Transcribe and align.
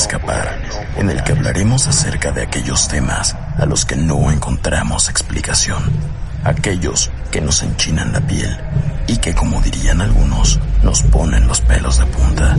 escapar, 0.00 0.58
en 0.96 1.10
el 1.10 1.22
que 1.22 1.32
hablaremos 1.32 1.86
acerca 1.86 2.32
de 2.32 2.42
aquellos 2.42 2.88
temas 2.88 3.36
a 3.58 3.66
los 3.66 3.84
que 3.84 3.96
no 3.96 4.30
encontramos 4.30 5.10
explicación, 5.10 5.82
aquellos 6.42 7.10
que 7.30 7.42
nos 7.42 7.62
enchinan 7.62 8.10
la 8.10 8.20
piel 8.22 8.56
y 9.06 9.18
que, 9.18 9.34
como 9.34 9.60
dirían 9.60 10.00
algunos, 10.00 10.58
nos 10.82 11.02
ponen 11.02 11.46
los 11.46 11.60
pelos 11.60 11.98
de 11.98 12.06
punta. 12.06 12.56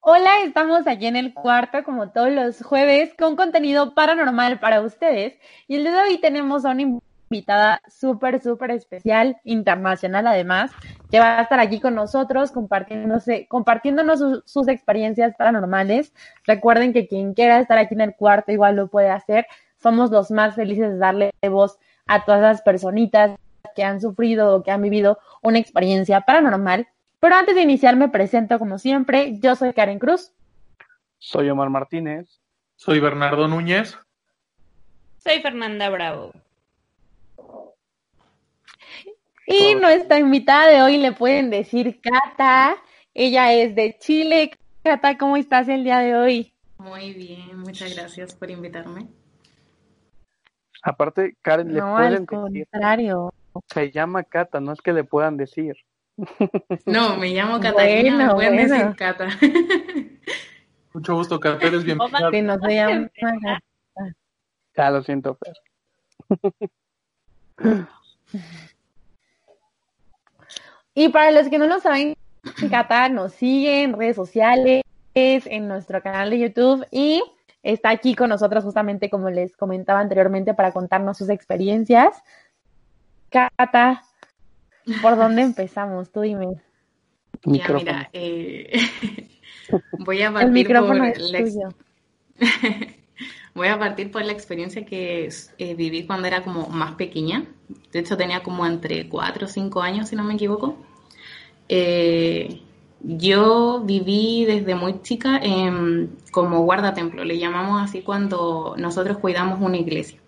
Hola, 0.00 0.30
estamos 0.46 0.86
aquí 0.86 1.06
en 1.06 1.16
el 1.16 1.34
cuarto 1.34 1.84
como 1.84 2.08
todos 2.10 2.32
los 2.32 2.62
jueves 2.62 3.12
con 3.18 3.36
contenido 3.36 3.94
paranormal 3.94 4.60
para 4.60 4.80
ustedes 4.80 5.34
y 5.68 5.76
el 5.76 5.82
día 5.82 5.92
de 5.92 6.00
hoy 6.08 6.18
tenemos 6.18 6.64
a 6.64 6.70
una 6.70 6.82
invitada 7.32 7.80
súper, 7.88 8.42
súper 8.42 8.70
especial, 8.72 9.38
internacional 9.44 10.26
además, 10.26 10.70
que 11.10 11.18
va 11.18 11.38
a 11.38 11.42
estar 11.42 11.58
aquí 11.60 11.80
con 11.80 11.94
nosotros 11.94 12.52
compartiéndose, 12.52 13.46
compartiéndonos 13.48 14.18
su- 14.18 14.42
sus 14.44 14.68
experiencias 14.68 15.34
paranormales. 15.38 16.12
Recuerden 16.46 16.92
que 16.92 17.08
quien 17.08 17.32
quiera 17.32 17.58
estar 17.58 17.78
aquí 17.78 17.94
en 17.94 18.02
el 18.02 18.14
cuarto 18.14 18.52
igual 18.52 18.76
lo 18.76 18.88
puede 18.88 19.08
hacer. 19.08 19.46
Somos 19.82 20.10
los 20.10 20.30
más 20.30 20.54
felices 20.54 20.92
de 20.92 20.98
darle 20.98 21.30
voz 21.50 21.78
a 22.06 22.24
todas 22.26 22.42
las 22.42 22.60
personitas 22.62 23.38
que 23.74 23.82
han 23.84 24.00
sufrido 24.00 24.54
o 24.54 24.62
que 24.62 24.70
han 24.70 24.82
vivido 24.82 25.18
una 25.40 25.58
experiencia 25.58 26.20
paranormal. 26.20 26.86
Pero 27.18 27.34
antes 27.36 27.54
de 27.54 27.62
iniciar 27.62 27.96
me 27.96 28.10
presento 28.10 28.58
como 28.58 28.78
siempre, 28.78 29.38
yo 29.40 29.56
soy 29.56 29.72
Karen 29.72 29.98
Cruz. 29.98 30.32
Soy 31.18 31.48
Omar 31.48 31.70
Martínez. 31.70 32.40
Soy 32.76 33.00
Bernardo 33.00 33.48
Núñez. 33.48 33.96
Soy 35.18 35.40
Fernanda 35.40 35.88
Bravo. 35.88 36.32
Y 39.52 39.74
nuestra 39.74 40.18
invitada 40.18 40.68
de 40.68 40.80
hoy 40.82 40.96
le 40.96 41.12
pueden 41.12 41.50
decir 41.50 42.00
Cata. 42.00 42.76
Ella 43.12 43.52
es 43.52 43.74
de 43.74 43.96
Chile. 43.98 44.52
Cata, 44.82 45.18
¿cómo 45.18 45.36
estás 45.36 45.68
el 45.68 45.84
día 45.84 45.98
de 45.98 46.16
hoy? 46.16 46.54
Muy 46.78 47.12
bien, 47.12 47.58
muchas 47.60 47.94
gracias 47.94 48.34
por 48.34 48.50
invitarme. 48.50 49.08
Aparte, 50.82 51.36
Karen, 51.42 51.72
le 51.72 51.80
No, 51.80 51.94
pueden 51.94 52.06
al 52.06 52.12
decir, 52.12 52.26
contrario. 52.70 53.34
se 53.66 53.90
llama 53.90 54.24
Cata, 54.24 54.58
no 54.60 54.72
es 54.72 54.80
que 54.80 54.92
le 54.94 55.04
puedan 55.04 55.36
decir. 55.36 55.76
No, 56.86 57.16
me 57.16 57.28
llamo 57.28 57.60
Catalina, 57.60 58.10
me 58.16 58.24
Bueno, 58.24 58.34
pueden 58.34 58.56
bueno. 58.56 58.74
decir 58.74 58.96
Cata. 58.96 59.28
Mucho 60.94 61.14
gusto, 61.14 61.38
Cata, 61.38 61.66
eres 61.66 61.84
bienvenida. 61.84 62.30
Que 62.30 62.42
no 62.42 62.58
se 62.58 62.74
llama 62.74 63.10
Ya 64.76 64.90
lo 64.90 65.02
siento, 65.02 65.36
Fer. 65.36 65.54
Y 70.94 71.08
para 71.08 71.30
los 71.30 71.48
que 71.48 71.58
no 71.58 71.66
lo 71.66 71.80
saben, 71.80 72.14
Cata 72.70 73.08
nos 73.08 73.32
sigue 73.32 73.82
en 73.82 73.92
redes 73.94 74.16
sociales, 74.16 74.82
en 75.14 75.68
nuestro 75.68 76.02
canal 76.02 76.30
de 76.30 76.38
YouTube 76.38 76.86
y 76.90 77.22
está 77.62 77.90
aquí 77.90 78.14
con 78.14 78.30
nosotros 78.30 78.64
justamente 78.64 79.10
como 79.10 79.30
les 79.30 79.56
comentaba 79.56 80.00
anteriormente 80.00 80.54
para 80.54 80.72
contarnos 80.72 81.18
sus 81.18 81.28
experiencias. 81.28 82.22
Cata, 83.30 84.02
¿por 85.00 85.16
dónde 85.16 85.42
empezamos? 85.42 86.10
Tú 86.10 86.22
dime. 86.22 86.60
Ya, 87.44 87.68
mira, 87.68 88.08
eh, 88.12 88.72
voy 89.98 90.22
a 90.22 90.26
El 90.28 90.32
partir 90.34 90.50
micrófono 90.52 90.98
por 91.04 91.08
es 91.08 91.30
la 91.30 91.38
ex- 91.38 91.54
tuyo. 91.54 91.68
Voy 93.54 93.68
a 93.68 93.78
partir 93.78 94.10
por 94.10 94.24
la 94.24 94.32
experiencia 94.32 94.84
que 94.86 95.28
eh, 95.58 95.74
viví 95.74 96.06
cuando 96.06 96.26
era 96.28 96.42
como 96.44 96.68
más 96.68 96.94
pequeña. 96.94 97.44
De 97.92 98.00
hecho, 98.00 98.16
tenía 98.16 98.42
como 98.42 98.66
entre 98.66 99.08
4 99.08 99.46
o 99.46 99.48
5 99.48 99.82
años, 99.82 100.08
si 100.08 100.16
no 100.16 100.24
me 100.24 100.34
equivoco. 100.34 100.76
Eh, 101.68 102.60
yo 103.00 103.82
viví 103.84 104.44
desde 104.46 104.74
muy 104.74 105.02
chica 105.02 105.38
en- 105.42 106.16
como 106.32 106.62
guardatemplo, 106.62 107.24
le 107.24 107.38
llamamos 107.38 107.82
así 107.82 108.02
cuando 108.02 108.74
nosotros 108.78 109.18
cuidamos 109.18 109.60
una 109.60 109.78
iglesia. 109.78 110.18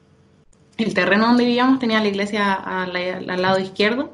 El 0.78 0.94
terreno 0.94 1.26
donde 1.28 1.44
vivíamos 1.46 1.80
tenía 1.80 2.00
la 2.00 2.08
iglesia 2.08 2.54
al, 2.54 2.96
al 2.96 3.42
lado 3.42 3.60
izquierdo 3.60 4.12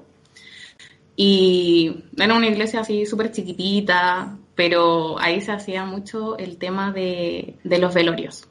y 1.17 2.05
era 2.17 2.35
una 2.35 2.49
iglesia 2.49 2.81
así 2.81 3.07
súper 3.07 3.33
chiquitita, 3.33 4.39
pero 4.55 5.19
ahí 5.21 5.41
se 5.41 5.53
hacía 5.53 5.85
mucho 5.85 6.39
el 6.39 6.59
tema 6.59 6.93
de, 6.93 7.59
de 7.65 7.79
los 7.79 7.95
velorios. 7.95 8.50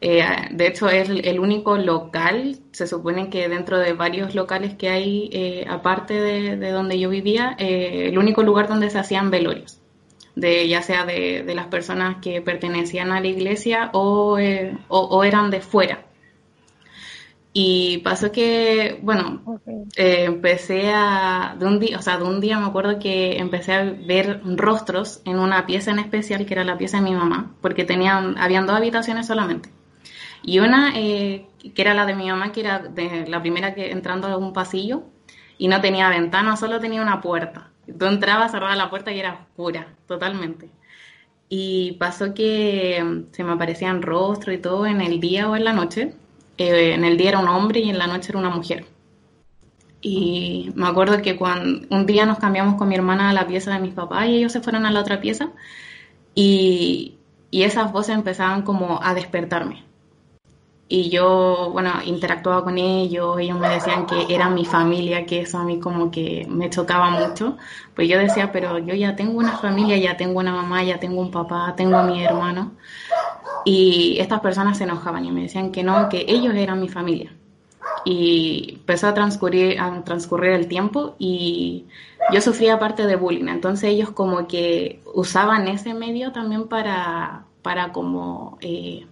Eh, 0.00 0.24
de 0.50 0.66
hecho, 0.66 0.88
es 0.88 1.08
el, 1.08 1.40
único 1.40 1.78
local, 1.78 2.58
se 2.72 2.86
supone 2.86 3.30
que 3.30 3.48
dentro 3.48 3.78
de 3.78 3.94
varios 3.94 4.34
locales 4.34 4.74
que 4.74 4.90
hay, 4.90 5.30
eh, 5.32 5.64
aparte 5.68 6.14
de, 6.14 6.56
de 6.56 6.70
donde 6.70 6.98
yo 6.98 7.08
vivía, 7.08 7.56
eh, 7.58 8.08
el 8.08 8.18
único 8.18 8.42
lugar 8.42 8.68
donde 8.68 8.90
se 8.90 8.98
hacían 8.98 9.30
velorios, 9.30 9.80
de, 10.34 10.68
ya 10.68 10.82
sea 10.82 11.06
de, 11.06 11.42
de 11.44 11.54
las 11.54 11.66
personas 11.68 12.18
que 12.20 12.42
pertenecían 12.42 13.10
a 13.10 13.20
la 13.20 13.26
iglesia 13.28 13.90
o, 13.94 14.38
eh, 14.38 14.76
o, 14.88 15.00
o 15.00 15.24
eran 15.24 15.50
de 15.50 15.60
fuera. 15.60 16.06
Y 17.58 17.98
pasó 18.04 18.30
que, 18.32 19.00
bueno, 19.02 19.40
eh, 19.96 20.24
empecé 20.24 20.92
a, 20.92 21.56
de 21.58 21.64
un 21.64 21.80
día, 21.80 21.98
o 21.98 22.02
sea, 22.02 22.18
de 22.18 22.24
un 22.24 22.38
día 22.38 22.58
me 22.60 22.66
acuerdo 22.66 22.98
que 22.98 23.38
empecé 23.38 23.72
a 23.72 23.82
ver 23.82 24.42
rostros 24.44 25.22
en 25.24 25.38
una 25.38 25.64
pieza 25.64 25.90
en 25.90 25.98
especial, 25.98 26.44
que 26.44 26.52
era 26.52 26.64
la 26.64 26.76
pieza 26.76 26.98
de 26.98 27.04
mi 27.04 27.14
mamá, 27.14 27.54
porque 27.62 27.84
tenían, 27.84 28.36
habían 28.36 28.66
dos 28.66 28.76
habitaciones 28.76 29.26
solamente. 29.26 29.70
Y 30.46 30.60
una, 30.60 30.92
eh, 30.96 31.48
que 31.74 31.82
era 31.82 31.92
la 31.92 32.06
de 32.06 32.14
mi 32.14 32.28
mamá, 32.30 32.52
que 32.52 32.60
era 32.60 32.78
de 32.78 33.26
la 33.26 33.40
primera 33.42 33.74
que 33.74 33.90
entrando 33.90 34.28
a 34.28 34.36
un 34.36 34.52
pasillo, 34.52 35.02
y 35.58 35.68
no 35.68 35.80
tenía 35.80 36.08
ventana, 36.08 36.56
solo 36.56 36.80
tenía 36.80 37.02
una 37.02 37.20
puerta. 37.20 37.70
Tú 37.98 38.06
entrabas, 38.06 38.52
cerrabas 38.52 38.76
la 38.76 38.88
puerta 38.88 39.12
y 39.12 39.18
era 39.18 39.34
oscura, 39.48 39.88
totalmente. 40.06 40.70
Y 41.48 41.92
pasó 41.98 42.32
que 42.32 43.24
se 43.32 43.44
me 43.44 43.52
aparecían 43.52 44.02
rostros 44.02 44.54
y 44.54 44.58
todo 44.58 44.86
en 44.86 45.00
el 45.00 45.20
día 45.20 45.48
o 45.50 45.56
en 45.56 45.64
la 45.64 45.72
noche. 45.72 46.14
Eh, 46.58 46.94
en 46.94 47.04
el 47.04 47.16
día 47.16 47.30
era 47.30 47.38
un 47.40 47.48
hombre 47.48 47.80
y 47.80 47.90
en 47.90 47.98
la 47.98 48.06
noche 48.06 48.30
era 48.30 48.38
una 48.38 48.50
mujer. 48.50 48.86
Y 50.00 50.70
me 50.76 50.86
acuerdo 50.86 51.22
que 51.22 51.36
cuando 51.36 51.88
un 51.90 52.06
día 52.06 52.24
nos 52.26 52.38
cambiamos 52.38 52.76
con 52.76 52.88
mi 52.88 52.94
hermana 52.94 53.30
a 53.30 53.32
la 53.32 53.46
pieza 53.48 53.72
de 53.72 53.80
mis 53.80 53.94
papás 53.94 54.28
y 54.28 54.36
ellos 54.36 54.52
se 54.52 54.60
fueron 54.60 54.86
a 54.86 54.92
la 54.92 55.00
otra 55.00 55.20
pieza 55.20 55.50
y, 56.34 57.18
y 57.50 57.62
esas 57.62 57.92
voces 57.92 58.14
empezaban 58.14 58.62
como 58.62 59.02
a 59.02 59.14
despertarme. 59.14 59.84
Y 60.88 61.10
yo, 61.10 61.70
bueno, 61.72 61.90
interactuaba 62.04 62.62
con 62.62 62.78
ellos, 62.78 63.38
ellos 63.40 63.58
me 63.58 63.68
decían 63.68 64.06
que 64.06 64.32
eran 64.32 64.54
mi 64.54 64.64
familia, 64.64 65.26
que 65.26 65.40
eso 65.40 65.58
a 65.58 65.64
mí 65.64 65.80
como 65.80 66.12
que 66.12 66.46
me 66.48 66.70
chocaba 66.70 67.10
mucho. 67.10 67.56
Pues 67.94 68.08
yo 68.08 68.18
decía, 68.18 68.52
pero 68.52 68.78
yo 68.78 68.94
ya 68.94 69.16
tengo 69.16 69.38
una 69.38 69.58
familia, 69.58 69.96
ya 69.96 70.16
tengo 70.16 70.38
una 70.38 70.52
mamá, 70.52 70.84
ya 70.84 71.00
tengo 71.00 71.20
un 71.20 71.32
papá, 71.32 71.74
tengo 71.76 71.96
a 71.96 72.04
mi 72.04 72.24
hermano. 72.24 72.72
Y 73.64 74.18
estas 74.20 74.40
personas 74.40 74.78
se 74.78 74.84
enojaban 74.84 75.24
y 75.24 75.32
me 75.32 75.42
decían 75.42 75.72
que 75.72 75.82
no, 75.82 76.08
que 76.08 76.24
ellos 76.28 76.54
eran 76.54 76.80
mi 76.80 76.88
familia. 76.88 77.32
Y 78.04 78.74
empezó 78.74 79.08
a 79.08 79.14
transcurrir, 79.14 79.80
a 79.80 80.04
transcurrir 80.04 80.52
el 80.52 80.68
tiempo 80.68 81.16
y 81.18 81.86
yo 82.32 82.40
sufría 82.40 82.78
parte 82.78 83.06
de 83.08 83.16
bullying. 83.16 83.48
Entonces 83.48 83.90
ellos 83.90 84.10
como 84.10 84.46
que 84.46 85.00
usaban 85.14 85.66
ese 85.66 85.94
medio 85.94 86.30
también 86.30 86.68
para, 86.68 87.46
para 87.62 87.92
como 87.92 88.58
eh, 88.60 89.06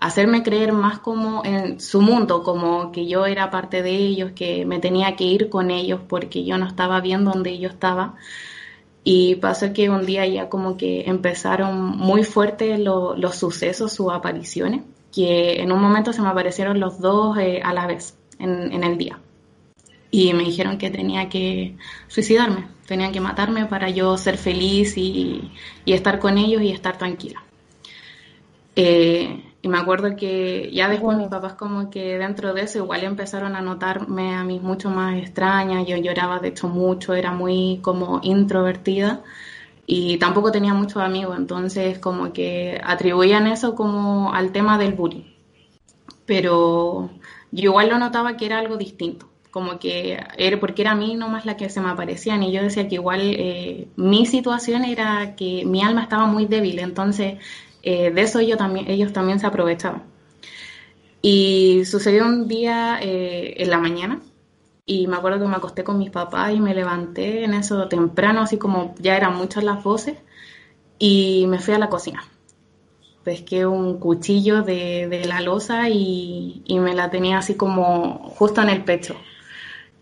hacerme 0.00 0.42
creer 0.42 0.72
más 0.72 0.98
como 1.00 1.44
en 1.44 1.80
su 1.80 2.00
mundo, 2.02 2.42
como 2.42 2.92
que 2.92 3.06
yo 3.06 3.26
era 3.26 3.50
parte 3.50 3.82
de 3.82 3.90
ellos, 3.96 4.32
que 4.34 4.66
me 4.66 4.78
tenía 4.80 5.16
que 5.16 5.24
ir 5.24 5.48
con 5.50 5.70
ellos 5.70 6.00
porque 6.08 6.44
yo 6.44 6.58
no 6.58 6.66
estaba 6.66 7.00
bien 7.00 7.24
donde 7.24 7.58
yo 7.58 7.68
estaba. 7.68 8.14
Y 9.04 9.36
pasó 9.36 9.72
que 9.72 9.90
un 9.90 10.06
día 10.06 10.26
ya 10.26 10.48
como 10.48 10.76
que 10.76 11.02
empezaron 11.06 11.84
muy 11.98 12.24
fuertes 12.24 12.78
lo- 12.80 13.16
los 13.16 13.36
sucesos, 13.36 13.92
sus 13.92 14.12
apariciones, 14.12 14.82
que 15.12 15.60
en 15.62 15.72
un 15.72 15.80
momento 15.80 16.12
se 16.12 16.22
me 16.22 16.28
aparecieron 16.28 16.80
los 16.80 17.00
dos 17.00 17.36
eh, 17.38 17.60
a 17.64 17.72
la 17.74 17.86
vez 17.86 18.16
en, 18.38 18.72
en 18.72 18.84
el 18.84 18.98
día. 18.98 19.20
y 20.10 20.32
me 20.34 20.44
dijeron 20.44 20.78
que 20.78 20.90
tenía 20.90 21.28
que 21.28 21.76
suicidarme, 22.08 22.68
tenía 22.86 23.12
que 23.12 23.20
matarme 23.20 23.66
para 23.66 23.90
yo 23.90 24.16
ser 24.16 24.38
feliz 24.38 24.96
y, 24.96 25.50
y 25.84 25.92
estar 25.92 26.18
con 26.20 26.38
ellos 26.38 26.62
y 26.62 26.70
estar 26.70 26.96
tranquila. 26.98 27.42
Eh, 28.76 29.43
y 29.64 29.68
me 29.68 29.78
acuerdo 29.78 30.14
que 30.14 30.70
ya 30.74 30.90
después 30.90 31.16
mis 31.16 31.28
papás 31.28 31.54
como 31.54 31.88
que 31.88 32.18
dentro 32.18 32.52
de 32.52 32.60
eso 32.64 32.80
igual 32.80 33.02
empezaron 33.02 33.56
a 33.56 33.62
notarme 33.62 34.34
a 34.34 34.44
mí 34.44 34.60
mucho 34.60 34.90
más 34.90 35.16
extraña, 35.16 35.82
yo 35.82 35.96
lloraba 35.96 36.38
de 36.38 36.48
hecho 36.48 36.68
mucho, 36.68 37.14
era 37.14 37.32
muy 37.32 37.78
como 37.80 38.20
introvertida 38.22 39.22
y 39.86 40.18
tampoco 40.18 40.52
tenía 40.52 40.74
muchos 40.74 40.98
amigos, 41.02 41.38
entonces 41.38 41.98
como 41.98 42.34
que 42.34 42.78
atribuían 42.84 43.46
eso 43.46 43.74
como 43.74 44.34
al 44.34 44.52
tema 44.52 44.76
del 44.76 44.92
bullying. 44.92 45.32
Pero 46.26 47.08
yo 47.50 47.70
igual 47.70 47.88
lo 47.88 47.98
notaba 47.98 48.36
que 48.36 48.44
era 48.44 48.58
algo 48.58 48.76
distinto, 48.76 49.30
como 49.50 49.78
que 49.78 50.22
era 50.36 50.60
porque 50.60 50.82
era 50.82 50.90
a 50.90 50.94
mí 50.94 51.14
nomás 51.14 51.46
la 51.46 51.56
que 51.56 51.70
se 51.70 51.80
me 51.80 51.88
aparecían 51.88 52.42
y 52.42 52.52
yo 52.52 52.62
decía 52.62 52.86
que 52.86 52.96
igual 52.96 53.20
eh, 53.22 53.88
mi 53.96 54.26
situación 54.26 54.84
era 54.84 55.36
que 55.36 55.64
mi 55.64 55.82
alma 55.82 56.02
estaba 56.02 56.26
muy 56.26 56.44
débil, 56.44 56.80
entonces 56.80 57.38
eh, 57.84 58.10
de 58.10 58.22
eso 58.22 58.40
ellos 58.40 58.58
también, 58.58 59.40
se 59.40 59.46
aprovechaban. 59.46 60.02
Y 61.22 61.84
sucedió 61.86 62.24
un 62.26 62.48
día 62.48 62.98
eh, 63.00 63.54
en 63.58 63.70
la 63.70 63.78
mañana 63.78 64.20
y 64.86 65.06
me 65.06 65.16
acuerdo 65.16 65.40
que 65.40 65.46
me 65.46 65.56
acosté 65.56 65.84
con 65.84 65.98
mis 65.98 66.10
papás 66.10 66.52
y 66.52 66.60
me 66.60 66.74
levanté 66.74 67.44
en 67.44 67.54
eso 67.54 67.88
temprano, 67.88 68.42
así 68.42 68.58
como 68.58 68.94
ya 68.98 69.16
eran 69.16 69.36
muchas 69.36 69.64
las 69.64 69.82
voces, 69.82 70.16
y 70.98 71.46
me 71.48 71.58
fui 71.58 71.74
a 71.74 71.78
la 71.78 71.88
cocina. 71.88 72.22
Pesqué 73.22 73.66
un 73.66 73.98
cuchillo 73.98 74.62
de, 74.62 75.08
de 75.08 75.24
la 75.24 75.40
losa 75.40 75.88
y, 75.88 76.62
y, 76.66 76.78
me 76.78 76.94
la 76.94 77.10
tenía 77.10 77.38
así 77.38 77.54
como 77.54 78.18
justo 78.36 78.60
en 78.62 78.68
el 78.68 78.84
pecho. 78.84 79.16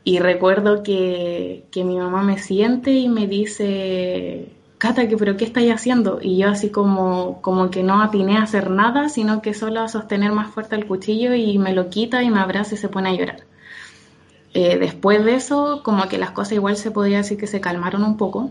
Y 0.05 0.19
recuerdo 0.19 0.83
que, 0.83 1.67
que 1.71 1.85
mi 1.85 1.97
mamá 1.97 2.23
me 2.23 2.39
siente 2.39 2.91
y 2.93 3.09
me 3.09 3.29
dice, 3.29 4.49
Cata, 4.83 5.03
¿pero 5.17 5.37
qué 5.37 5.45
estáis 5.45 5.71
haciendo? 5.71 6.19
Y 6.21 6.39
yo 6.39 6.49
así 6.49 6.71
como, 6.71 7.41
como 7.41 7.71
que 7.71 7.85
no 7.85 8.03
atiné 8.03 8.39
a 8.39 8.43
hacer 8.43 8.69
nada, 8.69 9.09
sino 9.09 9.41
que 9.41 9.55
solo 9.55 9.81
a 9.81 9.87
sostener 9.87 10.33
más 10.33 10.53
fuerte 10.53 10.75
el 10.75 10.89
cuchillo 10.89 11.35
y 11.35 11.57
me 11.57 11.73
lo 11.73 11.89
quita 11.89 12.25
y 12.25 12.31
me 12.31 12.41
abraza 12.41 12.75
y 12.75 12.79
se 12.79 12.89
pone 12.89 13.11
a 13.11 13.13
llorar. 13.15 13.45
Eh, 14.55 14.79
después 14.79 15.25
de 15.25 15.37
eso, 15.37 15.83
como 15.85 16.09
que 16.09 16.19
las 16.19 16.33
cosas 16.33 16.55
igual 16.55 16.77
se 16.77 16.91
podía 16.91 17.19
decir 17.19 17.39
que 17.39 17.47
se 17.47 17.61
calmaron 17.61 18.03
un 18.03 18.17
poco. 18.17 18.51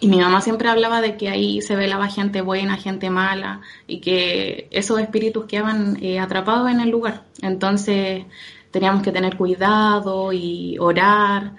Y 0.00 0.06
mi 0.06 0.20
mamá 0.20 0.40
siempre 0.40 0.68
hablaba 0.68 1.00
de 1.00 1.16
que 1.16 1.28
ahí 1.30 1.60
se 1.62 1.74
velaba 1.74 2.06
gente 2.06 2.42
buena, 2.42 2.76
gente 2.76 3.10
mala, 3.10 3.60
y 3.88 4.00
que 4.00 4.68
esos 4.70 5.00
espíritus 5.00 5.46
quedaban 5.46 5.98
eh, 6.00 6.20
atrapados 6.20 6.70
en 6.70 6.78
el 6.78 6.90
lugar. 6.90 7.24
Entonces 7.42 8.24
teníamos 8.70 9.02
que 9.02 9.10
tener 9.10 9.36
cuidado 9.36 10.32
y 10.32 10.78
orar 10.78 11.56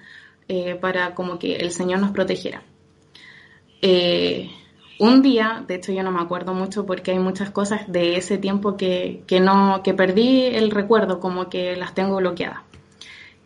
eh, 0.48 0.76
para 0.76 1.14
como 1.14 1.38
que 1.38 1.58
el 1.58 1.72
Señor 1.72 2.00
nos 2.00 2.12
protegiera. 2.12 2.64
Eh, 3.82 4.50
un 5.00 5.22
día, 5.22 5.64
de 5.68 5.76
hecho 5.76 5.92
yo 5.92 6.04
no 6.04 6.12
me 6.12 6.22
acuerdo 6.22 6.54
mucho 6.54 6.86
porque 6.86 7.12
hay 7.12 7.20
muchas 7.20 7.50
cosas 7.50 7.92
de 7.92 8.18
ese 8.18 8.38
tiempo 8.38 8.78
que, 8.78 9.24
que, 9.26 9.40
no, 9.40 9.82
que 9.84 9.94
perdí 9.94 10.46
el 10.46 10.70
recuerdo, 10.70 11.20
como 11.20 11.50
que 11.50 11.76
las 11.76 11.96
tengo 11.96 12.18
bloqueadas. 12.18 12.62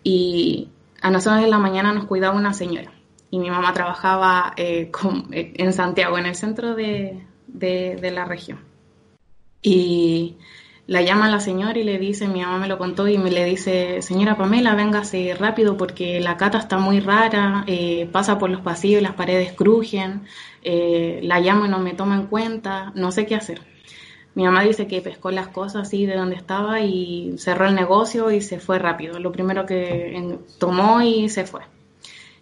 Y 0.04 0.70
a 1.02 1.10
nosotros 1.10 1.44
en 1.44 1.50
la 1.50 1.60
mañana 1.60 1.94
nos 1.94 2.06
cuidaba 2.06 2.36
una 2.36 2.54
señora 2.54 2.92
y 3.32 3.40
mi 3.40 3.50
mamá 3.50 3.74
trabajaba 3.74 4.54
eh, 4.58 4.92
con, 4.92 5.28
en 5.32 5.74
Santiago, 5.74 6.18
en 6.18 6.26
el 6.26 6.36
centro 6.36 6.76
de, 6.76 7.26
de, 7.48 7.96
de 7.96 8.12
la 8.12 8.26
región. 8.26 8.60
Y 9.62 10.38
la 10.88 11.02
llama 11.02 11.30
la 11.30 11.40
señora 11.40 11.78
y 11.80 11.84
le 11.84 11.98
dice, 11.98 12.28
mi 12.28 12.42
mamá 12.42 12.60
me 12.60 12.68
lo 12.68 12.78
contó 12.78 13.08
y 13.08 13.18
me 13.18 13.32
le 13.32 13.44
dice, 13.46 14.02
señora 14.02 14.38
Pamela, 14.38 14.76
véngase 14.76 15.34
rápido 15.34 15.78
porque 15.78 16.20
la 16.20 16.38
cata 16.38 16.60
está 16.60 16.78
muy 16.78 17.00
rara, 17.00 17.64
eh, 17.68 18.08
pasa 18.12 18.38
por 18.38 18.50
los 18.50 18.62
pasillos, 18.62 19.02
las 19.02 19.14
paredes 19.14 19.54
crujen, 19.54 20.24
eh, 20.64 21.20
la 21.24 21.40
llamo 21.40 21.66
y 21.66 21.70
no 21.70 21.80
me 21.80 21.94
toma 21.94 22.16
en 22.16 22.28
cuenta, 22.28 22.92
no 22.96 23.12
sé 23.12 23.26
qué 23.26 23.36
hacer. 23.36 23.62
Mi 24.36 24.44
mamá 24.44 24.64
dice 24.64 24.86
que 24.88 25.02
pescó 25.02 25.32
las 25.32 25.48
cosas 25.48 25.88
así 25.88 26.06
de 26.06 26.16
donde 26.16 26.36
estaba 26.36 26.82
y 26.82 27.36
cerró 27.38 27.68
el 27.68 27.76
negocio 27.76 28.32
y 28.32 28.42
se 28.42 28.60
fue 28.60 28.80
rápido. 28.80 29.18
Lo 29.20 29.32
primero 29.32 29.66
que 29.66 30.38
tomó 30.60 31.02
y 31.02 31.30
se 31.30 31.46
fue. 31.46 31.62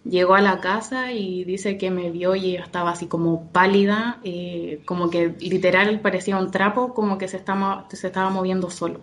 Llegó 0.05 0.35
a 0.35 0.41
la 0.41 0.59
casa 0.59 1.13
y 1.13 1.45
dice 1.45 1.77
que 1.77 1.89
me 1.89 2.11
vio 2.11 2.35
y 2.35 2.55
estaba 2.55 2.91
así 2.91 3.07
como 3.07 3.49
pálida, 3.51 4.19
eh, 4.23 4.81
como 4.85 5.09
que 5.09 5.35
literal 5.39 6.01
parecía 6.01 6.37
un 6.37 6.51
trapo, 6.51 6.93
como 6.93 7.17
que 7.17 7.29
se 7.29 7.37
estaba, 7.37 7.87
se 7.89 8.07
estaba 8.07 8.29
moviendo 8.29 8.69
solo. 8.69 8.99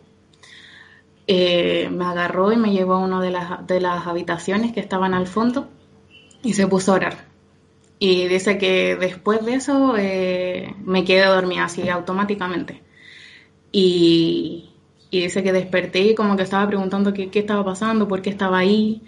Eh, 1.27 1.89
me 1.91 2.05
agarró 2.05 2.53
y 2.53 2.57
me 2.57 2.73
llevó 2.73 2.95
a 2.95 2.99
una 2.99 3.23
de 3.23 3.31
las, 3.31 3.67
de 3.67 3.81
las 3.81 4.07
habitaciones 4.07 4.73
que 4.73 4.81
estaban 4.81 5.15
al 5.15 5.27
fondo 5.27 5.69
y 6.43 6.55
se 6.55 6.67
puso 6.67 6.93
a 6.93 6.97
orar. 6.97 7.31
Y 7.99 8.29
dice 8.29 8.59
que 8.59 8.97
después 8.97 9.45
de 9.45 9.55
eso 9.55 9.95
eh, 9.97 10.75
me 10.85 11.05
quedé 11.05 11.27
dormida 11.27 11.65
así 11.65 11.89
automáticamente. 11.89 12.83
Y, 13.73 14.71
y, 15.11 15.23
dice 15.23 15.43
que 15.43 15.53
desperté 15.53 16.01
y 16.01 16.15
como 16.15 16.37
que 16.37 16.43
estaba 16.43 16.67
preguntando 16.67 17.13
qué, 17.15 17.31
qué 17.31 17.41
estaba 17.41 17.65
pasando, 17.65 18.09
por 18.09 18.23
qué 18.23 18.31
estaba 18.31 18.59
ahí. 18.59 19.03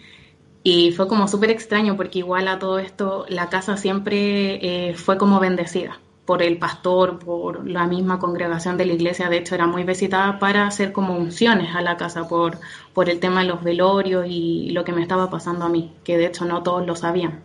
Y 0.62 0.93
fue 0.93 1.09
como 1.09 1.26
súper 1.29 1.50
extraño 1.50 1.97
porque 1.97 2.20
igual 2.20 2.47
a 2.49 2.59
todo 2.59 2.79
esto 2.79 3.26
la 3.29 3.49
casa 3.49 3.76
siempre 3.76 4.91
eh, 4.91 4.94
fue 4.94 5.19
como 5.19 5.41
bendecida 5.41 5.99
por 6.25 6.43
el 6.43 6.59
pastor, 6.59 7.19
por 7.19 7.69
la 7.69 7.87
misma 7.87 8.19
congregación 8.19 8.76
de 8.76 8.87
la 8.87 8.93
iglesia. 8.93 9.29
De 9.29 9.38
hecho, 9.38 9.55
era 9.55 9.67
muy 9.67 9.85
visitada 9.85 10.38
para 10.38 10.67
hacer 10.67 10.93
como 10.93 11.17
unciones 11.17 11.75
a 11.75 11.82
la 11.82 11.97
casa 11.97 12.29
por, 12.29 12.59
por 12.93 13.09
el 13.11 13.19
tema 13.19 13.43
de 13.43 13.49
los 13.49 13.62
velorios 13.62 14.26
y 14.29 14.70
lo 14.70 14.85
que 14.85 14.93
me 14.93 15.03
estaba 15.03 15.31
pasando 15.31 15.64
a 15.64 15.69
mí, 15.69 15.93
que 16.05 16.17
de 16.17 16.26
hecho 16.26 16.44
no 16.44 16.62
todos 16.62 16.87
lo 16.87 16.94
sabían. 16.94 17.43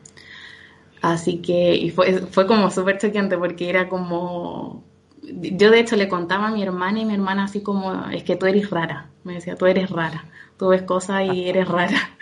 Así 1.02 1.42
que 1.42 1.92
fue, 1.96 2.20
fue 2.32 2.48
como 2.48 2.70
súper 2.70 2.98
choqueante 2.98 3.38
porque 3.38 3.70
era 3.70 3.90
como... 3.90 4.84
Yo 5.22 5.72
de 5.72 5.80
hecho 5.80 5.96
le 5.96 6.08
contaba 6.08 6.48
a 6.48 6.52
mi 6.52 6.64
hermana 6.64 7.00
y 7.02 7.06
mi 7.06 7.14
hermana 7.16 7.46
así 7.46 7.62
como, 7.62 8.06
es 8.12 8.24
que 8.24 8.36
tú 8.36 8.46
eres 8.46 8.70
rara, 8.70 9.10
me 9.28 9.36
decía, 9.36 9.56
tú 9.56 9.68
eres 9.68 9.90
rara 9.92 10.26
tú 10.58 10.70
ves 10.70 10.82
cosas 10.84 11.24
y 11.34 11.48
eres 11.48 11.68
rara. 11.68 11.98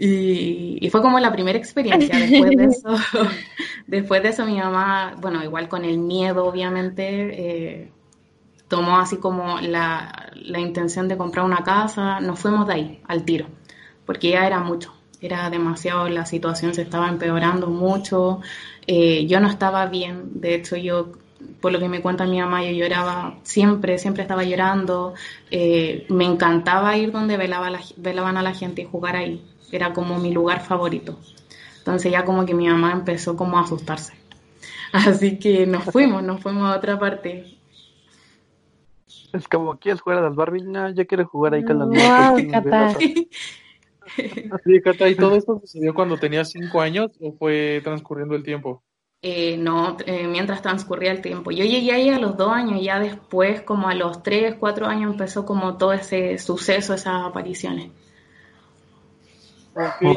Y, 0.00 0.78
y, 0.80 0.90
fue 0.90 1.02
como 1.02 1.18
la 1.18 1.32
primera 1.32 1.58
experiencia. 1.58 2.16
Después 2.16 2.56
de 2.56 2.64
eso, 2.66 2.96
después 3.88 4.22
de 4.22 4.28
eso 4.28 4.46
mi 4.46 4.56
mamá, 4.56 5.16
bueno, 5.20 5.42
igual 5.42 5.68
con 5.68 5.84
el 5.84 5.98
miedo, 5.98 6.44
obviamente, 6.44 7.02
eh, 7.04 7.92
tomó 8.68 8.98
así 8.98 9.16
como 9.16 9.60
la, 9.60 10.30
la, 10.36 10.60
intención 10.60 11.08
de 11.08 11.16
comprar 11.16 11.44
una 11.44 11.64
casa. 11.64 12.20
Nos 12.20 12.38
fuimos 12.38 12.68
de 12.68 12.74
ahí, 12.74 13.02
al 13.08 13.24
tiro, 13.24 13.46
porque 14.06 14.30
ya 14.30 14.46
era 14.46 14.60
mucho. 14.60 14.94
Era 15.20 15.50
demasiado, 15.50 16.08
la 16.08 16.26
situación 16.26 16.74
se 16.74 16.82
estaba 16.82 17.08
empeorando 17.08 17.66
mucho. 17.66 18.40
Eh, 18.86 19.26
yo 19.26 19.40
no 19.40 19.48
estaba 19.48 19.86
bien, 19.86 20.40
de 20.40 20.54
hecho 20.54 20.76
yo 20.76 21.10
por 21.60 21.72
lo 21.72 21.78
que 21.80 21.88
me 21.88 22.00
cuenta 22.00 22.24
mi 22.26 22.40
mamá, 22.40 22.64
yo 22.64 22.72
lloraba 22.72 23.38
siempre, 23.42 23.98
siempre 23.98 24.22
estaba 24.22 24.44
llorando. 24.44 25.14
Eh, 25.50 26.06
me 26.08 26.24
encantaba 26.24 26.96
ir 26.96 27.10
donde 27.10 27.36
velaba 27.36 27.70
la, 27.70 27.80
velaban 27.96 28.36
a 28.36 28.42
la 28.42 28.54
gente 28.54 28.82
y 28.82 28.84
jugar 28.84 29.16
ahí. 29.16 29.44
Era 29.72 29.92
como 29.92 30.18
mi 30.18 30.32
lugar 30.32 30.64
favorito. 30.64 31.18
Entonces 31.78 32.12
ya 32.12 32.24
como 32.24 32.46
que 32.46 32.54
mi 32.54 32.68
mamá 32.68 32.92
empezó 32.92 33.36
como 33.36 33.58
a 33.58 33.62
asustarse. 33.62 34.14
Así 34.92 35.38
que 35.38 35.66
nos 35.66 35.84
fuimos, 35.84 36.22
nos 36.22 36.40
fuimos 36.40 36.70
a 36.70 36.76
otra 36.76 36.98
parte. 36.98 37.58
Es 39.32 39.46
como, 39.48 39.78
¿quieres 39.78 40.00
jugar 40.00 40.18
a 40.18 40.22
las 40.22 40.34
Barbie? 40.34 40.62
No, 40.62 40.90
yo 40.90 41.06
quiero 41.06 41.26
jugar 41.26 41.54
ahí 41.54 41.64
con 41.64 41.78
las 41.78 41.88
wow, 41.88 42.50
Cata. 42.50 42.96
Sí, 44.64 44.80
Cata, 44.82 45.08
¿y 45.08 45.14
todo 45.16 45.36
esto 45.36 45.60
sucedió 45.60 45.92
cuando 45.92 46.16
tenías 46.16 46.50
cinco 46.50 46.80
años 46.80 47.10
o 47.20 47.32
fue 47.32 47.82
transcurriendo 47.84 48.34
el 48.34 48.42
tiempo? 48.42 48.82
Eh, 49.20 49.56
no, 49.56 49.96
eh, 50.06 50.28
mientras 50.28 50.62
transcurría 50.62 51.10
el 51.10 51.20
tiempo. 51.20 51.50
Yo 51.50 51.64
llegué 51.64 51.92
ahí 51.92 52.08
a 52.08 52.20
los 52.20 52.36
dos 52.36 52.52
años 52.52 52.80
y 52.80 52.84
ya 52.84 53.00
después, 53.00 53.62
como 53.62 53.88
a 53.88 53.94
los 53.94 54.22
tres, 54.22 54.54
cuatro 54.58 54.86
años, 54.86 55.10
empezó 55.10 55.44
como 55.44 55.76
todo 55.76 55.92
ese 55.92 56.38
suceso, 56.38 56.94
esas 56.94 57.26
apariciones. 57.26 57.90
Okay. 59.74 60.14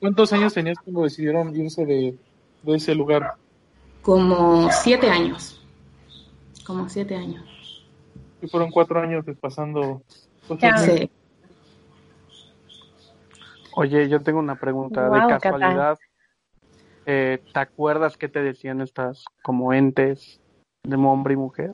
¿Cuántos 0.00 0.32
años 0.32 0.52
tenías 0.52 0.78
cuando 0.82 1.02
decidieron 1.02 1.54
irse 1.54 1.86
de, 1.86 2.16
de, 2.62 2.74
ese 2.74 2.94
lugar? 2.94 3.34
Como 4.02 4.70
siete 4.70 5.08
años. 5.08 5.60
Como 6.66 6.88
siete 6.88 7.14
años. 7.14 7.44
Y 8.42 8.48
fueron 8.48 8.70
cuatro 8.70 9.00
años 9.00 9.24
pasando. 9.40 10.02
Sí. 10.84 11.10
Oye, 13.76 14.08
yo 14.08 14.20
tengo 14.20 14.40
una 14.40 14.56
pregunta 14.56 15.08
wow, 15.08 15.28
de 15.28 15.38
casualidad. 15.38 15.98
Eh, 17.06 17.42
¿Te 17.52 17.60
acuerdas 17.60 18.16
qué 18.16 18.28
te 18.28 18.42
decían 18.42 18.80
estas 18.80 19.24
como 19.42 19.72
entes 19.72 20.40
de 20.84 20.96
hombre 20.96 21.34
y 21.34 21.36
mujer? 21.36 21.72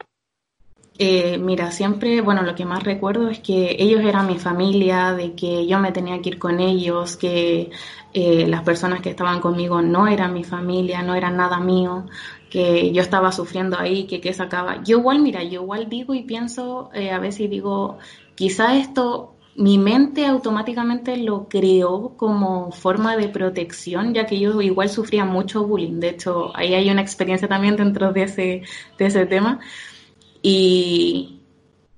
Eh, 1.02 1.38
mira, 1.38 1.70
siempre, 1.70 2.20
bueno, 2.20 2.42
lo 2.42 2.54
que 2.54 2.66
más 2.66 2.82
recuerdo 2.82 3.30
es 3.30 3.38
que 3.38 3.74
ellos 3.78 4.02
eran 4.04 4.26
mi 4.26 4.38
familia, 4.38 5.14
de 5.14 5.34
que 5.34 5.66
yo 5.66 5.78
me 5.78 5.92
tenía 5.92 6.20
que 6.20 6.28
ir 6.28 6.38
con 6.38 6.60
ellos, 6.60 7.16
que 7.16 7.70
eh, 8.12 8.46
las 8.46 8.62
personas 8.64 9.00
que 9.00 9.08
estaban 9.08 9.40
conmigo 9.40 9.80
no 9.80 10.06
eran 10.06 10.34
mi 10.34 10.44
familia, 10.44 11.02
no 11.02 11.14
eran 11.14 11.38
nada 11.38 11.58
mío, 11.58 12.04
que 12.50 12.92
yo 12.92 13.00
estaba 13.00 13.32
sufriendo 13.32 13.78
ahí, 13.78 14.06
que 14.06 14.20
qué 14.20 14.34
sacaba. 14.34 14.82
Yo 14.82 14.98
igual, 14.98 15.20
mira, 15.20 15.42
yo 15.42 15.62
igual 15.62 15.88
digo 15.88 16.12
y 16.12 16.24
pienso, 16.24 16.90
eh, 16.92 17.12
a 17.12 17.18
veces 17.18 17.48
digo, 17.48 17.96
quizá 18.34 18.76
esto 18.76 19.36
mi 19.60 19.76
mente 19.76 20.24
automáticamente 20.24 21.18
lo 21.18 21.46
creó 21.46 22.14
como 22.16 22.72
forma 22.72 23.14
de 23.18 23.28
protección, 23.28 24.14
ya 24.14 24.24
que 24.24 24.40
yo 24.40 24.58
igual 24.62 24.88
sufría 24.88 25.26
mucho 25.26 25.66
bullying. 25.66 26.00
De 26.00 26.08
hecho, 26.08 26.50
ahí 26.56 26.72
hay 26.72 26.88
una 26.90 27.02
experiencia 27.02 27.46
también 27.46 27.76
dentro 27.76 28.10
de 28.10 28.22
ese, 28.22 28.62
de 28.96 29.06
ese 29.06 29.26
tema. 29.26 29.60
Y, 30.40 31.40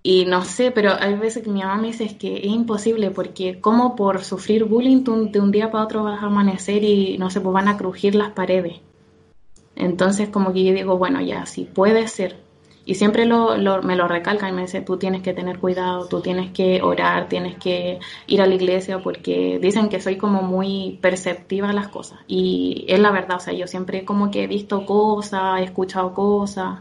y 0.02 0.24
no 0.24 0.44
sé, 0.44 0.72
pero 0.72 0.90
hay 0.98 1.14
veces 1.14 1.44
que 1.44 1.50
mi 1.50 1.60
mamá 1.60 1.76
me 1.76 1.88
dice 1.88 2.18
que 2.18 2.38
es 2.38 2.46
imposible 2.46 3.12
porque 3.12 3.60
como 3.60 3.94
por 3.94 4.24
sufrir 4.24 4.64
bullying 4.64 5.04
tú 5.04 5.30
de 5.30 5.38
un 5.38 5.52
día 5.52 5.70
para 5.70 5.84
otro 5.84 6.02
vas 6.02 6.20
a 6.20 6.26
amanecer 6.26 6.82
y 6.82 7.16
no 7.16 7.30
sé, 7.30 7.40
pues 7.40 7.54
van 7.54 7.68
a 7.68 7.76
crujir 7.76 8.16
las 8.16 8.32
paredes. 8.32 8.80
Entonces 9.76 10.30
como 10.30 10.52
que 10.52 10.64
yo 10.64 10.74
digo, 10.74 10.98
bueno, 10.98 11.20
ya, 11.20 11.46
sí 11.46 11.68
puede 11.72 12.08
ser. 12.08 12.38
Y 12.84 12.96
siempre 12.96 13.26
lo, 13.26 13.56
me 13.82 13.94
lo 13.94 14.08
recalca 14.08 14.48
y 14.48 14.52
me 14.52 14.62
dice, 14.62 14.80
tú 14.80 14.96
tienes 14.96 15.22
que 15.22 15.32
tener 15.32 15.58
cuidado, 15.58 16.08
tú 16.08 16.20
tienes 16.20 16.50
que 16.50 16.82
orar, 16.82 17.28
tienes 17.28 17.56
que 17.56 18.00
ir 18.26 18.42
a 18.42 18.46
la 18.46 18.54
iglesia 18.54 18.98
porque 18.98 19.60
dicen 19.62 19.88
que 19.88 20.00
soy 20.00 20.16
como 20.16 20.42
muy 20.42 20.98
perceptiva 21.00 21.70
a 21.70 21.72
las 21.72 21.88
cosas. 21.88 22.18
Y 22.26 22.84
es 22.88 22.98
la 22.98 23.12
verdad, 23.12 23.36
o 23.36 23.40
sea, 23.40 23.52
yo 23.52 23.68
siempre 23.68 24.04
como 24.04 24.32
que 24.32 24.44
he 24.44 24.46
visto 24.48 24.84
cosas, 24.84 25.60
he 25.60 25.64
escuchado 25.64 26.12
cosas. 26.12 26.80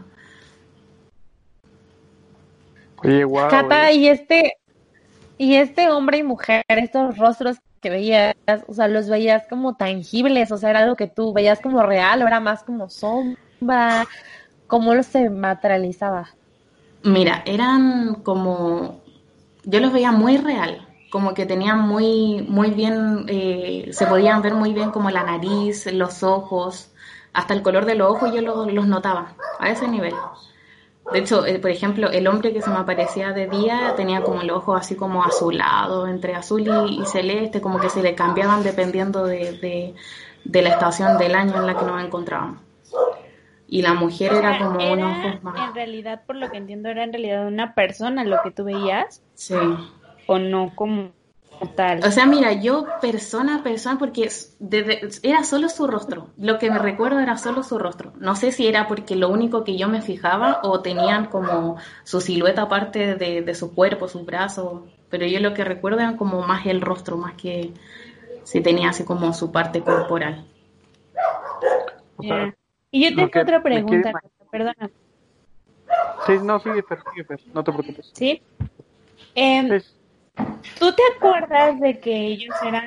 Oye, 3.04 3.24
wow. 3.24 3.48
Cata, 3.48 3.92
y 3.92 4.08
este, 4.08 4.56
y 5.38 5.54
este 5.54 5.88
hombre 5.90 6.18
y 6.18 6.22
mujer, 6.24 6.64
estos 6.68 7.16
rostros 7.16 7.58
que 7.80 7.90
veías, 7.90 8.34
o 8.66 8.74
sea, 8.74 8.88
los 8.88 9.08
veías 9.08 9.46
como 9.48 9.76
tangibles, 9.76 10.50
o 10.52 10.56
sea, 10.56 10.70
era 10.70 10.80
algo 10.80 10.96
que 10.96 11.08
tú 11.08 11.32
veías 11.32 11.60
como 11.60 11.82
real, 11.82 12.22
o 12.22 12.26
era 12.26 12.38
más 12.38 12.62
como 12.62 12.88
sombra, 12.88 14.06
¿cómo 14.72 14.94
lo 14.94 15.02
se 15.02 15.28
materializaba? 15.28 16.30
Mira, 17.02 17.42
eran 17.44 18.14
como, 18.22 19.02
yo 19.64 19.80
los 19.80 19.92
veía 19.92 20.12
muy 20.12 20.38
real, 20.38 20.88
como 21.10 21.34
que 21.34 21.44
tenían 21.44 21.80
muy, 21.80 22.40
muy 22.48 22.70
bien, 22.70 23.26
eh, 23.28 23.90
se 23.92 24.06
podían 24.06 24.40
ver 24.40 24.54
muy 24.54 24.72
bien 24.72 24.90
como 24.90 25.10
la 25.10 25.24
nariz, 25.24 25.92
los 25.92 26.22
ojos, 26.22 26.90
hasta 27.34 27.52
el 27.52 27.60
color 27.60 27.84
de 27.84 27.96
los 27.96 28.12
ojos 28.12 28.32
yo 28.32 28.40
los, 28.40 28.72
los 28.72 28.86
notaba, 28.86 29.34
a 29.58 29.68
ese 29.68 29.88
nivel. 29.88 30.14
De 31.12 31.18
hecho, 31.18 31.44
eh, 31.44 31.58
por 31.58 31.70
ejemplo, 31.70 32.08
el 32.10 32.26
hombre 32.26 32.54
que 32.54 32.62
se 32.62 32.70
me 32.70 32.76
aparecía 32.76 33.34
de 33.34 33.48
día 33.48 33.92
tenía 33.94 34.22
como 34.22 34.40
el 34.40 34.50
ojo 34.50 34.74
así 34.74 34.94
como 34.94 35.22
azulado, 35.22 36.06
entre 36.06 36.34
azul 36.34 36.62
y, 36.88 37.04
celeste, 37.04 37.60
como 37.60 37.78
que 37.78 37.90
se 37.90 38.02
le 38.02 38.14
cambiaban 38.14 38.62
dependiendo 38.62 39.26
de, 39.26 39.94
la 40.50 40.68
estación 40.70 41.18
del 41.18 41.34
año 41.34 41.56
en 41.56 41.66
la 41.66 41.76
que 41.76 41.84
nos 41.84 42.02
encontrábamos. 42.02 42.71
Y 43.72 43.80
la 43.80 43.94
mujer 43.94 44.34
era 44.34 44.58
como 44.58 44.92
un 44.92 45.02
ojo 45.02 45.38
más. 45.40 45.68
En 45.70 45.74
realidad, 45.74 46.24
por 46.26 46.36
lo 46.36 46.50
que 46.50 46.58
entiendo, 46.58 46.90
era 46.90 47.04
en 47.04 47.12
realidad 47.14 47.46
una 47.46 47.74
persona 47.74 48.22
lo 48.22 48.42
que 48.42 48.50
tú 48.50 48.64
veías. 48.64 49.22
Sí. 49.32 49.54
O 50.26 50.38
no 50.38 50.72
como 50.76 51.12
o 52.04 52.10
sea, 52.10 52.26
mira, 52.26 52.52
yo 52.52 52.84
persona 53.00 53.56
a 53.56 53.62
persona, 53.62 53.98
porque 53.98 54.28
era 55.22 55.44
solo 55.44 55.70
su 55.70 55.86
rostro. 55.86 56.26
Lo 56.36 56.58
que 56.58 56.70
me 56.70 56.78
recuerdo 56.78 57.18
era 57.20 57.38
solo 57.38 57.62
su 57.62 57.78
rostro. 57.78 58.12
No 58.18 58.36
sé 58.36 58.52
si 58.52 58.66
era 58.66 58.88
porque 58.88 59.16
lo 59.16 59.30
único 59.30 59.64
que 59.64 59.78
yo 59.78 59.88
me 59.88 60.02
fijaba 60.02 60.60
o 60.64 60.80
tenían 60.82 61.26
como 61.26 61.76
su 62.04 62.20
silueta 62.20 62.62
aparte 62.62 63.14
de, 63.14 63.54
su 63.54 63.74
cuerpo, 63.74 64.06
sus 64.06 64.26
brazos. 64.26 64.82
Pero 65.08 65.24
yo 65.24 65.40
lo 65.40 65.54
que 65.54 65.64
recuerdo 65.64 66.00
era 66.00 66.16
como 66.18 66.42
más 66.42 66.66
el 66.66 66.82
rostro, 66.82 67.16
más 67.16 67.34
que 67.34 67.72
si 68.42 68.60
tenía 68.60 68.90
así 68.90 69.04
como 69.04 69.32
su 69.32 69.50
parte 69.50 69.80
corporal. 69.80 70.44
Y 72.92 73.02
yo 73.02 73.16
tengo 73.16 73.42
otra 73.42 73.62
pregunta, 73.62 74.12
perdona. 74.50 74.90
Sí, 76.26 76.32
no, 76.42 76.60
sí, 76.60 76.68
no 77.54 77.64
te 77.64 77.72
preocupes. 77.72 78.10
¿Sí? 78.12 78.42
Eh, 79.34 79.82
¿Tú 80.78 80.92
te 80.92 81.02
acuerdas 81.16 81.80
de 81.80 81.98
que 81.98 82.14
ellos 82.14 82.54
eran 82.66 82.86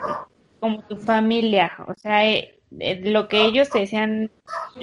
como 0.60 0.84
tu 0.84 0.96
familia? 0.98 1.72
O 1.88 1.96
sea, 1.96 2.26
eh, 2.26 2.60
eh, 2.80 3.02
lo 3.04 3.28
que 3.28 3.46
ellos 3.46 3.70
te 3.70 3.80
decían, 3.80 4.32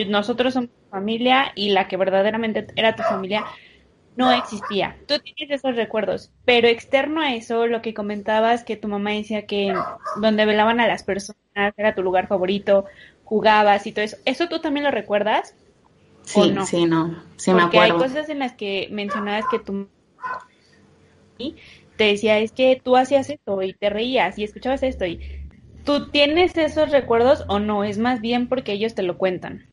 nosotros 0.08 0.54
somos 0.54 0.70
familia 0.90 1.52
y 1.54 1.70
la 1.70 1.88
que 1.88 1.96
verdaderamente 1.96 2.66
era 2.76 2.96
tu 2.96 3.02
familia 3.02 3.44
no 4.16 4.30
existía. 4.30 4.96
Tú 5.06 5.14
tienes 5.20 5.58
esos 5.58 5.76
recuerdos, 5.76 6.32
pero 6.44 6.68
externo 6.68 7.22
a 7.22 7.34
eso, 7.34 7.66
lo 7.66 7.80
que 7.80 7.94
comentabas 7.94 8.64
que 8.64 8.76
tu 8.76 8.88
mamá 8.88 9.12
decía 9.12 9.46
que 9.46 9.74
donde 10.16 10.44
velaban 10.44 10.80
a 10.80 10.86
las 10.86 11.02
personas 11.02 11.38
era 11.54 11.94
tu 11.94 12.02
lugar 12.02 12.28
favorito, 12.28 12.84
jugabas 13.32 13.86
y 13.86 13.92
todo 13.92 14.04
eso, 14.04 14.18
¿eso 14.26 14.46
tú 14.46 14.60
también 14.60 14.84
lo 14.84 14.90
recuerdas? 14.90 15.54
Sí, 16.24 16.50
no? 16.50 16.66
sí, 16.66 16.84
no, 16.84 17.16
sí 17.36 17.54
me 17.54 17.62
acuerdo. 17.62 17.94
hay 17.94 18.08
cosas 18.08 18.28
en 18.28 18.40
las 18.40 18.52
que 18.52 18.88
mencionabas 18.90 19.46
que 19.50 19.58
tu 19.58 19.88
te 21.96 22.04
decía, 22.04 22.38
es 22.40 22.52
que 22.52 22.78
tú 22.84 22.94
hacías 22.94 23.30
esto 23.30 23.62
y 23.62 23.72
te 23.72 23.88
reías 23.88 24.38
y 24.38 24.44
escuchabas 24.44 24.82
esto 24.82 25.06
y 25.06 25.18
tú 25.82 26.10
tienes 26.10 26.58
esos 26.58 26.90
recuerdos 26.90 27.46
o 27.48 27.58
no, 27.58 27.84
es 27.84 27.96
más 27.96 28.20
bien 28.20 28.50
porque 28.50 28.72
ellos 28.72 28.94
te 28.94 29.02
lo 29.02 29.16
cuentan. 29.16 29.66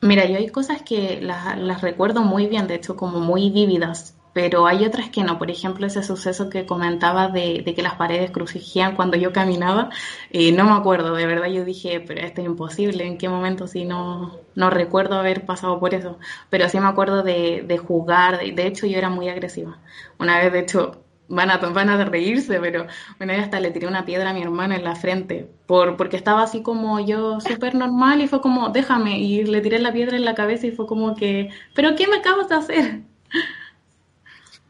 Mira, 0.00 0.24
yo 0.26 0.36
hay 0.36 0.48
cosas 0.48 0.82
que 0.82 1.20
las, 1.20 1.82
recuerdo 1.82 2.22
muy 2.22 2.46
bien, 2.46 2.68
de 2.68 2.76
hecho 2.76 2.94
como 2.94 3.18
muy 3.18 3.50
vívidas, 3.50 4.16
pero 4.32 4.66
hay 4.66 4.84
otras 4.84 5.10
que 5.10 5.22
no. 5.24 5.38
Por 5.38 5.50
ejemplo, 5.50 5.86
ese 5.86 6.02
suceso 6.02 6.48
que 6.48 6.66
comentaba 6.66 7.28
de, 7.28 7.64
que 7.64 7.82
las 7.82 7.94
paredes 7.94 8.30
crujijían 8.30 8.96
cuando 8.96 9.16
yo 9.16 9.32
caminaba, 9.32 9.90
eh, 10.30 10.52
no 10.52 10.64
me 10.64 10.72
acuerdo, 10.72 11.14
de 11.14 11.26
verdad 11.26 11.48
yo 11.48 11.64
dije, 11.64 12.00
pero 12.00 12.20
esto 12.20 12.40
es 12.40 12.46
imposible, 12.46 13.06
¿en 13.06 13.18
qué 13.18 13.28
momento 13.28 13.66
si 13.66 13.84
no, 13.84 14.38
no 14.54 14.70
recuerdo 14.70 15.16
haber 15.18 15.44
pasado 15.46 15.78
por 15.80 15.94
eso? 15.94 16.18
Pero 16.50 16.68
sí 16.68 16.80
me 16.80 16.88
acuerdo 16.88 17.22
de, 17.22 17.64
de 17.66 17.78
jugar, 17.78 18.40
de 18.40 18.66
hecho 18.66 18.86
yo 18.86 18.98
era 18.98 19.10
muy 19.10 19.28
agresiva. 19.28 19.78
Una 20.18 20.38
vez, 20.38 20.52
de 20.52 20.60
hecho, 20.60 21.02
van 21.28 21.50
a, 21.50 21.56
van 21.56 21.88
a 21.88 22.04
reírse, 22.04 22.60
pero 22.60 22.86
bueno, 23.18 23.32
hasta 23.34 23.60
le 23.60 23.70
tiré 23.70 23.86
una 23.86 24.04
piedra 24.04 24.30
a 24.30 24.34
mi 24.34 24.42
hermana 24.42 24.76
en 24.76 24.84
la 24.84 24.94
frente, 24.94 25.48
por, 25.66 25.96
porque 25.96 26.16
estaba 26.16 26.42
así 26.42 26.62
como 26.62 27.00
yo 27.00 27.40
súper 27.40 27.74
normal 27.74 28.20
y 28.20 28.28
fue 28.28 28.40
como, 28.40 28.68
déjame, 28.68 29.18
y 29.18 29.44
le 29.44 29.60
tiré 29.62 29.78
la 29.78 29.92
piedra 29.92 30.16
en 30.16 30.24
la 30.24 30.34
cabeza 30.34 30.66
y 30.66 30.72
fue 30.72 30.86
como 30.86 31.14
que, 31.14 31.50
pero 31.74 31.94
¿qué 31.96 32.06
me 32.06 32.16
acabas 32.18 32.48
de 32.48 32.54
hacer? 32.54 33.02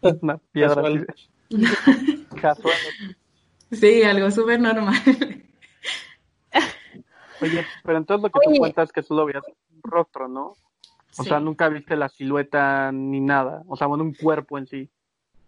Una 0.22 0.38
piedra. 0.38 0.82
Casual. 2.40 2.76
Sí, 3.70 4.02
algo 4.02 4.30
súper 4.30 4.60
normal. 4.60 4.94
Oye, 7.40 7.64
pero 7.82 7.98
entonces 7.98 8.22
lo 8.22 8.30
que 8.30 8.40
tú 8.44 8.58
cuentas 8.58 8.88
es 8.88 8.92
que 8.92 9.02
solo 9.02 9.26
veías 9.26 9.42
un 9.46 9.90
rostro, 9.90 10.28
¿no? 10.28 10.54
O 11.18 11.24
sea, 11.24 11.40
nunca 11.40 11.68
viste 11.68 11.96
la 11.96 12.08
silueta 12.08 12.90
ni 12.92 13.20
nada, 13.20 13.62
o 13.68 13.76
sea, 13.76 13.86
bueno, 13.86 14.04
un 14.04 14.14
cuerpo 14.14 14.56
en 14.56 14.66
sí. 14.66 14.88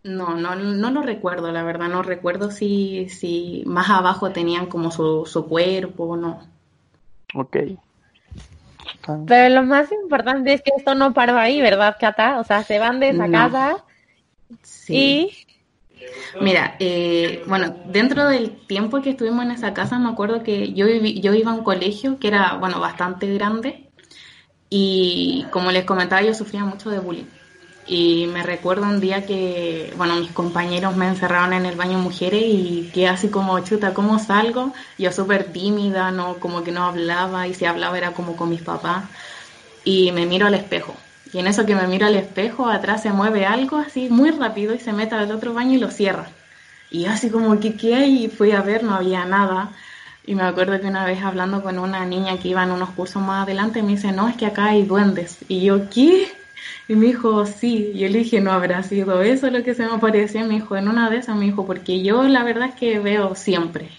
No, 0.02 0.34
no, 0.34 0.54
no 0.54 0.90
lo 0.90 1.00
recuerdo, 1.00 1.50
la 1.52 1.62
verdad, 1.62 1.88
no 1.88 2.02
recuerdo 2.02 2.50
si, 2.50 3.08
si 3.08 3.62
más 3.66 3.88
abajo 3.88 4.30
tenían 4.32 4.66
como 4.66 4.90
su, 4.90 5.24
su 5.24 5.46
cuerpo 5.46 6.04
o 6.04 6.16
no. 6.16 6.40
Ok. 7.34 7.56
Pero 9.26 9.54
lo 9.54 9.62
más 9.62 9.90
importante 9.92 10.52
es 10.52 10.62
que 10.62 10.72
esto 10.76 10.94
no 10.94 11.14
paró 11.14 11.38
ahí, 11.38 11.60
¿verdad, 11.62 11.96
Cata? 11.98 12.38
O 12.40 12.44
sea, 12.44 12.62
se 12.62 12.78
van 12.78 13.00
de 13.00 13.10
esa 13.10 13.30
casa 13.30 13.84
sí. 14.62 15.30
Mira, 16.40 16.76
eh, 16.80 17.42
bueno, 17.46 17.76
dentro 17.86 18.28
del 18.28 18.50
tiempo 18.66 19.00
que 19.00 19.10
estuvimos 19.10 19.44
en 19.44 19.52
esa 19.52 19.72
casa, 19.72 19.98
me 19.98 20.08
acuerdo 20.08 20.42
que 20.42 20.72
yo, 20.72 20.86
yo 20.88 21.34
iba 21.34 21.52
a 21.52 21.54
un 21.54 21.64
colegio 21.64 22.18
que 22.18 22.28
era, 22.28 22.56
bueno, 22.56 22.80
bastante 22.80 23.32
grande 23.32 23.88
y 24.68 25.46
como 25.50 25.70
les 25.70 25.84
comentaba, 25.84 26.22
yo 26.22 26.34
sufría 26.34 26.64
mucho 26.64 26.90
de 26.90 26.98
bullying. 26.98 27.26
Y 27.86 28.26
me 28.28 28.42
recuerdo 28.42 28.84
un 28.84 28.98
día 28.98 29.26
que, 29.26 29.92
bueno, 29.96 30.16
mis 30.16 30.32
compañeros 30.32 30.96
me 30.96 31.06
encerraron 31.06 31.52
en 31.52 31.66
el 31.66 31.76
baño 31.76 31.98
mujeres 31.98 32.42
y 32.44 32.90
que 32.94 33.06
así 33.06 33.28
como, 33.28 33.60
chuta, 33.60 33.92
¿cómo 33.92 34.18
salgo? 34.18 34.72
Yo 34.98 35.12
súper 35.12 35.52
tímida, 35.52 36.10
no, 36.10 36.38
como 36.40 36.64
que 36.64 36.72
no 36.72 36.84
hablaba 36.84 37.46
y 37.46 37.54
si 37.54 37.66
hablaba 37.66 37.98
era 37.98 38.12
como 38.12 38.36
con 38.36 38.48
mis 38.48 38.62
papás. 38.62 39.04
Y 39.84 40.12
me 40.12 40.24
miro 40.26 40.46
al 40.46 40.54
espejo. 40.54 40.94
Y 41.34 41.40
en 41.40 41.48
eso 41.48 41.66
que 41.66 41.74
me 41.74 41.88
miro 41.88 42.06
al 42.06 42.14
espejo, 42.14 42.68
atrás 42.68 43.02
se 43.02 43.10
mueve 43.10 43.44
algo 43.44 43.78
así 43.78 44.08
muy 44.08 44.30
rápido 44.30 44.72
y 44.72 44.78
se 44.78 44.92
mete 44.92 45.16
al 45.16 45.32
otro 45.32 45.52
baño 45.52 45.72
y 45.72 45.78
lo 45.78 45.90
cierra. 45.90 46.28
Y 46.92 47.06
así 47.06 47.28
como, 47.28 47.58
¿qué, 47.58 47.74
qué 47.74 47.96
hay? 47.96 48.26
Y 48.26 48.28
fui 48.28 48.52
a 48.52 48.62
ver, 48.62 48.84
no 48.84 48.94
había 48.94 49.24
nada. 49.24 49.72
Y 50.24 50.36
me 50.36 50.44
acuerdo 50.44 50.80
que 50.80 50.86
una 50.86 51.04
vez 51.04 51.24
hablando 51.24 51.60
con 51.60 51.80
una 51.80 52.06
niña 52.06 52.38
que 52.38 52.50
iba 52.50 52.62
en 52.62 52.70
unos 52.70 52.90
cursos 52.90 53.20
más 53.20 53.42
adelante, 53.42 53.82
me 53.82 53.96
dice, 53.96 54.12
no, 54.12 54.28
es 54.28 54.36
que 54.36 54.46
acá 54.46 54.66
hay 54.66 54.84
duendes. 54.84 55.38
Y 55.48 55.64
yo, 55.64 55.90
¿qué? 55.90 56.28
Y 56.86 56.94
me 56.94 57.06
dijo, 57.06 57.44
sí, 57.46 57.90
y 57.92 57.98
yo 57.98 58.08
le 58.10 58.18
dije, 58.18 58.40
no 58.40 58.52
habrá 58.52 58.84
sido 58.84 59.20
eso 59.20 59.50
lo 59.50 59.64
que 59.64 59.74
se 59.74 59.84
me 59.84 59.94
apareció. 59.94 60.40
Y 60.40 60.44
me 60.44 60.54
dijo, 60.54 60.76
en 60.76 60.86
una 60.88 61.10
de 61.10 61.16
esas, 61.16 61.34
me 61.34 61.46
dijo, 61.46 61.66
porque 61.66 62.00
yo 62.00 62.22
la 62.28 62.44
verdad 62.44 62.68
es 62.68 62.74
que 62.76 63.00
veo 63.00 63.34
siempre. 63.34 63.90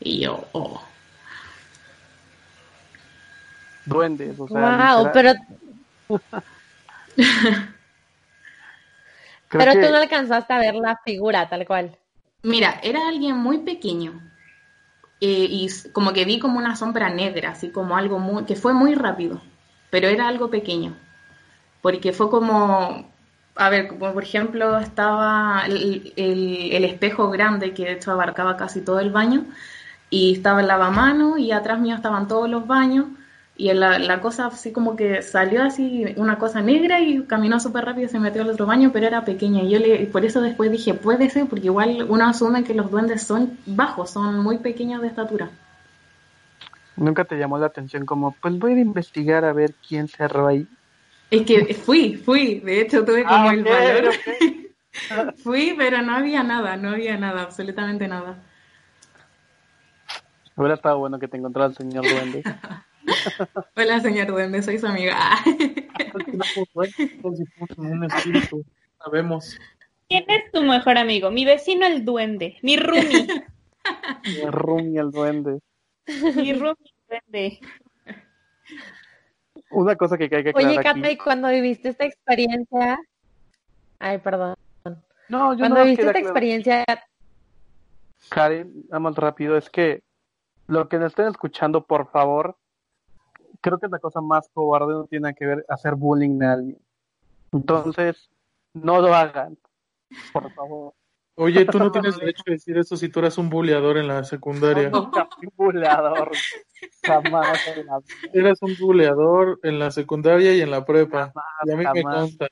Y 0.00 0.18
yo, 0.18 0.44
oh. 0.50 0.82
Duendes, 3.86 4.40
o 4.40 4.48
sea. 4.48 4.96
Wow, 4.96 5.10
pero. 5.14 5.34
pero 9.50 9.72
tú 9.72 9.80
no 9.80 9.96
alcanzaste 9.96 10.52
a 10.52 10.58
ver 10.58 10.74
la 10.74 10.98
figura 11.04 11.48
tal 11.48 11.66
cual. 11.66 11.96
Mira, 12.42 12.80
era 12.82 13.08
alguien 13.08 13.36
muy 13.36 13.58
pequeño. 13.58 14.20
Eh, 15.20 15.46
y 15.50 15.68
como 15.92 16.12
que 16.12 16.24
vi 16.24 16.38
como 16.38 16.58
una 16.58 16.76
sombra 16.76 17.10
negra, 17.10 17.50
así 17.50 17.70
como 17.70 17.96
algo 17.96 18.18
muy, 18.18 18.44
que 18.44 18.56
fue 18.56 18.72
muy 18.72 18.94
rápido, 18.94 19.42
pero 19.90 20.08
era 20.08 20.28
algo 20.28 20.48
pequeño 20.48 20.96
porque 21.82 22.12
fue 22.12 22.30
como 22.30 23.10
a 23.56 23.68
ver, 23.68 23.88
como 23.88 24.12
por 24.12 24.22
ejemplo 24.22 24.78
estaba 24.78 25.64
el, 25.66 26.12
el, 26.16 26.84
espejo 26.84 27.30
grande 27.30 27.74
que 27.74 27.84
de 27.84 27.92
hecho 27.92 28.12
abarcaba 28.12 28.56
casi 28.56 28.80
todo 28.80 29.00
el 29.00 29.10
baño 29.10 29.44
y 30.08 30.32
estaba 30.32 30.60
el 30.60 30.68
lavamano 30.68 31.36
y 31.36 31.52
atrás 31.52 31.80
mío 31.80 31.94
estaban 31.94 32.28
todos 32.28 32.48
los 32.48 32.66
baños 32.66 33.06
y 33.60 33.70
la, 33.74 33.98
la 33.98 34.22
cosa 34.22 34.46
así 34.46 34.72
como 34.72 34.96
que 34.96 35.20
salió 35.20 35.62
así 35.62 36.06
una 36.16 36.38
cosa 36.38 36.62
negra 36.62 36.98
y 36.98 37.24
caminó 37.24 37.60
súper 37.60 37.84
rápido 37.84 38.06
y 38.06 38.08
se 38.08 38.18
metió 38.18 38.40
al 38.40 38.48
otro 38.48 38.64
baño, 38.64 38.90
pero 38.90 39.06
era 39.06 39.26
pequeña. 39.26 39.62
Y 39.62 39.68
yo 39.68 39.78
le, 39.78 40.06
por 40.06 40.24
eso 40.24 40.40
después 40.40 40.70
dije, 40.72 40.94
puede 40.94 41.28
ser, 41.28 41.46
porque 41.46 41.66
igual 41.66 42.06
uno 42.08 42.26
asume 42.26 42.64
que 42.64 42.72
los 42.72 42.90
duendes 42.90 43.22
son 43.22 43.58
bajos, 43.66 44.12
son 44.12 44.38
muy 44.38 44.56
pequeños 44.56 45.02
de 45.02 45.08
estatura. 45.08 45.50
¿Nunca 46.96 47.26
te 47.26 47.36
llamó 47.36 47.58
la 47.58 47.66
atención 47.66 48.06
como, 48.06 48.32
pues 48.40 48.58
voy 48.58 48.72
a 48.72 48.78
investigar 48.78 49.44
a 49.44 49.52
ver 49.52 49.74
quién 49.86 50.08
cerró 50.08 50.46
ahí? 50.46 50.66
Es 51.30 51.42
que 51.42 51.74
fui, 51.74 52.16
fui, 52.16 52.60
de 52.60 52.80
hecho 52.80 53.04
tuve 53.04 53.24
como 53.24 53.50
ah, 53.50 53.52
el 53.52 53.62
valor. 53.62 54.14
fui, 55.44 55.74
pero 55.76 56.00
no 56.00 56.14
había 56.14 56.42
nada, 56.42 56.78
no 56.78 56.92
había 56.92 57.18
nada, 57.18 57.42
absolutamente 57.42 58.08
nada. 58.08 58.38
Hubiera 60.56 60.76
estado 60.76 60.98
bueno 60.98 61.18
que 61.18 61.28
te 61.28 61.36
encontrara 61.36 61.68
el 61.68 61.76
señor 61.76 62.08
Duende. 62.08 62.42
Hola, 63.76 64.00
señor 64.00 64.28
Duende, 64.28 64.62
soy 64.62 64.78
su 64.78 64.86
amiga. 64.86 65.18
Sabemos. 69.02 69.58
¿Quién 70.08 70.24
es 70.28 70.50
tu 70.52 70.62
mejor 70.62 70.98
amigo? 70.98 71.30
Mi 71.30 71.44
vecino 71.44 71.86
el 71.86 72.04
Duende, 72.04 72.58
mi 72.62 72.76
Rumi. 72.76 73.28
mi 74.24 74.50
Rumi 74.50 74.98
el 74.98 75.10
Duende. 75.10 75.60
mi 76.06 76.52
Rumi 76.52 76.76
el 76.84 77.08
Duende. 77.08 77.60
Una 79.70 79.94
cosa 79.96 80.18
que 80.18 80.24
hay 80.24 80.30
que 80.30 80.36
aclarar 80.50 80.70
Oye, 80.70 80.82
Cata, 80.82 81.10
¿y 81.10 81.16
cuando 81.16 81.48
viviste 81.48 81.90
esta 81.90 82.04
experiencia? 82.04 82.98
Ay, 84.00 84.18
perdón. 84.18 84.56
No, 85.28 85.52
yo 85.54 85.60
cuando 85.60 85.84
viviste 85.84 86.06
esta 86.06 86.18
experiencia... 86.18 86.84
Karen, 88.28 88.84
más 88.90 89.14
rápido, 89.14 89.56
es 89.56 89.70
que 89.70 90.02
lo 90.66 90.88
que 90.88 90.98
nos 90.98 91.12
estén 91.12 91.26
escuchando, 91.26 91.84
por 91.84 92.10
favor, 92.10 92.56
creo 93.60 93.78
que 93.78 93.86
es 93.86 93.92
la 93.92 93.98
cosa 93.98 94.20
más 94.20 94.48
cobarde 94.52 94.92
no 94.92 95.04
tiene 95.06 95.34
que 95.34 95.46
ver 95.46 95.64
hacer 95.68 95.94
bullying 95.94 96.42
a 96.42 96.52
alguien. 96.54 96.78
Entonces, 97.52 98.30
no 98.72 99.00
lo 99.00 99.14
hagan, 99.14 99.58
por 100.32 100.52
favor. 100.52 100.94
Oye, 101.36 101.64
tú 101.64 101.78
no 101.78 101.90
tienes 101.92 102.18
derecho 102.18 102.42
a 102.46 102.50
decir 102.50 102.76
eso 102.78 102.96
si 102.96 103.08
tú 103.08 103.20
eres 103.20 103.38
un 103.38 103.48
buleador 103.48 103.96
en 103.96 104.08
la 104.08 104.24
secundaria. 104.24 104.90
No, 104.90 105.02
nunca 105.02 105.28
fui 105.34 105.46
un 105.46 105.52
buleador. 105.56 106.30
Jamás. 107.02 107.66
Eres 108.32 108.62
un 108.62 108.76
buleador 108.78 109.58
en 109.62 109.78
la 109.78 109.90
secundaria 109.90 110.54
y 110.54 110.60
en 110.60 110.70
la 110.70 110.84
prepa. 110.84 111.32
y 111.64 111.72
a 111.72 111.76
mí 111.76 111.84
me 111.92 112.02
consta. 112.02 112.48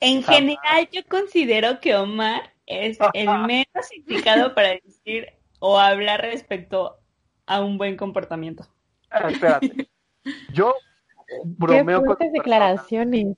En 0.00 0.22
general, 0.22 0.88
yo 0.90 1.02
considero 1.08 1.80
que 1.80 1.94
Omar 1.94 2.52
es 2.66 2.98
el 3.12 3.26
menos 3.46 3.92
indicado 3.96 4.54
para 4.54 4.70
decir 4.70 5.28
o 5.58 5.78
hablar 5.78 6.20
respecto 6.20 6.98
a 7.46 7.60
un 7.60 7.78
buen 7.78 7.96
comportamiento. 7.96 8.66
Ah, 9.10 9.28
espérate. 9.30 9.88
Yo 10.52 10.74
bromeo 11.44 12.02
Qué 12.02 12.06
con 12.06 12.32
declaraciones 12.32 13.36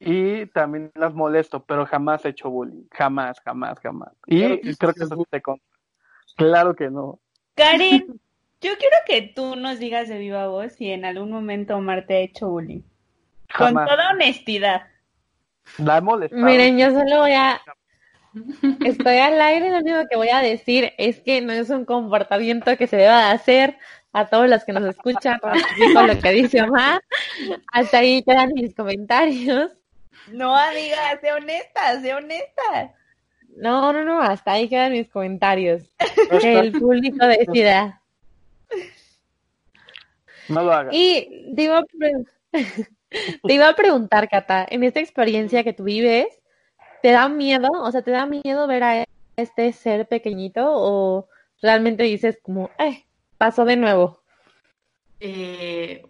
y 0.00 0.46
también 0.46 0.92
las 0.94 1.12
molesto, 1.12 1.64
pero 1.64 1.84
jamás 1.84 2.24
he 2.24 2.28
hecho 2.28 2.50
bullying, 2.50 2.84
jamás, 2.92 3.40
jamás, 3.40 3.78
jamás. 3.80 4.10
Y 4.26 4.74
creo 4.76 4.94
que 4.94 5.04
eso 5.04 5.26
te 5.28 5.42
consta. 5.42 5.66
Claro 6.36 6.76
que 6.76 6.88
no. 6.88 7.18
Karen, 7.54 8.06
yo 8.60 8.70
quiero 8.78 8.96
que 9.06 9.22
tú 9.34 9.56
nos 9.56 9.78
digas 9.78 10.08
de 10.08 10.18
viva 10.18 10.46
voz 10.46 10.74
si 10.74 10.90
en 10.92 11.04
algún 11.04 11.30
momento 11.30 11.76
Omar 11.76 12.06
te 12.06 12.14
ha 12.14 12.18
hecho 12.18 12.48
bullying. 12.48 12.82
Con 13.56 13.74
toda 13.74 14.10
honestidad. 14.12 14.82
La 15.78 15.98
he 15.98 16.00
molestado. 16.00 16.44
Miren, 16.44 16.78
yo 16.78 16.90
solo 16.92 17.20
voy 17.20 17.32
a... 17.32 17.60
Estoy 18.84 19.16
al 19.16 19.40
aire, 19.40 19.70
lo 19.70 19.78
único 19.78 20.08
que 20.08 20.16
voy 20.16 20.28
a 20.28 20.38
decir 20.38 20.92
es 20.96 21.20
que 21.20 21.40
no 21.40 21.52
es 21.52 21.70
un 21.70 21.84
comportamiento 21.84 22.76
que 22.76 22.86
se 22.86 22.98
deba 22.98 23.26
de 23.26 23.32
hacer 23.32 23.78
a 24.12 24.26
todos 24.26 24.48
los 24.48 24.64
que 24.64 24.72
nos 24.72 24.84
escuchan, 24.84 25.38
con 25.94 26.06
lo 26.06 26.18
que 26.18 26.30
dice 26.30 26.62
Omar. 26.62 27.02
Hasta 27.72 27.98
ahí 27.98 28.22
quedan 28.22 28.52
mis 28.54 28.74
comentarios. 28.74 29.72
No, 30.28 30.54
amiga, 30.54 31.18
sé 31.20 31.32
honesta, 31.32 32.00
sé 32.00 32.14
honesta. 32.14 32.94
No, 33.56 33.92
no, 33.92 34.04
no, 34.04 34.20
hasta 34.20 34.52
ahí 34.52 34.68
quedan 34.68 34.92
mis 34.92 35.08
comentarios. 35.08 35.82
que 36.40 36.58
el 36.58 36.72
público 36.72 37.26
decida. 37.26 38.02
No 40.48 40.62
lo 40.62 40.72
hagas. 40.72 40.94
Y 40.94 41.52
te 41.54 41.62
iba, 41.62 41.78
a 41.78 41.84
te 42.52 43.52
iba 43.52 43.68
a 43.68 43.74
preguntar, 43.74 44.28
Cata, 44.28 44.66
en 44.68 44.84
esta 44.84 45.00
experiencia 45.00 45.64
que 45.64 45.72
tú 45.72 45.84
vives, 45.84 46.28
¿te 47.02 47.12
da 47.12 47.28
miedo? 47.28 47.68
O 47.72 47.90
sea, 47.90 48.02
¿te 48.02 48.10
da 48.10 48.26
miedo 48.26 48.66
ver 48.66 48.82
a 48.82 49.04
este 49.36 49.72
ser 49.72 50.08
pequeñito 50.08 50.64
o 50.66 51.28
realmente 51.60 52.04
dices 52.04 52.38
como, 52.42 52.70
eh, 52.78 53.04
pasó 53.38 53.64
de 53.64 53.76
nuevo? 53.76 54.20
Eh, 55.20 56.02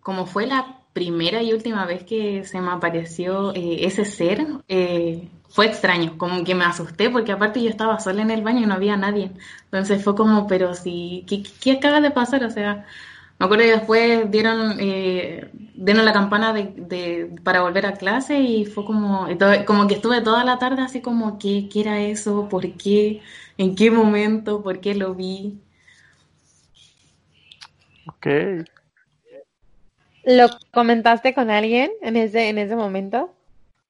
como 0.00 0.26
fue 0.26 0.46
la 0.46 0.80
primera 0.96 1.42
y 1.42 1.52
última 1.52 1.84
vez 1.84 2.04
que 2.04 2.44
se 2.44 2.58
me 2.58 2.70
apareció 2.70 3.54
eh, 3.54 3.84
ese 3.84 4.06
ser, 4.06 4.46
eh, 4.66 5.28
fue 5.50 5.66
extraño, 5.66 6.16
como 6.16 6.42
que 6.42 6.54
me 6.54 6.64
asusté 6.64 7.10
porque 7.10 7.32
aparte 7.32 7.62
yo 7.62 7.68
estaba 7.68 8.00
sola 8.00 8.22
en 8.22 8.30
el 8.30 8.42
baño 8.42 8.62
y 8.62 8.66
no 8.66 8.74
había 8.74 8.96
nadie. 8.96 9.30
Entonces 9.64 10.02
fue 10.02 10.14
como, 10.14 10.46
pero 10.46 10.74
si, 10.74 11.26
¿qué, 11.60 11.72
acaba 11.72 12.00
de 12.00 12.10
pasar? 12.10 12.44
O 12.44 12.50
sea, 12.50 12.86
me 13.38 13.44
acuerdo 13.44 13.64
que 13.64 13.72
después 13.72 14.30
dieron, 14.30 14.76
eh, 14.80 15.50
dieron 15.74 16.06
la 16.06 16.14
campana 16.14 16.54
de, 16.54 17.30
para 17.44 17.60
volver 17.60 17.84
a 17.86 17.92
clase 17.92 18.40
y 18.40 18.64
fue 18.64 18.86
como, 18.86 19.28
como 19.66 19.86
que 19.86 19.96
estuve 19.96 20.22
toda 20.22 20.44
la 20.44 20.58
tarde 20.58 20.80
así 20.82 21.02
como, 21.02 21.38
¿qué, 21.38 21.68
¿qué 21.70 21.80
era 21.80 22.00
eso? 22.00 22.48
¿Por 22.48 22.72
qué? 22.72 23.20
¿En 23.58 23.74
qué 23.74 23.90
momento? 23.90 24.62
¿Por 24.62 24.80
qué 24.80 24.94
lo 24.94 25.14
vi? 25.14 25.60
Ok. 28.06 28.26
¿Lo 30.24 30.48
comentaste 30.72 31.34
con 31.34 31.50
alguien 31.50 31.90
en 32.02 32.16
ese, 32.16 32.48
en 32.48 32.58
ese 32.58 32.74
momento? 32.74 33.32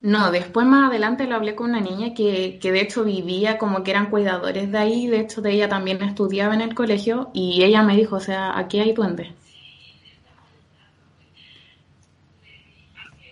No, 0.01 0.31
después 0.31 0.67
más 0.67 0.91
adelante 0.91 1.27
lo 1.27 1.35
hablé 1.35 1.55
con 1.55 1.71
una 1.71 1.81
niña 1.81 2.13
que, 2.15 2.59
que 2.61 2.71
de 2.71 2.83
hecho 2.83 3.05
vivía 3.05 3.57
como 3.57 3.83
que 3.83 3.91
eran 3.91 4.11
cuidadores 4.11 4.71
de 4.71 4.79
ahí, 4.79 5.07
de 5.07 5.21
hecho 5.21 5.41
de 5.41 5.53
ella 5.53 5.69
también 5.69 6.03
estudiaba 6.03 6.55
en 6.55 6.61
el 6.61 6.75
colegio 6.75 7.31
y 7.33 7.65
ella 7.65 7.83
me 7.83 7.97
dijo, 7.97 8.17
o 8.17 8.21
sea, 8.21 8.59
aquí 8.59 8.79
hay 8.79 8.93
duendes. 8.93 9.33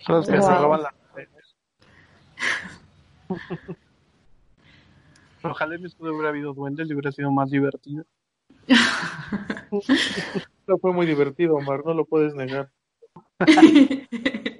Son 0.05 0.23
que 0.25 0.41
se 0.41 0.55
roban 0.55 0.83
las 0.83 0.93
Ojalá 5.43 5.75
en 5.75 5.85
esto 5.85 6.03
hubiera 6.03 6.29
habido 6.29 6.53
duendes 6.53 6.89
y 6.89 6.93
hubiera 6.93 7.11
sido 7.11 7.31
más 7.31 7.51
divertido. 7.51 8.03
no 10.67 10.77
fue 10.77 10.93
muy 10.93 11.05
divertido, 11.05 11.55
Omar, 11.55 11.83
no 11.85 11.93
lo 11.93 12.05
puedes 12.05 12.33
negar. 12.35 12.69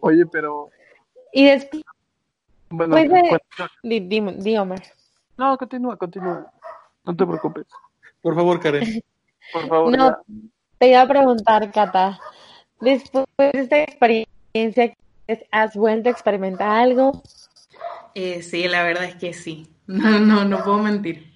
Oye, 0.00 0.26
pero. 0.26 0.70
Y 1.32 1.46
después. 1.46 1.82
Bueno, 2.68 2.96
dígame. 3.82 4.76
No, 5.36 5.56
continúa, 5.58 5.96
continúa. 5.96 6.52
No 7.04 7.16
te 7.16 7.26
preocupes. 7.26 7.66
Por 8.22 8.34
favor, 8.34 8.60
Karen. 8.60 9.02
Por 9.52 9.68
favor. 9.68 9.96
No, 9.96 10.16
te 10.78 10.88
iba 10.88 11.02
a 11.02 11.08
preguntar, 11.08 11.70
Cata. 11.70 12.18
Después 12.80 13.26
de 13.38 13.50
esta 13.54 13.82
experiencia, 13.82 14.94
¿has 15.52 15.76
vuelto 15.76 16.08
a 16.08 16.12
experimentar 16.12 16.68
algo? 16.68 17.22
Eh, 18.14 18.42
sí, 18.42 18.66
la 18.66 18.82
verdad 18.82 19.04
es 19.04 19.14
que 19.16 19.32
sí. 19.32 19.72
No, 19.86 20.18
no, 20.18 20.44
no 20.44 20.64
puedo 20.64 20.78
mentir. 20.78 21.35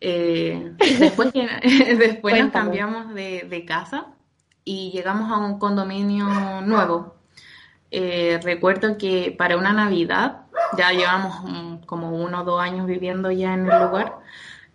Eh, 0.00 0.72
después 0.98 1.32
después 1.98 2.40
nos 2.42 2.52
cambiamos 2.52 3.14
de, 3.14 3.64
casa 3.66 4.06
y 4.64 4.90
llegamos 4.92 5.30
a 5.30 5.38
un 5.38 5.58
condominio 5.58 6.26
nuevo. 6.62 7.16
Eh, 7.90 8.38
recuerdo 8.42 8.98
que 8.98 9.34
para 9.36 9.56
una 9.56 9.72
Navidad, 9.72 10.42
ya 10.76 10.92
llevamos 10.92 11.86
como 11.86 12.10
uno 12.10 12.42
o 12.42 12.44
dos 12.44 12.60
años 12.60 12.86
viviendo 12.86 13.30
ya 13.30 13.54
en 13.54 13.70
el 13.70 13.82
lugar, 13.82 14.16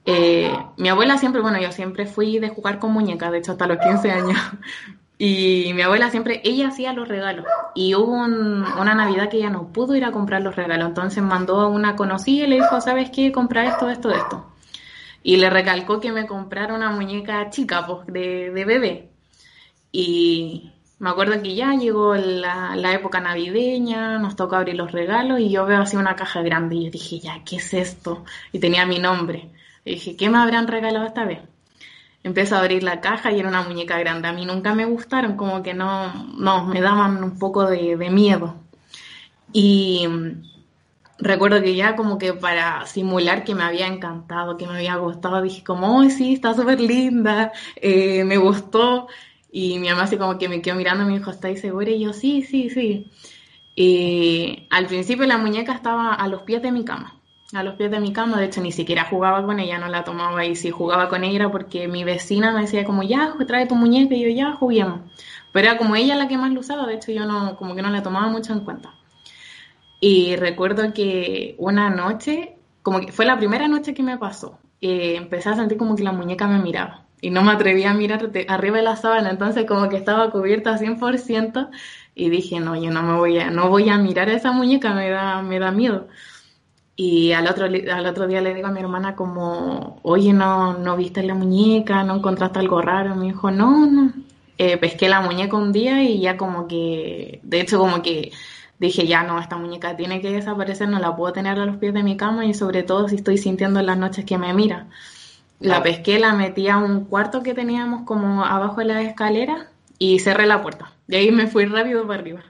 eh, 0.05 0.51
mi 0.77 0.89
abuela 0.89 1.17
siempre, 1.17 1.41
bueno, 1.41 1.59
yo 1.61 1.71
siempre 1.71 2.07
fui 2.07 2.39
de 2.39 2.49
jugar 2.49 2.79
con 2.79 2.91
muñecas, 2.91 3.31
de 3.31 3.37
hecho 3.37 3.51
hasta 3.53 3.67
los 3.67 3.77
15 3.77 4.11
años, 4.11 4.39
y 5.19 5.71
mi 5.75 5.83
abuela 5.83 6.09
siempre, 6.09 6.41
ella 6.43 6.69
hacía 6.69 6.91
los 6.91 7.07
regalos. 7.07 7.45
Y 7.75 7.93
hubo 7.93 8.13
una 8.13 8.95
Navidad 8.95 9.29
que 9.29 9.37
ella 9.37 9.51
no 9.51 9.67
pudo 9.67 9.95
ir 9.95 10.05
a 10.05 10.11
comprar 10.11 10.41
los 10.41 10.55
regalos. 10.55 10.87
Entonces 10.87 11.23
mandó 11.23 11.61
a 11.61 11.67
una 11.67 11.95
conocida 11.95 12.45
y 12.45 12.47
le 12.47 12.55
dijo, 12.55 12.81
¿sabes 12.81 13.11
qué? 13.11 13.31
Compra 13.31 13.65
esto, 13.65 13.89
esto, 13.89 14.11
esto 14.11 14.52
y 15.23 15.37
le 15.37 15.49
recalcó 15.49 15.99
que 15.99 16.11
me 16.11 16.27
comprara 16.27 16.73
una 16.75 16.91
muñeca 16.91 17.49
chica, 17.49 17.87
pues, 17.87 18.05
de, 18.07 18.49
bebé. 18.51 19.09
Y 19.91 20.71
me 20.99 21.09
acuerdo 21.09 21.41
que 21.41 21.55
ya 21.55 21.73
llegó 21.75 22.15
la, 22.15 22.93
época 22.93 23.21
navideña, 23.21 24.19
nos 24.19 24.35
tocó 24.35 24.57
abrir 24.57 24.75
los 24.75 24.91
regalos 24.91 25.39
y 25.39 25.49
yo 25.49 25.65
veo 25.65 25.81
así 25.81 25.95
una 25.95 26.15
caja 26.15 26.41
grande 26.41 26.75
y 26.75 26.85
yo 26.85 26.91
dije, 26.91 27.19
ya, 27.19 27.43
¿qué 27.45 27.57
es 27.57 27.73
esto? 27.73 28.25
Y 28.51 28.59
tenía 28.59 28.85
mi 28.85 28.99
nombre. 28.99 29.49
Y 29.85 29.95
dije, 29.95 30.17
¿qué 30.17 30.29
me 30.29 30.39
habrán 30.39 30.67
regalado 30.67 31.05
esta 31.05 31.25
vez? 31.25 31.39
empiezo 32.23 32.55
a 32.55 32.59
abrir 32.59 32.83
la 32.83 33.01
caja 33.01 33.31
y 33.31 33.39
era 33.39 33.49
una 33.49 33.63
muñeca 33.63 33.99
grande. 33.99 34.27
A 34.29 34.33
mí 34.33 34.45
nunca 34.45 34.73
me 34.73 34.85
gustaron, 34.85 35.35
como 35.35 35.61
que 35.61 35.73
no, 35.73 36.13
no, 36.37 36.65
me 36.65 36.81
daban 36.81 37.21
un 37.23 37.37
poco 37.37 37.65
de, 37.65 37.97
de 37.97 38.09
miedo. 38.09 38.55
Y 39.51 40.07
recuerdo 41.23 41.61
que 41.61 41.75
ya 41.75 41.95
como 41.95 42.17
que 42.17 42.33
para 42.33 42.85
simular 42.85 43.43
que 43.43 43.55
me 43.55 43.63
había 43.63 43.87
encantado, 43.87 44.57
que 44.57 44.67
me 44.67 44.75
había 44.75 44.95
gustado, 44.97 45.41
dije 45.41 45.63
como, 45.63 45.97
oh, 45.97 46.09
sí, 46.09 46.33
está 46.33 46.53
súper 46.53 46.79
linda, 46.81 47.51
eh, 47.75 48.23
me 48.25 48.37
gustó. 48.37 49.07
Y 49.51 49.79
mi 49.79 49.89
mamá 49.89 50.03
así 50.03 50.17
como 50.17 50.37
que 50.37 50.49
me 50.49 50.61
quedó 50.61 50.75
mirando 50.75 51.03
y 51.03 51.07
me 51.07 51.17
dijo, 51.17 51.31
¿estáis 51.31 51.61
segura? 51.61 51.89
Y 51.91 52.01
yo, 52.01 52.13
sí, 52.13 52.41
sí, 52.41 52.69
sí. 52.69 53.11
Y 53.75 54.67
al 54.69 54.87
principio 54.87 55.25
la 55.25 55.37
muñeca 55.37 55.73
estaba 55.73 56.13
a 56.13 56.27
los 56.27 56.43
pies 56.43 56.61
de 56.61 56.71
mi 56.71 56.85
cama, 56.85 57.19
a 57.53 57.63
los 57.63 57.75
pies 57.75 57.91
de 57.91 57.99
mi 57.99 58.13
cama, 58.13 58.39
de 58.39 58.45
hecho 58.45 58.61
ni 58.61 58.71
siquiera 58.71 59.05
jugaba 59.05 59.45
con 59.45 59.59
ella, 59.59 59.79
no 59.79 59.87
la 59.87 60.03
tomaba 60.03 60.45
y 60.45 60.55
si 60.55 60.69
jugaba 60.71 61.09
con 61.09 61.23
ella 61.23 61.35
era 61.35 61.51
porque 61.51 61.87
mi 61.87 62.03
vecina 62.03 62.51
me 62.51 62.61
decía 62.61 62.83
como, 62.83 63.03
ya, 63.03 63.33
trae 63.47 63.65
tu 63.67 63.75
muñeca 63.75 64.15
y 64.15 64.23
yo, 64.23 64.29
ya, 64.29 64.53
juguemos. 64.53 65.01
Pero 65.51 65.69
era 65.69 65.77
como 65.77 65.95
ella 65.95 66.15
la 66.15 66.27
que 66.27 66.37
más 66.37 66.51
lo 66.51 66.59
usaba, 66.61 66.85
de 66.87 66.95
hecho 66.95 67.11
yo 67.11 67.25
no, 67.25 67.55
como 67.57 67.75
que 67.75 67.81
no 67.81 67.89
la 67.89 68.03
tomaba 68.03 68.27
mucho 68.27 68.53
en 68.53 68.61
cuenta. 68.61 68.93
Y 70.05 70.35
recuerdo 70.35 70.91
que 70.93 71.55
una 71.57 71.89
noche, 71.89 72.57
como 72.81 72.99
que 72.99 73.13
fue 73.13 73.23
la 73.23 73.37
primera 73.37 73.69
noche 73.69 73.93
que 73.93 74.03
me 74.03 74.17
pasó, 74.17 74.59
eh, 74.81 75.15
empecé 75.15 75.47
a 75.47 75.55
sentir 75.55 75.77
como 75.77 75.95
que 75.95 76.03
la 76.03 76.11
muñeca 76.11 76.45
me 76.45 76.59
miraba 76.59 77.05
y 77.21 77.29
no 77.29 77.41
me 77.41 77.53
atrevía 77.53 77.91
a 77.91 77.93
mirar 77.93 78.29
arriba 78.49 78.75
de 78.75 78.83
la 78.83 78.97
sábana, 78.97 79.29
entonces 79.29 79.65
como 79.65 79.87
que 79.87 79.95
estaba 79.95 80.29
cubierta 80.29 80.77
100% 80.77 81.69
y 82.15 82.29
dije, 82.29 82.59
no, 82.59 82.75
yo 82.75 82.91
no 82.91 83.01
me 83.01 83.13
voy 83.15 83.39
a, 83.39 83.49
no 83.49 83.69
voy 83.69 83.87
a 83.87 83.97
mirar 83.97 84.27
a 84.27 84.33
esa 84.33 84.51
muñeca, 84.51 84.93
me 84.93 85.09
da, 85.09 85.41
me 85.41 85.57
da 85.57 85.71
miedo. 85.71 86.09
Y 86.97 87.31
al 87.31 87.47
otro, 87.47 87.67
al 87.67 88.05
otro 88.05 88.27
día 88.27 88.41
le 88.41 88.53
digo 88.53 88.67
a 88.67 88.71
mi 88.71 88.81
hermana 88.81 89.15
como, 89.15 90.01
oye, 90.03 90.33
no, 90.33 90.77
no 90.79 90.97
viste 90.97 91.23
la 91.23 91.33
muñeca, 91.33 92.03
no 92.03 92.17
encontraste 92.17 92.59
algo 92.59 92.81
raro. 92.81 93.15
Me 93.15 93.27
dijo, 93.27 93.51
no, 93.51 93.85
no. 93.85 94.11
Eh, 94.57 94.77
pesqué 94.77 95.07
la 95.07 95.21
muñeca 95.21 95.55
un 95.55 95.71
día 95.71 96.03
y 96.03 96.19
ya 96.19 96.35
como 96.35 96.67
que, 96.67 97.39
de 97.41 97.61
hecho 97.61 97.79
como 97.79 98.01
que 98.01 98.31
dije, 98.87 99.07
ya 99.07 99.23
no, 99.23 99.39
esta 99.39 99.57
muñeca 99.57 99.95
tiene 99.95 100.21
que 100.21 100.31
desaparecer, 100.31 100.89
no 100.89 100.99
la 100.99 101.15
puedo 101.15 101.33
tener 101.33 101.59
a 101.59 101.65
los 101.65 101.77
pies 101.77 101.93
de 101.93 102.03
mi 102.03 102.17
cama 102.17 102.45
y 102.45 102.53
sobre 102.53 102.83
todo 102.83 103.07
si 103.07 103.15
estoy 103.15 103.37
sintiendo 103.37 103.79
en 103.79 103.85
las 103.85 103.97
noches 103.97 104.25
que 104.25 104.37
me 104.37 104.53
mira. 104.53 104.87
La 105.59 105.81
pesqué, 105.81 106.19
la 106.19 106.33
metí 106.33 106.67
a 106.67 106.77
un 106.77 107.05
cuarto 107.05 107.41
que 107.41 107.53
teníamos 107.53 108.03
como 108.03 108.43
abajo 108.43 108.81
de 108.81 108.85
la 108.85 109.01
escalera 109.01 109.69
y 109.97 110.19
cerré 110.19 110.45
la 110.45 110.61
puerta. 110.61 110.91
De 111.07 111.17
ahí 111.17 111.31
me 111.31 111.47
fui 111.47 111.65
rápido 111.65 112.05
para 112.05 112.19
arriba. 112.19 112.43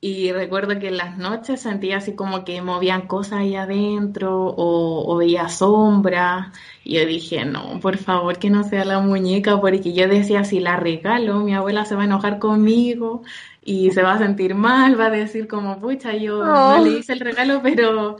Y 0.00 0.32
recuerdo 0.32 0.80
que 0.80 0.88
en 0.88 0.96
las 0.96 1.16
noches 1.16 1.60
sentía 1.60 1.98
así 1.98 2.16
como 2.16 2.44
que 2.44 2.60
movían 2.60 3.06
cosas 3.06 3.34
ahí 3.38 3.54
adentro 3.54 4.46
o, 4.46 5.04
o 5.06 5.16
veía 5.16 5.48
sombras. 5.48 6.48
Y 6.82 6.94
yo 6.98 7.06
dije, 7.06 7.44
no, 7.44 7.78
por 7.78 7.96
favor 7.98 8.36
que 8.38 8.50
no 8.50 8.64
sea 8.64 8.84
la 8.84 8.98
muñeca, 8.98 9.60
porque 9.60 9.92
yo 9.92 10.08
decía, 10.08 10.42
si 10.42 10.58
la 10.58 10.76
regalo, 10.76 11.38
mi 11.40 11.54
abuela 11.54 11.84
se 11.84 11.94
va 11.94 12.02
a 12.02 12.06
enojar 12.06 12.40
conmigo 12.40 13.22
y 13.64 13.90
se 13.90 14.02
va 14.02 14.14
a 14.14 14.18
sentir 14.18 14.54
mal, 14.54 14.98
va 14.98 15.06
a 15.06 15.10
decir 15.10 15.46
como, 15.48 15.80
pucha, 15.80 16.14
yo 16.14 16.44
no 16.44 16.84
le 16.84 16.98
hice 16.98 17.12
el 17.12 17.20
regalo, 17.20 17.60
pero, 17.62 18.18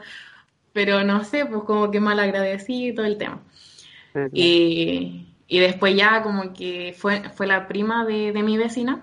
pero 0.73 1.05
no 1.05 1.25
sé, 1.25 1.47
pues 1.47 1.63
como 1.65 1.91
que 1.91 2.01
mal 2.01 2.19
agradecido 2.19 2.93
y 2.93 2.95
todo 2.95 3.07
el 3.07 3.19
tema. 3.19 3.41
Y, 4.33 5.27
y 5.49 5.59
después 5.59 5.97
ya 5.97 6.23
como 6.23 6.53
que 6.53 6.95
fue, 6.97 7.23
fue 7.31 7.47
la 7.47 7.67
prima 7.67 8.05
de, 8.05 8.33
de 8.33 8.43
mi 8.43 8.59
vecina 8.59 9.03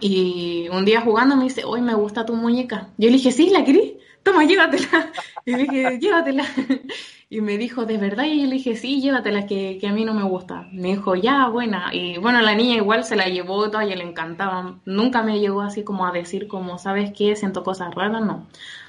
y 0.00 0.68
un 0.70 0.84
día 0.84 1.00
jugando 1.00 1.36
me 1.36 1.44
dice, 1.44 1.64
hoy 1.64 1.80
me 1.80 1.94
gusta 1.94 2.26
tu 2.26 2.34
muñeca. 2.34 2.88
Yo 2.98 3.08
le 3.08 3.14
dije, 3.14 3.32
sí, 3.32 3.50
¿la 3.50 3.64
querés? 3.64 3.92
Toma, 4.22 4.44
llévatela. 4.44 5.12
Y 5.46 5.52
le 5.52 5.58
dije, 5.58 5.98
llévatela. 6.00 6.44
Y 7.28 7.40
me 7.40 7.58
dijo, 7.58 7.86
¿de 7.86 7.98
verdad? 7.98 8.24
Y 8.24 8.46
le 8.46 8.54
dije, 8.54 8.76
sí, 8.76 9.00
llévatela, 9.00 9.46
que, 9.46 9.78
que 9.80 9.88
a 9.88 9.92
mí 9.92 10.04
no 10.04 10.14
me 10.14 10.22
gusta. 10.22 10.68
Me 10.72 10.88
dijo, 10.90 11.16
ya, 11.16 11.48
buena. 11.48 11.90
Y 11.92 12.18
bueno, 12.18 12.40
la 12.40 12.54
niña 12.54 12.76
igual 12.76 13.02
se 13.04 13.16
la 13.16 13.26
llevó, 13.26 13.68
toda, 13.68 13.80
a 13.80 13.84
ella 13.84 13.96
le 13.96 14.04
encantaba. 14.04 14.78
Nunca 14.84 15.22
me 15.24 15.40
llegó 15.40 15.60
así 15.62 15.82
como 15.82 16.06
a 16.06 16.12
decir, 16.12 16.46
como, 16.46 16.78
¿sabes 16.78 17.12
qué? 17.16 17.34
Siento 17.34 17.64
cosas 17.64 17.94
raras, 17.94 18.24
no. 18.24 18.46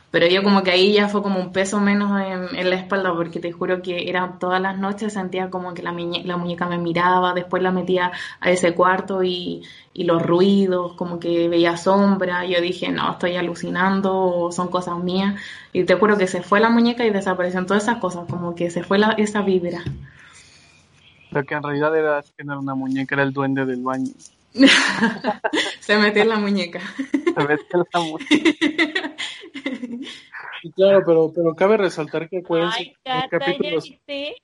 Pero 0.09 0.25
yo 0.27 0.41
como 0.41 0.63
que 0.63 0.71
ahí 0.71 0.93
ya 0.93 1.09
fue 1.09 1.21
como 1.21 1.39
un 1.39 1.51
peso 1.51 1.81
menos 1.81 2.21
en, 2.21 2.69
la 2.69 2.75
espalda, 2.77 3.13
porque 3.13 3.39
te 3.39 3.51
juro 3.51 3.81
que 3.81 4.09
era 4.09 4.37
todas 4.39 4.61
las 4.61 4.77
noches 4.77 5.13
sentía 5.13 5.49
como 5.49 5.73
que 5.73 5.83
la, 5.83 5.91
la 5.91 6.37
muñeca 6.37 6.65
me 6.65 6.77
miraba, 6.77 7.33
después 7.33 7.61
la 7.61 7.71
metía 7.71 8.13
a 8.39 8.49
ese 8.49 8.73
cuarto 8.73 9.21
y, 9.23 9.63
y 9.93 10.05
los 10.05 10.21
ruidos, 10.21 10.93
como 10.93 11.19
que 11.19 11.49
veía 11.49 11.75
sombra. 11.75 12.45
Yo 12.45 12.61
dije, 12.61 12.89
no, 12.89 13.11
estoy 13.11 13.35
alucinando, 13.35 14.49
son 14.51 14.69
cosas 14.69 14.97
mías. 14.99 15.35
Y 15.73 15.83
te 15.83 15.95
juro 15.95 16.17
que 16.17 16.27
se 16.27 16.41
fue 16.41 16.61
la 16.61 16.69
muñeca 16.69 17.05
y 17.05 17.09
desaparecieron 17.09 17.65
todas 17.65 17.83
esas 17.83 17.97
cosas, 17.97 18.25
como 18.29 18.55
que 18.55 18.69
se 18.69 18.83
fue 18.83 18.99
la, 18.99 19.11
esa 19.13 19.41
vibra. 19.41 19.83
Lo 21.31 21.43
que 21.43 21.55
en 21.55 21.63
realidad 21.63 21.97
era, 21.97 22.21
que 22.21 22.43
era 22.43 22.57
una 22.57 22.75
muñeca, 22.75 23.15
era 23.15 23.23
el 23.23 23.33
duende 23.33 23.65
del 23.65 23.81
baño. 23.81 24.11
se 25.79 25.97
metió 25.97 26.23
en 26.23 26.29
la 26.29 26.37
muñeca. 26.37 26.79
Se 26.97 27.45
ve 27.45 27.57
que 27.69 27.77
la 27.77 27.99
muñeca. 28.01 29.15
Y 30.63 30.71
claro, 30.71 31.03
pero, 31.05 31.31
pero 31.33 31.55
cabe 31.55 31.77
resaltar 31.77 32.27
que 32.29 32.39
acuérdense 32.39 32.77
Ay, 32.79 32.87
en 32.87 32.93
Cata, 33.03 33.27
ya 33.31 33.39
capítulos... 33.39 33.83
viste. 33.83 34.35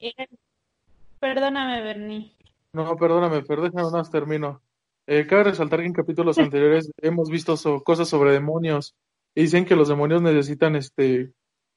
Perdóname, 1.20 1.82
Bernie. 1.82 2.32
No, 2.74 2.96
perdóname, 2.98 3.42
pero 3.42 3.64
déjame 3.64 3.90
más 3.92 4.12
termino. 4.12 4.62
Eh, 5.08 5.26
cabe 5.28 5.46
resaltar 5.46 5.80
que 5.80 5.88
en 5.88 5.94
capítulos 5.94 6.38
anteriores 6.38 6.92
hemos 7.02 7.30
visto 7.30 7.58
so- 7.58 7.82
cosas 7.84 8.08
sobre 8.08 8.32
demonios 8.32 8.96
y 9.36 9.42
dicen 9.42 9.66
que 9.66 9.76
los 9.76 9.90
demonios 9.90 10.22
necesitan 10.22 10.76
este 10.76 11.32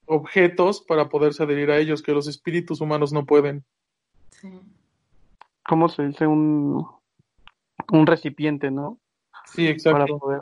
objetos 0.04 0.82
para 0.82 1.08
poderse 1.08 1.42
adherir 1.42 1.70
a 1.70 1.78
ellos, 1.78 2.02
que 2.02 2.12
los 2.12 2.28
espíritus 2.28 2.80
humanos 2.80 3.12
no 3.12 3.24
pueden. 3.24 3.64
Sí. 4.30 4.50
¿Cómo 5.64 5.88
se 5.88 6.04
dice? 6.06 6.26
Un, 6.26 6.86
un 7.92 8.06
recipiente, 8.06 8.70
¿no? 8.70 8.98
Sí, 9.46 9.62
Para 9.64 9.70
exacto. 9.72 10.18
poder, 10.18 10.40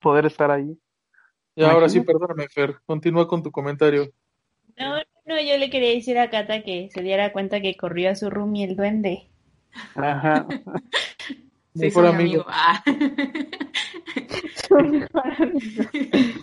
poder 0.00 0.26
estar 0.26 0.50
ahí. 0.50 0.78
Y 1.54 1.64
ahora 1.64 1.88
sí, 1.88 2.00
perdóname, 2.00 2.48
Fer, 2.48 2.76
continúa 2.86 3.26
con 3.26 3.42
tu 3.42 3.50
comentario. 3.50 4.10
No, 4.78 4.96
no, 5.26 5.40
yo 5.40 5.58
le 5.58 5.70
quería 5.70 5.90
decir 5.90 6.18
a 6.18 6.30
Cata 6.30 6.62
que 6.62 6.88
se 6.92 7.02
diera 7.02 7.32
cuenta 7.32 7.60
que 7.60 7.76
corrió 7.76 8.10
a 8.10 8.14
su 8.14 8.30
roomie 8.30 8.64
el 8.64 8.76
duende. 8.76 9.28
Ajá. 9.96 10.46
Mejor 11.74 12.04
mi 12.04 12.08
amigo. 12.10 12.46
amigo. 12.46 12.46
Ah. 12.48 12.82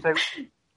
Se- 0.02 0.14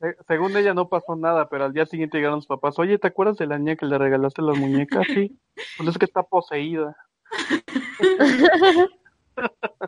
se- 0.01 0.17
según 0.27 0.57
ella 0.57 0.75
no 0.75 0.89
pasó 0.89 1.17
nada, 1.17 1.49
pero 1.49 1.65
al 1.65 1.73
día 1.73 1.87
siguiente 1.87 2.19
llegaron 2.19 2.37
los 2.39 2.47
papás. 2.47 2.79
Oye, 2.79 2.99
¿te 2.99 3.09
acuerdas 3.09 3.37
de 3.39 3.47
la 3.47 3.59
niña 3.59 3.77
que 3.77 3.87
le 3.87 3.99
regalaste 3.99 4.43
las 4.43 4.57
muñecas? 4.57 5.07
Sí. 5.07 5.37
Pues 5.77 5.89
es 5.89 5.99
que 5.99 6.05
está 6.05 6.23
poseída. 6.23 6.97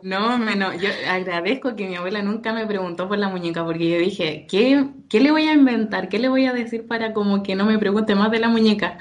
No, 0.03 0.37
no, 0.39 0.73
yo 0.73 0.89
agradezco 1.07 1.75
que 1.75 1.87
mi 1.87 1.95
abuela 1.95 2.23
nunca 2.23 2.53
me 2.53 2.65
preguntó 2.65 3.07
por 3.07 3.19
la 3.19 3.29
muñeca, 3.29 3.63
porque 3.63 3.89
yo 3.89 3.97
dije, 3.99 4.47
¿qué, 4.49 4.87
qué 5.09 5.19
le 5.19 5.31
voy 5.31 5.47
a 5.47 5.53
inventar? 5.53 6.09
¿Qué 6.09 6.17
le 6.17 6.27
voy 6.29 6.45
a 6.47 6.53
decir 6.53 6.87
para 6.87 7.13
como 7.13 7.43
que 7.43 7.55
no 7.55 7.65
me 7.65 7.77
pregunte 7.77 8.15
más 8.15 8.31
de 8.31 8.39
la 8.39 8.49
muñeca? 8.49 8.97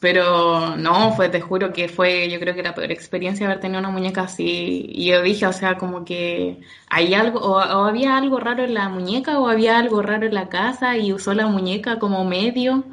Pero 0.00 0.76
no, 0.76 1.12
fue, 1.14 1.28
te 1.28 1.40
juro 1.40 1.72
que 1.72 1.88
fue, 1.88 2.30
yo 2.30 2.40
creo 2.40 2.54
que 2.54 2.62
la 2.62 2.74
peor 2.74 2.92
experiencia 2.92 3.46
haber 3.46 3.60
tenido 3.60 3.80
una 3.80 3.90
muñeca 3.90 4.22
así. 4.22 4.86
Y 4.90 5.06
yo 5.10 5.22
dije, 5.22 5.46
o 5.46 5.52
sea, 5.52 5.76
como 5.78 6.04
que 6.04 6.60
hay 6.88 7.14
algo, 7.14 7.40
o, 7.40 7.56
o 7.58 7.84
había 7.86 8.16
algo 8.16 8.38
raro 8.40 8.64
en 8.64 8.74
la 8.74 8.88
muñeca, 8.88 9.40
o 9.40 9.48
había 9.48 9.78
algo 9.78 10.02
raro 10.02 10.26
en 10.26 10.34
la 10.34 10.48
casa 10.48 10.96
y 10.98 11.12
usó 11.12 11.34
la 11.34 11.48
muñeca 11.48 11.98
como 11.98 12.24
medio. 12.24 12.84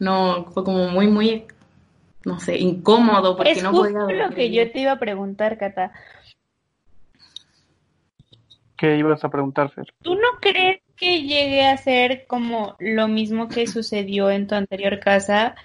No, 0.00 0.46
fue 0.52 0.64
como 0.64 0.88
muy, 0.88 1.06
muy, 1.08 1.46
no 2.24 2.40
sé, 2.40 2.58
incómodo 2.58 3.36
porque 3.36 3.52
Es 3.52 3.62
no 3.62 3.70
justo 3.70 3.94
podía 3.94 4.28
lo 4.28 4.34
que 4.34 4.50
yo 4.52 4.70
te 4.70 4.80
iba 4.80 4.92
a 4.92 4.98
preguntar, 4.98 5.58
Cata. 5.58 5.92
¿Qué 8.78 8.96
ibas 8.96 9.24
a 9.24 9.28
preguntar, 9.28 9.70
Fer? 9.72 9.92
¿Tú 10.02 10.14
no 10.14 10.38
crees 10.40 10.80
que 10.96 11.22
llegue 11.22 11.66
a 11.66 11.76
ser 11.76 12.26
como 12.28 12.76
lo 12.78 13.08
mismo 13.08 13.48
que 13.48 13.66
sucedió 13.66 14.30
en 14.30 14.46
tu 14.46 14.54
anterior 14.54 15.00
casa, 15.00 15.56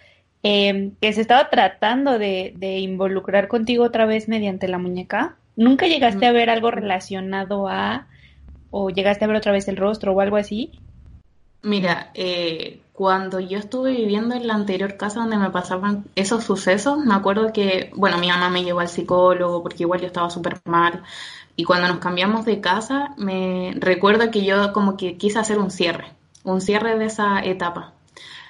eh, 0.41 0.91
que 0.99 1.13
se 1.13 1.21
estaba 1.21 1.49
tratando 1.51 2.17
de, 2.17 2.53
de 2.57 2.79
involucrar 2.79 3.47
contigo 3.47 3.83
otra 3.83 4.07
vez 4.07 4.27
mediante 4.27 4.67
la 4.67 4.79
muñeca? 4.79 5.37
¿Nunca 5.55 5.85
llegaste 5.85 6.25
a 6.25 6.31
ver 6.31 6.49
algo 6.49 6.71
relacionado 6.71 7.67
a, 7.67 8.07
o 8.71 8.89
llegaste 8.89 9.25
a 9.25 9.27
ver 9.27 9.37
otra 9.37 9.51
vez 9.51 9.67
el 9.67 9.77
rostro 9.77 10.13
o 10.13 10.19
algo 10.19 10.37
así? 10.37 10.71
Mira, 11.61 12.09
eh, 12.15 12.81
cuando 12.91 13.39
yo 13.39 13.57
estuve 13.57 13.91
viviendo 13.91 14.35
en 14.35 14.47
la 14.47 14.55
anterior 14.55 14.97
casa 14.97 15.21
donde 15.21 15.37
me 15.37 15.49
pasaban 15.49 16.05
esos 16.15 16.43
sucesos, 16.43 16.97
me 17.05 17.13
acuerdo 17.13 17.53
que, 17.53 17.91
bueno, 17.95 18.17
mi 18.17 18.27
mamá 18.27 18.49
me 18.49 18.63
llevó 18.63 18.81
al 18.81 18.89
psicólogo 18.89 19.63
porque 19.63 19.83
igual 19.83 20.01
yo 20.01 20.07
estaba 20.07 20.29
súper 20.29 20.59
mal. 20.65 21.03
Y 21.55 21.63
cuando 21.65 21.87
nos 21.87 21.99
cambiamos 21.99 22.45
de 22.45 22.61
casa, 22.61 23.13
me 23.17 23.73
recuerdo 23.75 24.31
que 24.31 24.43
yo 24.43 24.73
como 24.73 24.97
que 24.97 25.17
quise 25.17 25.39
hacer 25.39 25.59
un 25.59 25.71
cierre, 25.71 26.11
un 26.43 26.61
cierre 26.61 26.97
de 26.97 27.05
esa 27.05 27.43
etapa. 27.43 27.93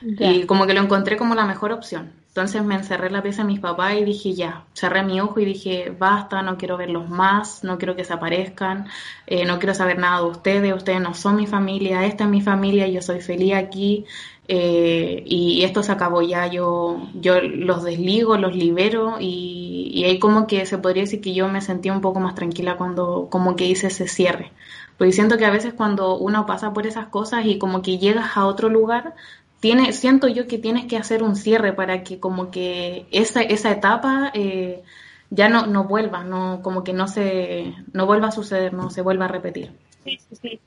Y 0.01 0.45
como 0.45 0.65
que 0.65 0.73
lo 0.73 0.81
encontré 0.81 1.17
como 1.17 1.35
la 1.35 1.45
mejor 1.45 1.71
opción. 1.71 2.11
Entonces 2.33 2.63
me 2.63 2.73
encerré 2.73 3.07
en 3.07 3.13
la 3.13 3.21
pieza 3.21 3.43
de 3.43 3.47
mis 3.47 3.59
papás 3.59 3.93
y 3.93 4.03
dije 4.03 4.33
ya, 4.33 4.63
cerré 4.73 5.03
mi 5.03 5.21
ojo 5.21 5.39
y 5.39 5.45
dije 5.45 5.95
basta, 5.97 6.41
no 6.41 6.57
quiero 6.57 6.77
verlos 6.77 7.07
más, 7.07 7.63
no 7.63 7.77
quiero 7.77 7.95
que 7.95 8.03
se 8.03 8.13
aparezcan, 8.13 8.87
eh, 9.27 9.45
no 9.45 9.59
quiero 9.59 9.75
saber 9.75 9.99
nada 9.99 10.17
de 10.21 10.25
ustedes, 10.25 10.73
ustedes 10.73 10.99
no 10.99 11.13
son 11.13 11.35
mi 11.35 11.45
familia, 11.45 12.07
esta 12.07 12.23
es 12.23 12.31
mi 12.31 12.41
familia, 12.41 12.87
yo 12.87 13.03
soy 13.03 13.21
feliz 13.21 13.53
aquí. 13.53 14.05
Eh, 14.47 15.23
y 15.25 15.63
esto 15.63 15.83
se 15.83 15.91
acabó 15.91 16.21
ya, 16.21 16.47
yo, 16.47 17.07
yo 17.13 17.41
los 17.41 17.83
desligo, 17.83 18.37
los 18.37 18.55
libero 18.55 19.17
y, 19.19 19.91
y 19.93 20.03
ahí 20.03 20.19
como 20.19 20.47
que 20.47 20.65
se 20.65 20.77
podría 20.77 21.03
decir 21.03 21.21
que 21.21 21.33
yo 21.33 21.47
me 21.47 21.61
sentía 21.61 21.93
un 21.93 22.01
poco 22.01 22.19
más 22.19 22.35
tranquila 22.35 22.77
cuando 22.77 23.27
como 23.29 23.55
que 23.55 23.65
hice 23.65 23.87
ese 23.87 24.07
cierre. 24.07 24.51
Porque 24.97 25.13
siento 25.13 25.37
que 25.37 25.45
a 25.45 25.51
veces 25.51 25.73
cuando 25.73 26.17
uno 26.17 26.45
pasa 26.45 26.73
por 26.73 26.85
esas 26.85 27.07
cosas 27.07 27.45
y 27.45 27.57
como 27.57 27.81
que 27.81 27.97
llegas 27.97 28.35
a 28.37 28.45
otro 28.45 28.69
lugar, 28.69 29.15
tiene, 29.59 29.93
siento 29.93 30.27
yo 30.27 30.45
que 30.47 30.57
tienes 30.57 30.85
que 30.85 30.97
hacer 30.97 31.23
un 31.23 31.35
cierre 31.35 31.73
para 31.73 32.03
que 32.03 32.19
como 32.19 32.51
que 32.51 33.05
esa, 33.11 33.41
esa 33.41 33.71
etapa 33.71 34.29
eh, 34.33 34.83
ya 35.29 35.47
no, 35.47 35.67
no 35.67 35.85
vuelva, 35.85 36.23
no, 36.23 36.59
como 36.61 36.83
que 36.83 36.91
no 36.91 37.07
se, 37.07 37.73
no 37.93 38.05
vuelva 38.05 38.27
a 38.27 38.31
suceder, 38.31 38.73
no 38.73 38.89
se 38.89 39.01
vuelva 39.01 39.25
a 39.25 39.29
repetir. 39.29 39.71
Sí, 40.03 40.19
sí, 40.29 40.35
sí. 40.35 40.59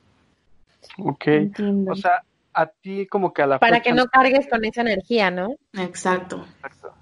Ok. 0.97 1.27
Entiendo. 1.27 1.91
O 1.91 1.95
sea, 1.95 2.23
a 2.57 2.65
ti 2.81 3.05
como 3.07 3.33
que 3.33 3.43
a 3.43 3.47
la 3.47 3.59
Para 3.59 3.77
fecha- 3.77 3.83
que 3.83 3.93
no 3.93 4.05
cargues 4.07 4.47
con 4.49 4.65
esa 4.65 4.81
energía, 4.81 5.29
¿no? 5.31 5.49
Exacto. 5.73 6.43
Exacto. 6.63 6.93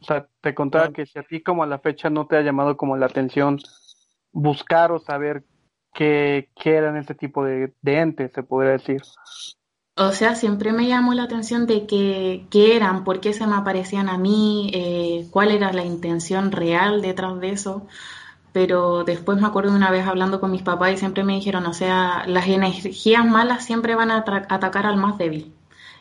O 0.00 0.04
sea, 0.04 0.26
te 0.42 0.54
contaba 0.54 0.92
que 0.92 1.06
si 1.06 1.18
a 1.18 1.22
ti 1.22 1.42
como 1.42 1.62
a 1.62 1.66
la 1.66 1.78
fecha 1.78 2.10
no 2.10 2.26
te 2.26 2.36
ha 2.36 2.42
llamado 2.42 2.76
como 2.76 2.96
la 2.96 3.06
atención 3.06 3.58
buscar 4.32 4.92
o 4.92 4.98
saber 5.00 5.42
qué, 5.94 6.50
qué 6.54 6.74
eran 6.76 6.96
este 6.98 7.14
tipo 7.14 7.44
de, 7.44 7.72
de 7.80 7.98
entes, 8.00 8.32
se 8.34 8.42
podría 8.42 8.72
decir. 8.72 9.00
O 9.96 10.12
sea, 10.12 10.34
siempre 10.34 10.72
me 10.72 10.86
llamó 10.86 11.14
la 11.14 11.22
atención 11.22 11.66
de 11.66 11.86
que, 11.86 12.46
qué 12.50 12.76
eran, 12.76 13.02
por 13.02 13.20
qué 13.20 13.32
se 13.32 13.46
me 13.46 13.56
aparecían 13.56 14.10
a 14.10 14.18
mí, 14.18 14.70
eh, 14.74 15.26
cuál 15.30 15.50
era 15.52 15.72
la 15.72 15.84
intención 15.86 16.52
real 16.52 17.00
detrás 17.00 17.40
de 17.40 17.48
eso. 17.50 17.86
Pero 18.56 19.04
después 19.04 19.38
me 19.38 19.46
acuerdo 19.46 19.70
de 19.72 19.76
una 19.76 19.90
vez 19.90 20.06
hablando 20.06 20.40
con 20.40 20.50
mis 20.50 20.62
papás 20.62 20.90
y 20.94 20.96
siempre 20.96 21.22
me 21.24 21.34
dijeron, 21.34 21.66
o 21.66 21.74
sea, 21.74 22.24
las 22.26 22.46
energías 22.48 23.26
malas 23.26 23.66
siempre 23.66 23.94
van 23.94 24.10
a 24.10 24.24
atacar 24.48 24.86
al 24.86 24.96
más 24.96 25.18
débil. 25.18 25.52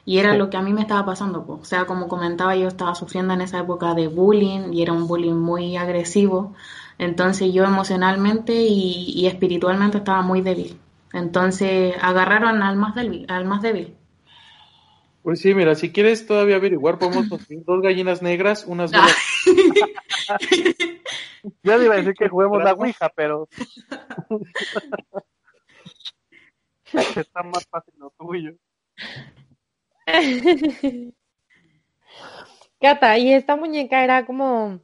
Y 0.06 0.20
era 0.20 0.32
Sí. 0.32 0.38
lo 0.38 0.50
que 0.50 0.56
a 0.56 0.62
mí 0.62 0.72
me 0.72 0.80
estaba 0.80 1.06
pasando. 1.06 1.46
po. 1.46 1.56
O 1.62 1.66
sea, 1.66 1.84
como 1.86 2.08
comentaba, 2.08 2.56
yo 2.56 2.70
estaba 2.70 2.96
sufriendo 2.96 3.34
en 3.34 3.42
esa 3.42 3.60
época 3.60 3.94
de 3.94 4.08
bullying 4.08 4.72
y 4.72 4.84
era 4.84 4.94
un 4.94 5.06
bullying 5.06 5.34
muy 5.34 5.76
agresivo. 5.76 6.54
Entonces 6.98 7.52
yo 7.54 7.66
emocionalmente 7.66 8.54
y, 8.54 9.12
y 9.14 9.28
espiritualmente 9.28 9.98
estaba 9.98 10.22
muy 10.22 10.40
débil. 10.40 10.80
Entonces 11.12 11.94
agarraron 12.02 12.64
al 12.64 12.78
más 12.78 12.96
débil, 12.96 13.26
al 13.28 13.44
más 13.44 13.62
débil. 13.64 13.96
Pues 15.24 15.42
sí, 15.42 15.54
mira, 15.54 15.76
si 15.76 15.92
quieres 15.92 16.26
todavía 16.26 16.56
averiguar, 16.56 17.00
podemos 17.00 17.28
conseguir 17.30 17.66
dos 17.66 17.82
gallinas 17.82 18.22
negras, 18.22 18.64
unas. 18.66 18.92
Ya 21.64 21.78
le 21.78 21.86
iba 21.86 21.94
a 21.94 21.98
decir 21.98 22.14
que 22.14 22.30
juguemos 22.30 22.64
la 22.64 22.74
Ouija, 22.74 23.10
pero 23.16 23.48
está 27.16 27.44
más 27.44 27.66
fácil 27.68 27.94
lo 27.98 28.12
tuyo. 28.18 28.52
Cata, 32.82 33.18
y 33.18 33.34
esta 33.34 33.56
muñeca 33.56 34.04
era 34.04 34.26
como, 34.26 34.80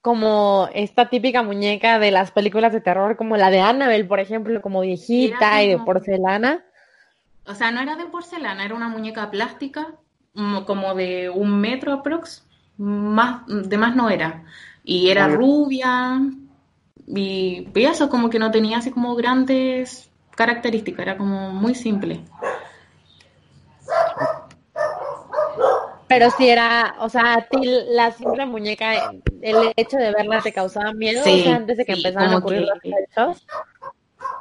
como 0.00 0.68
esta 0.74 1.08
típica 1.08 1.42
muñeca 1.42 1.98
de 1.98 2.10
las 2.10 2.30
películas 2.30 2.72
de 2.72 2.80
terror, 2.80 3.16
como 3.16 3.36
la 3.36 3.50
de 3.50 3.60
Annabelle, 3.60 4.04
por 4.04 4.20
ejemplo, 4.20 4.60
como 4.60 4.80
viejita 4.82 5.60
Era 5.60 5.64
y 5.64 5.68
de 5.68 5.74
como- 5.74 5.86
porcelana. 5.86 6.64
O 7.46 7.54
sea, 7.54 7.72
no 7.72 7.80
era 7.80 7.96
de 7.96 8.06
porcelana, 8.06 8.64
era 8.64 8.74
una 8.74 8.88
muñeca 8.88 9.30
plástica, 9.30 9.94
como 10.66 10.94
de 10.94 11.28
un 11.28 11.60
metro 11.60 11.92
aprox, 11.92 12.46
más, 12.76 13.42
de 13.46 13.78
más 13.78 13.96
no 13.96 14.10
era. 14.10 14.44
Y 14.84 15.10
era 15.10 15.28
Muy 15.28 15.36
rubia, 15.36 16.20
y, 17.06 17.68
y 17.74 17.84
eso 17.84 18.08
como 18.08 18.30
que 18.30 18.38
no 18.38 18.50
tenía 18.50 18.78
así 18.78 18.90
como 18.90 19.14
grandes 19.14 20.10
características, 20.34 21.00
era 21.00 21.16
como 21.16 21.50
muy 21.50 21.74
simple. 21.74 22.20
Pero 26.08 26.30
sí 26.36 26.48
era, 26.48 26.96
o 26.98 27.08
sea, 27.08 27.34
a 27.34 27.40
ti 27.42 27.58
la 27.88 28.10
simple 28.12 28.44
muñeca, 28.44 29.12
el 29.40 29.72
hecho 29.76 29.96
de 29.96 30.12
verla 30.12 30.42
te 30.42 30.52
causaba 30.52 30.92
miedo, 30.92 31.22
Sí, 31.24 31.40
o 31.40 31.42
sea, 31.44 31.56
antes 31.56 31.78
de 31.78 31.86
que 31.86 31.94
sí, 31.94 32.00
empezaran 32.00 32.32
a 32.34 32.38
ocurrir 32.38 32.66
que- 32.82 32.90
los 32.90 32.98
hechos. 32.98 33.46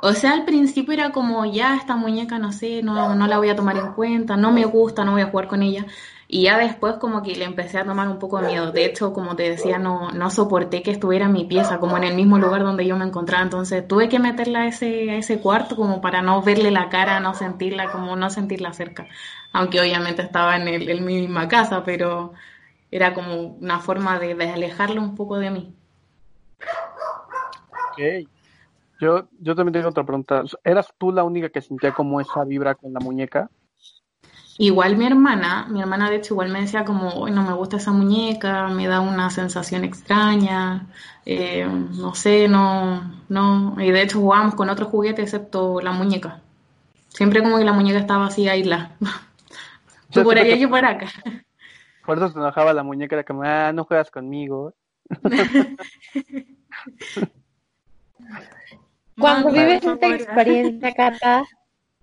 O 0.03 0.13
sea, 0.13 0.33
al 0.33 0.45
principio 0.45 0.93
era 0.93 1.11
como, 1.11 1.45
ya 1.45 1.75
esta 1.75 1.95
muñeca, 1.95 2.39
no 2.39 2.51
sé, 2.51 2.81
no, 2.81 3.13
no 3.15 3.27
la 3.27 3.37
voy 3.37 3.49
a 3.49 3.55
tomar 3.55 3.77
en 3.77 3.93
cuenta, 3.93 4.35
no 4.35 4.51
me 4.51 4.65
gusta, 4.65 5.05
no 5.05 5.11
voy 5.11 5.21
a 5.21 5.27
jugar 5.27 5.47
con 5.47 5.61
ella. 5.61 5.85
Y 6.33 6.43
ya 6.43 6.57
después 6.57 6.95
como 6.95 7.21
que 7.23 7.35
le 7.35 7.43
empecé 7.43 7.77
a 7.77 7.83
tomar 7.83 8.07
un 8.07 8.17
poco 8.17 8.39
de 8.39 8.47
miedo. 8.47 8.71
De 8.71 8.85
hecho, 8.85 9.11
como 9.11 9.35
te 9.35 9.49
decía, 9.49 9.77
no, 9.77 10.11
no 10.11 10.29
soporté 10.29 10.81
que 10.81 10.91
estuviera 10.91 11.25
en 11.25 11.33
mi 11.33 11.43
pieza, 11.43 11.77
como 11.77 11.97
en 11.97 12.05
el 12.05 12.15
mismo 12.15 12.37
lugar 12.37 12.63
donde 12.63 12.87
yo 12.87 12.95
me 12.95 13.03
encontraba. 13.03 13.43
Entonces 13.43 13.85
tuve 13.85 14.07
que 14.07 14.17
meterla 14.17 14.61
a 14.61 14.67
ese, 14.67 15.11
a 15.11 15.17
ese 15.17 15.41
cuarto 15.41 15.75
como 15.75 15.99
para 15.99 16.21
no 16.21 16.41
verle 16.41 16.71
la 16.71 16.87
cara, 16.87 17.19
no 17.19 17.33
sentirla, 17.33 17.91
como 17.91 18.15
no 18.15 18.29
sentirla 18.29 18.71
cerca. 18.71 19.09
Aunque 19.51 19.81
obviamente 19.81 20.21
estaba 20.21 20.55
en, 20.55 20.69
el, 20.69 20.89
en 20.89 21.03
mi 21.03 21.19
misma 21.19 21.49
casa, 21.49 21.83
pero 21.83 22.31
era 22.91 23.13
como 23.13 23.57
una 23.59 23.81
forma 23.81 24.17
de, 24.17 24.33
de 24.33 24.51
alejarla 24.51 25.01
un 25.01 25.15
poco 25.15 25.37
de 25.37 25.49
mí. 25.49 25.75
Ok. 27.91 28.29
Yo, 29.01 29.27
yo 29.37 29.53
también 29.53 29.73
tengo 29.73 29.89
otra 29.89 30.05
pregunta. 30.05 30.43
¿Eras 30.63 30.93
tú 30.97 31.11
la 31.11 31.25
única 31.25 31.49
que 31.49 31.59
sentía 31.59 31.91
como 31.91 32.21
esa 32.21 32.45
vibra 32.45 32.75
con 32.75 32.93
la 32.93 33.01
muñeca? 33.01 33.49
Igual 34.61 34.95
mi 34.95 35.07
hermana, 35.07 35.65
mi 35.71 35.81
hermana 35.81 36.11
de 36.11 36.17
hecho 36.17 36.35
igual 36.35 36.49
me 36.49 36.61
decía 36.61 36.85
como, 36.85 37.19
"Uy, 37.23 37.31
no 37.31 37.41
me 37.41 37.53
gusta 37.53 37.77
esa 37.77 37.91
muñeca, 37.91 38.67
me 38.67 38.85
da 38.87 38.99
una 38.99 39.31
sensación 39.31 39.83
extraña, 39.83 40.85
eh, 41.25 41.65
no 41.67 42.13
sé, 42.13 42.47
no, 42.47 43.01
no, 43.27 43.75
y 43.81 43.89
de 43.89 44.03
hecho 44.03 44.19
jugábamos 44.19 44.53
con 44.53 44.69
otros 44.69 44.89
juguetes 44.89 45.23
excepto 45.23 45.81
la 45.81 45.93
muñeca. 45.93 46.41
Siempre 47.09 47.41
como 47.41 47.57
que 47.57 47.63
la 47.63 47.73
muñeca 47.73 47.97
estaba 47.97 48.27
así 48.27 48.47
aislada. 48.47 48.91
Tú 50.11 50.21
por 50.21 50.37
allá, 50.37 50.55
yo 50.55 50.69
por 50.69 50.85
acá. 50.85 51.07
Por 52.05 52.19
eso 52.19 52.29
se 52.29 52.37
enojaba 52.37 52.71
la 52.71 52.83
muñeca, 52.83 53.15
era 53.15 53.23
como, 53.23 53.41
ah, 53.41 53.71
no 53.73 53.83
juegas 53.85 54.11
conmigo. 54.11 54.75
Cuando 59.17 59.49
No, 59.49 59.55
vives 59.55 59.83
esta 59.83 60.07
experiencia, 60.07 60.93
Cata, 60.93 61.45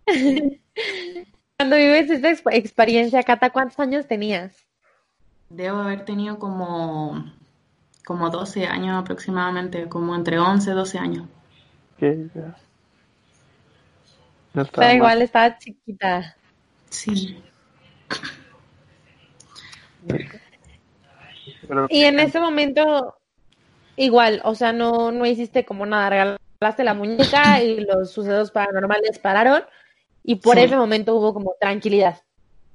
cuando 1.58 1.74
vives 1.76 2.08
esta 2.08 2.30
exp- 2.30 2.54
experiencia, 2.54 3.20
Cata, 3.24 3.50
¿cuántos 3.50 3.78
años 3.80 4.06
tenías? 4.06 4.64
Debo 5.50 5.78
haber 5.78 6.04
tenido 6.04 6.38
como, 6.38 7.32
como 8.06 8.30
12 8.30 8.66
años 8.68 8.96
aproximadamente, 8.96 9.88
como 9.88 10.14
entre 10.14 10.38
11 10.38 10.70
y 10.70 10.74
12 10.74 10.98
años. 10.98 11.26
Ya. 12.00 12.10
Ya 14.54 14.62
estaba 14.62 14.86
Pero 14.86 14.92
igual 14.94 15.20
estaba 15.22 15.58
chiquita. 15.58 16.36
Sí. 16.90 17.42
pero- 21.66 21.86
Y 21.90 22.04
en 22.04 22.20
ese 22.20 22.38
momento, 22.38 23.16
igual, 23.96 24.40
o 24.44 24.54
sea, 24.54 24.72
no, 24.72 25.10
no 25.10 25.26
hiciste 25.26 25.64
como 25.64 25.86
nada, 25.86 26.08
regalaste 26.08 26.84
la 26.84 26.94
muñeca 26.94 27.60
y 27.64 27.80
los 27.80 28.12
sucesos 28.12 28.52
paranormales 28.52 29.18
pararon 29.18 29.64
y 30.28 30.36
por 30.36 30.58
Sí. 30.58 30.60
ese 30.60 30.76
momento 30.76 31.16
hubo 31.16 31.34
como 31.34 31.56
tranquilidad. 31.60 32.22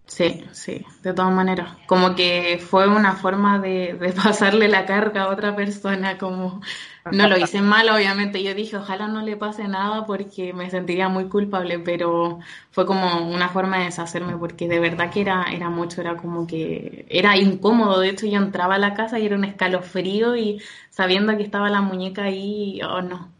Sí, 0.06 0.44
sí, 0.52 0.86
de 1.02 1.14
todas 1.14 1.32
maneras. 1.34 1.78
Como 1.88 2.14
que 2.14 2.60
fue 2.60 2.88
una 2.88 3.16
forma 3.16 3.58
de, 3.60 3.94
de 3.94 4.12
pasarle 4.14 4.68
la 4.68 4.86
carga 4.86 5.24
a 5.24 5.30
otra 5.30 5.56
persona, 5.56 6.18
como 6.18 6.62
no 7.10 7.28
lo 7.28 7.38
hice 7.38 7.62
mal, 7.62 7.90
obviamente. 7.90 8.44
Yo 8.44 8.54
dije, 8.54 8.78
ojalá 8.78 9.08
no 9.08 9.22
le 9.24 9.38
pase 9.38 9.68
nada 9.68 10.06
porque 10.06 10.54
me 10.54 10.70
sentiría 10.70 11.08
muy 11.10 11.30
culpable, 11.30 11.80
pero 11.80 12.40
fue 12.70 12.86
como 12.86 13.28
una 13.32 13.50
forma 13.50 13.80
de 13.80 13.86
deshacerme 13.86 14.38
porque 14.38 14.68
de 14.68 14.80
verdad 14.80 15.10
que 15.10 15.22
era, 15.22 15.46
era 15.52 15.70
mucho, 15.70 16.02
era 16.02 16.18
como 16.18 16.46
que 16.48 17.06
era 17.10 17.38
incómodo. 17.38 18.00
De 18.02 18.10
hecho, 18.10 18.28
yo 18.28 18.38
entraba 18.38 18.76
a 18.76 18.80
la 18.80 18.94
casa 18.94 19.20
y 19.20 19.26
era 19.26 19.38
un 19.38 19.46
escalofrío 19.46 20.36
y 20.36 20.62
sabiendo 20.92 21.36
que 21.38 21.44
estaba 21.44 21.70
la 21.70 21.82
muñeca 21.82 22.24
ahí, 22.26 22.82
oh 22.84 23.02
no. 23.02 23.33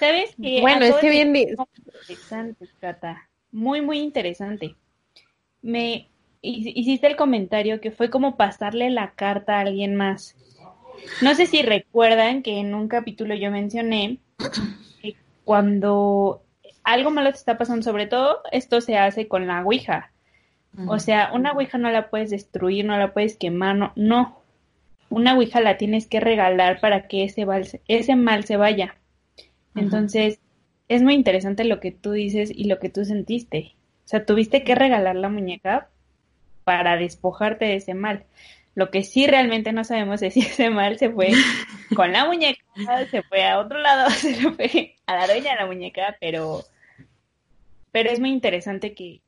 ¿Sabes? 0.00 0.34
Que 0.42 0.60
Bueno, 0.60 0.84
es 0.86 0.96
que 0.96 1.10
bien, 1.10 1.32
Interesante, 1.32 2.66
Cata. 2.80 3.28
Muy, 3.52 3.82
muy 3.82 3.98
interesante. 3.98 4.74
Me 5.62 6.08
hi- 6.42 6.72
hiciste 6.74 7.06
el 7.06 7.16
comentario 7.16 7.80
que 7.80 7.90
fue 7.90 8.10
como 8.10 8.36
pasarle 8.36 8.90
la 8.90 9.12
carta 9.12 9.58
a 9.58 9.60
alguien 9.60 9.94
más. 9.94 10.34
No 11.22 11.34
sé 11.34 11.46
si 11.46 11.62
recuerdan 11.62 12.42
que 12.42 12.58
en 12.58 12.74
un 12.74 12.88
capítulo 12.88 13.34
yo 13.34 13.50
mencioné 13.50 14.18
que 15.02 15.16
cuando 15.44 16.42
algo 16.82 17.10
malo 17.10 17.30
te 17.30 17.36
está 17.36 17.58
pasando, 17.58 17.82
sobre 17.82 18.06
todo 18.06 18.38
esto 18.52 18.80
se 18.80 18.96
hace 18.96 19.28
con 19.28 19.46
la 19.46 19.62
Ouija. 19.62 20.12
O 20.88 20.98
sea, 20.98 21.30
una 21.34 21.52
Ouija 21.52 21.78
no 21.78 21.90
la 21.90 22.08
puedes 22.10 22.30
destruir, 22.30 22.84
no 22.86 22.96
la 22.96 23.12
puedes 23.12 23.36
quemar, 23.36 23.76
no. 23.76 23.92
no. 23.96 24.40
Una 25.10 25.34
Ouija 25.34 25.60
la 25.60 25.76
tienes 25.76 26.06
que 26.06 26.20
regalar 26.20 26.80
para 26.80 27.06
que 27.08 27.24
ese, 27.24 27.46
ese 27.88 28.16
mal 28.16 28.44
se 28.44 28.56
vaya. 28.56 28.96
Entonces, 29.74 30.40
es 30.88 31.02
muy 31.02 31.14
interesante 31.14 31.64
lo 31.64 31.80
que 31.80 31.92
tú 31.92 32.12
dices 32.12 32.50
y 32.54 32.64
lo 32.64 32.78
que 32.78 32.88
tú 32.88 33.04
sentiste. 33.04 33.74
O 34.04 34.08
sea, 34.08 34.26
tuviste 34.26 34.64
que 34.64 34.74
regalar 34.74 35.16
la 35.16 35.28
muñeca 35.28 35.88
para 36.64 36.96
despojarte 36.96 37.64
de 37.64 37.76
ese 37.76 37.94
mal. 37.94 38.24
Lo 38.74 38.90
que 38.90 39.02
sí 39.02 39.26
realmente 39.26 39.72
no 39.72 39.84
sabemos 39.84 40.22
es 40.22 40.34
si 40.34 40.40
ese 40.40 40.70
mal 40.70 40.98
se 40.98 41.10
fue 41.10 41.28
con 41.96 42.12
la 42.12 42.26
muñeca, 42.26 42.62
se 43.10 43.22
fue 43.22 43.44
a 43.44 43.58
otro 43.58 43.78
lado, 43.78 44.10
se 44.10 44.40
le 44.40 44.52
fue 44.52 44.96
a 45.06 45.16
la 45.16 45.26
dueña 45.26 45.52
de 45.52 45.60
la 45.60 45.66
muñeca, 45.66 46.16
pero 46.20 46.64
pero 47.92 48.10
es 48.10 48.20
muy 48.20 48.30
interesante 48.30 48.94
que, 48.94 49.20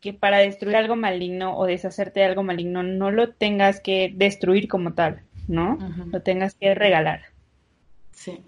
que 0.00 0.12
para 0.12 0.38
destruir 0.38 0.76
algo 0.76 0.96
maligno 0.96 1.56
o 1.56 1.66
deshacerte 1.66 2.20
de 2.20 2.26
algo 2.26 2.42
maligno 2.42 2.82
no 2.82 3.10
lo 3.10 3.32
tengas 3.32 3.80
que 3.80 4.12
destruir 4.14 4.68
como 4.68 4.94
tal, 4.94 5.22
¿no? 5.48 5.78
Lo 6.12 6.22
tengas 6.22 6.54
que 6.54 6.74
regalar. 6.74 7.22
Sí. 8.12 8.44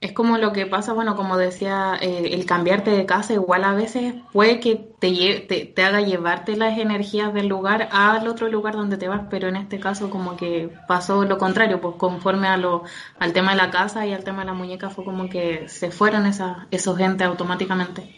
Es 0.00 0.12
como 0.12 0.38
lo 0.38 0.52
que 0.54 0.64
pasa, 0.64 0.94
bueno, 0.94 1.14
como 1.14 1.36
decía, 1.36 1.94
eh, 2.00 2.30
el 2.32 2.46
cambiarte 2.46 2.90
de 2.90 3.04
casa 3.04 3.34
igual 3.34 3.64
a 3.64 3.74
veces 3.74 4.14
puede 4.32 4.58
que 4.58 4.76
te, 4.76 5.40
te 5.74 5.82
haga 5.82 6.00
llevarte 6.00 6.56
las 6.56 6.78
energías 6.78 7.34
del 7.34 7.48
lugar 7.48 7.90
al 7.92 8.26
otro 8.26 8.48
lugar 8.48 8.74
donde 8.74 8.96
te 8.96 9.08
vas, 9.08 9.26
pero 9.28 9.48
en 9.48 9.56
este 9.56 9.78
caso 9.78 10.08
como 10.08 10.38
que 10.38 10.70
pasó 10.88 11.26
lo 11.26 11.36
contrario, 11.36 11.82
pues 11.82 11.96
conforme 11.96 12.48
a 12.48 12.56
lo, 12.56 12.84
al 13.18 13.34
tema 13.34 13.50
de 13.50 13.58
la 13.58 13.70
casa 13.70 14.06
y 14.06 14.14
al 14.14 14.24
tema 14.24 14.40
de 14.40 14.46
la 14.46 14.54
muñeca 14.54 14.88
fue 14.88 15.04
como 15.04 15.28
que 15.28 15.68
se 15.68 15.90
fueron 15.90 16.24
esa, 16.24 16.66
esos 16.70 16.96
gente 16.96 17.24
automáticamente. 17.24 18.16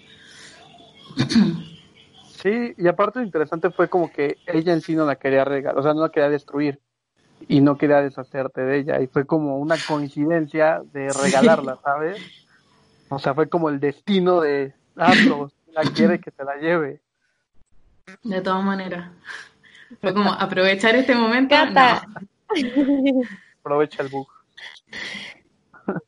Sí, 2.42 2.74
y 2.76 2.86
aparte 2.86 3.18
lo 3.18 3.24
interesante 3.24 3.70
fue 3.70 3.88
como 3.88 4.10
que 4.12 4.36
ella 4.46 4.72
en 4.72 4.82
sí 4.82 4.94
no 4.94 5.04
la 5.04 5.16
quería 5.16 5.44
regalar, 5.44 5.78
o 5.78 5.82
sea, 5.82 5.94
no 5.94 6.02
la 6.02 6.10
quería 6.10 6.28
destruir 6.28 6.80
y 7.48 7.60
no 7.60 7.76
quería 7.76 8.00
deshacerte 8.00 8.62
de 8.62 8.78
ella. 8.78 9.00
Y 9.00 9.06
fue 9.06 9.26
como 9.26 9.58
una 9.58 9.76
coincidencia 9.86 10.82
de 10.92 11.10
regalarla, 11.12 11.78
¿sabes? 11.82 12.20
O 13.08 13.18
sea, 13.18 13.34
fue 13.34 13.48
como 13.48 13.68
el 13.68 13.80
destino 13.80 14.40
de, 14.40 14.74
ah, 14.96 15.12
pues, 15.28 15.52
la 15.72 15.82
quiere 15.82 16.20
que 16.20 16.30
te 16.30 16.44
la 16.44 16.56
lleve. 16.56 17.00
De 18.22 18.40
todas 18.40 18.64
maneras. 18.64 19.10
Fue 20.00 20.14
como 20.14 20.32
aprovechar 20.32 20.94
este 20.96 21.14
momento. 21.14 21.54
Cata. 21.54 22.06
no. 22.06 23.22
Aprovecha 23.60 24.02
el 24.02 24.08
bug. 24.08 24.28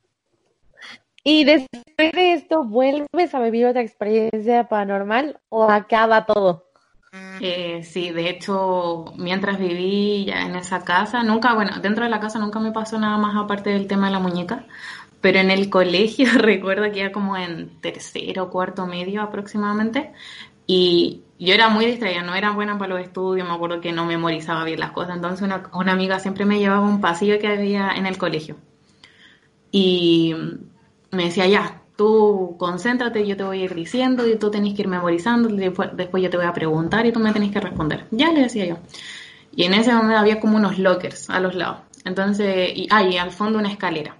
Y 1.26 1.44
después 1.44 2.12
de 2.12 2.34
esto, 2.34 2.64
¿vuelves 2.64 3.34
a 3.34 3.40
vivir 3.40 3.64
otra 3.64 3.80
experiencia 3.80 4.68
paranormal 4.68 5.40
o 5.48 5.64
acaba 5.70 6.26
todo? 6.26 6.66
Eh, 7.40 7.82
sí, 7.82 8.10
de 8.10 8.30
hecho, 8.30 9.12
mientras 9.16 9.58
viví 9.58 10.24
ya 10.24 10.42
en 10.42 10.54
esa 10.54 10.84
casa, 10.84 11.22
nunca, 11.24 11.52
bueno, 11.54 11.80
dentro 11.80 12.04
de 12.04 12.10
la 12.10 12.20
casa 12.20 12.38
nunca 12.38 12.60
me 12.60 12.72
pasó 12.72 12.98
nada 12.98 13.18
más 13.18 13.36
aparte 13.36 13.70
del 13.70 13.88
tema 13.88 14.06
de 14.06 14.12
la 14.12 14.20
muñeca, 14.20 14.66
pero 15.20 15.40
en 15.40 15.50
el 15.50 15.68
colegio 15.78 16.26
recuerdo 16.38 16.90
que 16.92 17.00
era 17.00 17.12
como 17.12 17.36
en 17.36 17.80
tercero, 17.80 18.50
cuarto 18.50 18.86
medio 18.86 19.22
aproximadamente, 19.22 20.12
y 20.66 21.24
yo 21.38 21.54
era 21.54 21.68
muy 21.68 21.86
distraída, 21.86 22.22
no 22.22 22.34
era 22.34 22.52
buena 22.52 22.78
para 22.78 22.94
los 22.94 23.02
estudios, 23.04 23.46
me 23.48 23.54
acuerdo 23.54 23.80
que 23.80 23.92
no 23.92 24.06
memorizaba 24.06 24.64
bien 24.64 24.80
las 24.80 24.92
cosas, 24.92 25.16
entonces 25.16 25.42
una, 25.42 25.70
una 25.74 25.92
amiga 25.92 26.20
siempre 26.20 26.44
me 26.46 26.58
llevaba 26.58 26.86
un 26.86 27.00
pasillo 27.00 27.38
que 27.40 27.48
había 27.48 27.90
en 27.96 28.06
el 28.06 28.16
colegio, 28.18 28.56
y 29.70 30.34
me 31.10 31.24
decía, 31.24 31.46
ya, 31.46 31.83
tú 31.96 32.56
concéntrate, 32.58 33.26
yo 33.26 33.36
te 33.36 33.44
voy 33.44 33.60
a 33.60 33.64
ir 33.64 33.74
diciendo 33.74 34.26
y 34.26 34.36
tú 34.36 34.50
tenés 34.50 34.74
que 34.74 34.82
ir 34.82 34.88
memorizando, 34.88 35.48
después, 35.48 35.90
yo 36.22 36.30
te 36.30 36.36
voy 36.36 36.46
a 36.46 36.52
preguntar 36.52 37.06
y 37.06 37.12
tú 37.12 37.20
me 37.20 37.32
tenés 37.32 37.52
que 37.52 37.60
responder. 37.60 38.06
Ya 38.10 38.32
le 38.32 38.42
decía 38.42 38.66
yo. 38.66 38.78
Y 39.54 39.64
en 39.64 39.74
ese 39.74 39.94
momento 39.94 40.18
había 40.18 40.40
como 40.40 40.56
unos 40.56 40.78
lockers 40.78 41.30
a 41.30 41.40
los 41.40 41.54
lados. 41.54 41.78
Entonces, 42.04 42.72
y, 42.76 42.88
ah, 42.90 43.02
y 43.02 43.16
al 43.16 43.30
fondo 43.32 43.58
una 43.58 43.70
escalera. 43.70 44.16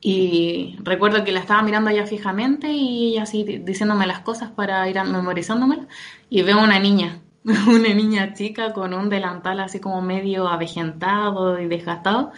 Y 0.00 0.76
recuerdo 0.82 1.22
que 1.24 1.30
la 1.32 1.40
estaba 1.40 1.62
mirando 1.62 1.90
ella 1.90 2.06
fijamente 2.06 2.68
y 2.72 3.18
así 3.18 3.44
di- 3.44 3.58
diciéndome 3.58 4.06
las 4.06 4.20
cosas 4.20 4.50
para 4.50 4.88
ir 4.88 4.96
memorizándomelas. 5.04 5.86
Y 6.28 6.42
veo 6.42 6.60
una 6.62 6.78
niña, 6.80 7.20
una 7.44 7.94
niña 7.94 8.34
chica 8.34 8.72
con 8.72 8.94
un 8.94 9.08
delantal 9.08 9.60
así 9.60 9.78
como 9.78 10.02
medio 10.02 10.48
avejentado 10.48 11.60
y 11.60 11.66
desgastado. 11.68 12.32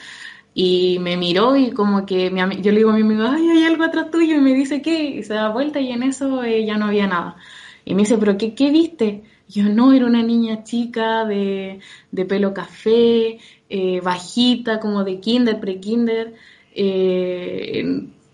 Y 0.54 0.98
me 1.00 1.16
miró 1.16 1.56
y 1.56 1.72
como 1.72 2.06
que 2.06 2.30
mi 2.30 2.40
yo 2.62 2.70
le 2.72 2.78
digo 2.78 2.90
a 2.90 2.94
mi 2.94 3.02
amigo, 3.02 3.24
ay, 3.28 3.48
hay 3.50 3.64
algo 3.64 3.84
atrás 3.84 4.10
tuyo. 4.10 4.36
Y 4.36 4.40
me 4.40 4.54
dice, 4.54 4.82
¿qué? 4.82 5.04
Y 5.04 5.22
se 5.24 5.34
da 5.34 5.48
vuelta 5.50 5.80
y 5.80 5.90
en 5.92 6.02
eso 6.04 6.44
eh, 6.44 6.64
ya 6.64 6.76
no 6.78 6.86
había 6.86 7.06
nada. 7.08 7.36
Y 7.84 7.94
me 7.94 8.02
dice, 8.02 8.18
¿pero 8.18 8.38
qué, 8.38 8.54
qué 8.54 8.70
viste? 8.70 9.24
Yo, 9.48 9.64
no, 9.64 9.92
era 9.92 10.06
una 10.06 10.22
niña 10.22 10.62
chica 10.64 11.24
de, 11.26 11.80
de 12.10 12.24
pelo 12.24 12.54
café, 12.54 13.38
eh, 13.68 14.00
bajita, 14.02 14.80
como 14.80 15.04
de 15.04 15.20
kinder, 15.20 15.60
pre-kinder, 15.60 16.34
eh, 16.74 17.84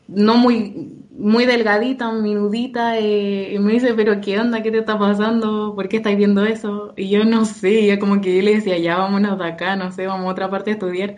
no 0.07 0.37
muy, 0.37 0.97
muy 1.11 1.47
delgadita, 1.47 2.11
minudita. 2.13 2.99
eh, 2.99 3.55
y 3.55 3.59
me 3.59 3.73
dice, 3.73 3.95
¿pero 3.95 4.21
qué 4.21 4.39
onda? 4.39 4.63
¿Qué 4.63 4.71
te 4.71 4.79
está 4.79 4.99
pasando? 4.99 5.75
¿Por 5.75 5.89
qué 5.89 5.97
estáis 5.99 6.17
viendo 6.17 6.45
eso? 6.45 6.93
Y 6.97 7.09
yo 7.11 7.25
no 7.25 7.45
sé, 7.45 7.87
ya 7.87 7.99
como 7.99 8.21
que 8.21 8.37
yo 8.37 8.43
le 8.43 8.55
decía, 8.57 8.79
ya 8.79 8.97
vámonos 8.99 9.39
de 9.39 9.47
acá, 9.47 9.77
no 9.77 9.93
sé, 9.93 10.07
vamos 10.07 10.27
a 10.27 10.31
otra 10.33 10.51
parte 10.51 10.71
a 10.71 10.75
estudiar. 10.75 11.17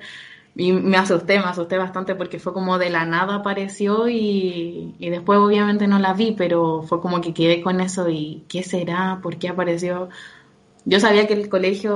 Y 0.55 0.73
me 0.73 0.99
asusté, 0.99 1.39
me 1.39 1.47
asusté 1.47 1.79
bastante 1.79 2.15
porque 2.15 2.39
fue 2.39 2.53
como 2.53 2.79
de 2.79 2.91
la 2.91 3.07
nada 3.07 3.37
apareció 3.37 4.09
y, 4.09 4.95
y 4.99 5.11
después 5.11 5.39
obviamente 5.39 5.87
no 5.87 5.99
la 5.99 6.13
vi, 6.13 6.33
pero 6.33 6.83
fue 6.83 7.01
como 7.01 7.21
que 7.23 7.33
quedé 7.33 7.63
con 7.63 7.81
eso 7.81 8.09
y 8.11 8.45
¿qué 8.49 8.63
será? 8.63 9.21
¿Por 9.23 9.39
qué 9.39 9.49
apareció? 9.49 10.11
Yo 10.85 11.01
sabía 11.01 11.27
que 11.27 11.35
el 11.35 11.49
colegio 11.49 11.95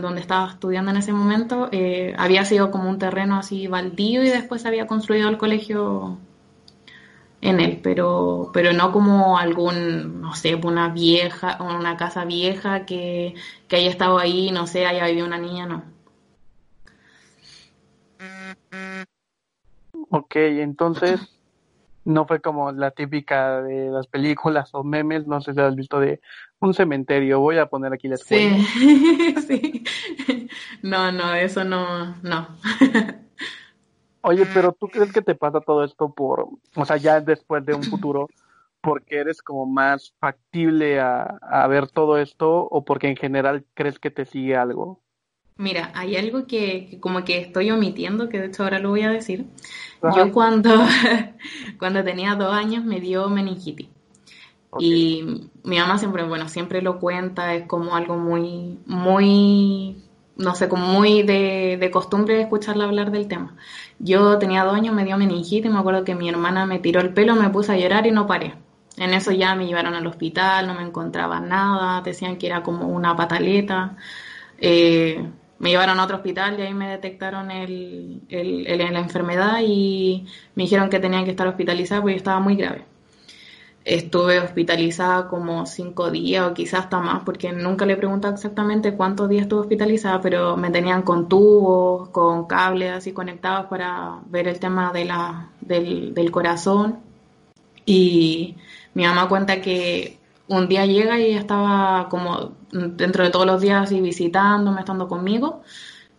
donde 0.00 0.20
estaba 0.20 0.50
estudiando 0.50 0.90
en 0.90 0.98
ese 0.98 1.12
momento 1.12 1.68
eh, 1.72 2.14
había 2.18 2.44
sido 2.44 2.70
como 2.70 2.90
un 2.90 2.98
terreno 2.98 3.36
así 3.38 3.66
baldío 3.66 4.22
y 4.24 4.28
después 4.28 4.66
había 4.66 4.86
construido 4.86 5.28
el 5.28 5.38
colegio 5.38 6.18
en 7.40 7.60
él, 7.60 7.80
pero, 7.82 8.50
pero 8.52 8.72
no 8.72 8.92
como 8.92 9.38
algún, 9.38 10.20
no 10.20 10.34
sé, 10.34 10.54
una 10.56 10.88
vieja, 10.90 11.58
una 11.62 11.96
casa 11.96 12.24
vieja 12.24 12.84
que, 12.86 13.34
que 13.68 13.76
haya 13.76 13.90
estado 13.90 14.18
ahí, 14.18 14.50
no 14.52 14.66
sé, 14.66 14.86
haya 14.86 15.06
vivido 15.06 15.26
una 15.26 15.38
niña, 15.38 15.66
no. 15.66 15.95
Ok, 20.10 20.36
entonces 20.36 21.20
no 22.04 22.26
fue 22.26 22.40
como 22.40 22.70
la 22.70 22.92
típica 22.92 23.60
de 23.62 23.90
las 23.90 24.06
películas 24.06 24.70
o 24.72 24.84
memes, 24.84 25.26
no 25.26 25.40
sé 25.40 25.54
si 25.54 25.60
has 25.60 25.74
visto 25.74 25.98
de 25.98 26.20
un 26.60 26.72
cementerio, 26.72 27.40
voy 27.40 27.58
a 27.58 27.66
poner 27.66 27.92
aquí 27.92 28.08
la 28.08 28.14
escuela. 28.14 28.56
Sí, 28.58 29.34
sí. 29.46 29.84
No, 30.82 31.10
no, 31.10 31.34
eso 31.34 31.64
no, 31.64 32.14
no. 32.22 32.48
Oye, 34.22 34.46
pero 34.46 34.72
¿tú 34.72 34.88
crees 34.88 35.12
que 35.12 35.22
te 35.22 35.34
pasa 35.34 35.60
todo 35.60 35.84
esto 35.84 36.12
por, 36.12 36.48
o 36.74 36.84
sea, 36.84 36.96
ya 36.96 37.20
después 37.20 37.64
de 37.64 37.74
un 37.74 37.86
futuro, 37.86 38.28
porque 38.80 39.18
eres 39.18 39.42
como 39.42 39.66
más 39.66 40.14
factible 40.18 41.00
a, 41.00 41.38
a 41.42 41.66
ver 41.68 41.88
todo 41.88 42.18
esto 42.18 42.52
o 42.52 42.84
porque 42.84 43.08
en 43.08 43.16
general 43.16 43.64
crees 43.74 43.98
que 43.98 44.10
te 44.10 44.24
sigue 44.24 44.56
algo? 44.56 45.00
Mira, 45.58 45.90
hay 45.94 46.16
algo 46.16 46.46
que, 46.46 46.86
que 46.90 47.00
como 47.00 47.24
que 47.24 47.38
estoy 47.38 47.70
omitiendo, 47.70 48.28
que 48.28 48.38
de 48.38 48.46
hecho 48.46 48.64
ahora 48.64 48.78
lo 48.78 48.90
voy 48.90 49.02
a 49.02 49.10
decir. 49.10 49.46
Ajá. 50.02 50.16
Yo 50.16 50.32
cuando, 50.32 50.70
cuando 51.78 52.04
tenía 52.04 52.34
dos 52.34 52.52
años 52.52 52.84
me 52.84 53.00
dio 53.00 53.28
meningitis. 53.28 53.88
Y 54.78 55.50
mi 55.64 55.78
mamá 55.78 55.98
siempre, 55.98 56.24
bueno, 56.24 56.48
siempre 56.48 56.82
lo 56.82 56.98
cuenta, 56.98 57.54
es 57.54 57.66
como 57.66 57.96
algo 57.96 58.18
muy, 58.18 58.78
muy, 58.84 60.02
no 60.36 60.54
sé, 60.54 60.68
como 60.68 60.86
muy 60.86 61.22
de, 61.22 61.78
de 61.80 61.90
costumbre 61.90 62.40
escucharla 62.42 62.84
hablar 62.84 63.10
del 63.10 63.28
tema. 63.28 63.56
Yo 63.98 64.38
tenía 64.38 64.64
dos 64.64 64.74
años, 64.74 64.94
me 64.94 65.04
dio 65.04 65.16
meningitis, 65.16 65.70
me 65.70 65.78
acuerdo 65.78 66.04
que 66.04 66.14
mi 66.14 66.28
hermana 66.28 66.66
me 66.66 66.78
tiró 66.78 67.00
el 67.00 67.14
pelo, 67.14 67.34
me 67.34 67.48
puse 67.48 67.72
a 67.72 67.78
llorar 67.78 68.06
y 68.06 68.10
no 68.10 68.26
paré. 68.26 68.54
En 68.98 69.12
eso 69.14 69.30
ya 69.32 69.54
me 69.54 69.66
llevaron 69.66 69.94
al 69.94 70.06
hospital, 70.06 70.66
no 70.66 70.74
me 70.74 70.82
encontraban 70.82 71.48
nada, 71.48 72.00
decían 72.02 72.36
que 72.36 72.46
era 72.46 72.62
como 72.62 72.88
una 72.88 73.16
pataleta. 73.16 73.96
Eh, 74.58 75.26
me 75.58 75.70
llevaron 75.70 75.98
a 75.98 76.04
otro 76.04 76.16
hospital 76.16 76.58
y 76.58 76.62
ahí 76.62 76.74
me 76.74 76.88
detectaron 76.88 77.50
el, 77.50 78.22
la 78.28 78.98
enfermedad 78.98 79.60
y 79.62 80.26
me 80.54 80.64
dijeron 80.64 80.90
que 80.90 81.00
tenía 81.00 81.24
que 81.24 81.30
estar 81.30 81.48
hospitalizada 81.48 82.02
porque 82.02 82.16
estaba 82.16 82.40
muy 82.40 82.56
grave. 82.56 82.84
Estuve 83.84 84.40
hospitalizada 84.40 85.28
como 85.28 85.64
cinco 85.64 86.10
días 86.10 86.50
o 86.50 86.54
quizás 86.54 86.80
hasta 86.80 86.98
más, 86.98 87.22
porque 87.24 87.52
nunca 87.52 87.86
le 87.86 87.92
he 87.92 87.96
exactamente 88.34 88.94
cuántos 88.94 89.28
días 89.28 89.42
estuve 89.42 89.60
hospitalizada, 89.60 90.20
pero 90.20 90.56
me 90.56 90.70
tenían 90.70 91.02
con 91.02 91.28
tubos, 91.28 92.08
con 92.08 92.46
cables 92.46 92.92
así 92.92 93.12
conectados 93.12 93.66
para 93.66 94.18
ver 94.26 94.48
el 94.48 94.58
tema 94.58 94.92
de 94.92 95.04
la, 95.04 95.50
del, 95.60 96.14
del 96.14 96.30
corazón. 96.32 96.98
Y 97.86 98.56
mi 98.94 99.04
mamá 99.04 99.28
cuenta 99.28 99.60
que 99.60 100.15
un 100.48 100.68
día 100.68 100.86
llega 100.86 101.18
y 101.20 101.32
estaba 101.32 102.08
como 102.08 102.52
dentro 102.72 103.24
de 103.24 103.30
todos 103.30 103.46
los 103.46 103.60
días 103.60 103.82
así 103.84 104.00
visitándome, 104.00 104.80
estando 104.80 105.08
conmigo, 105.08 105.62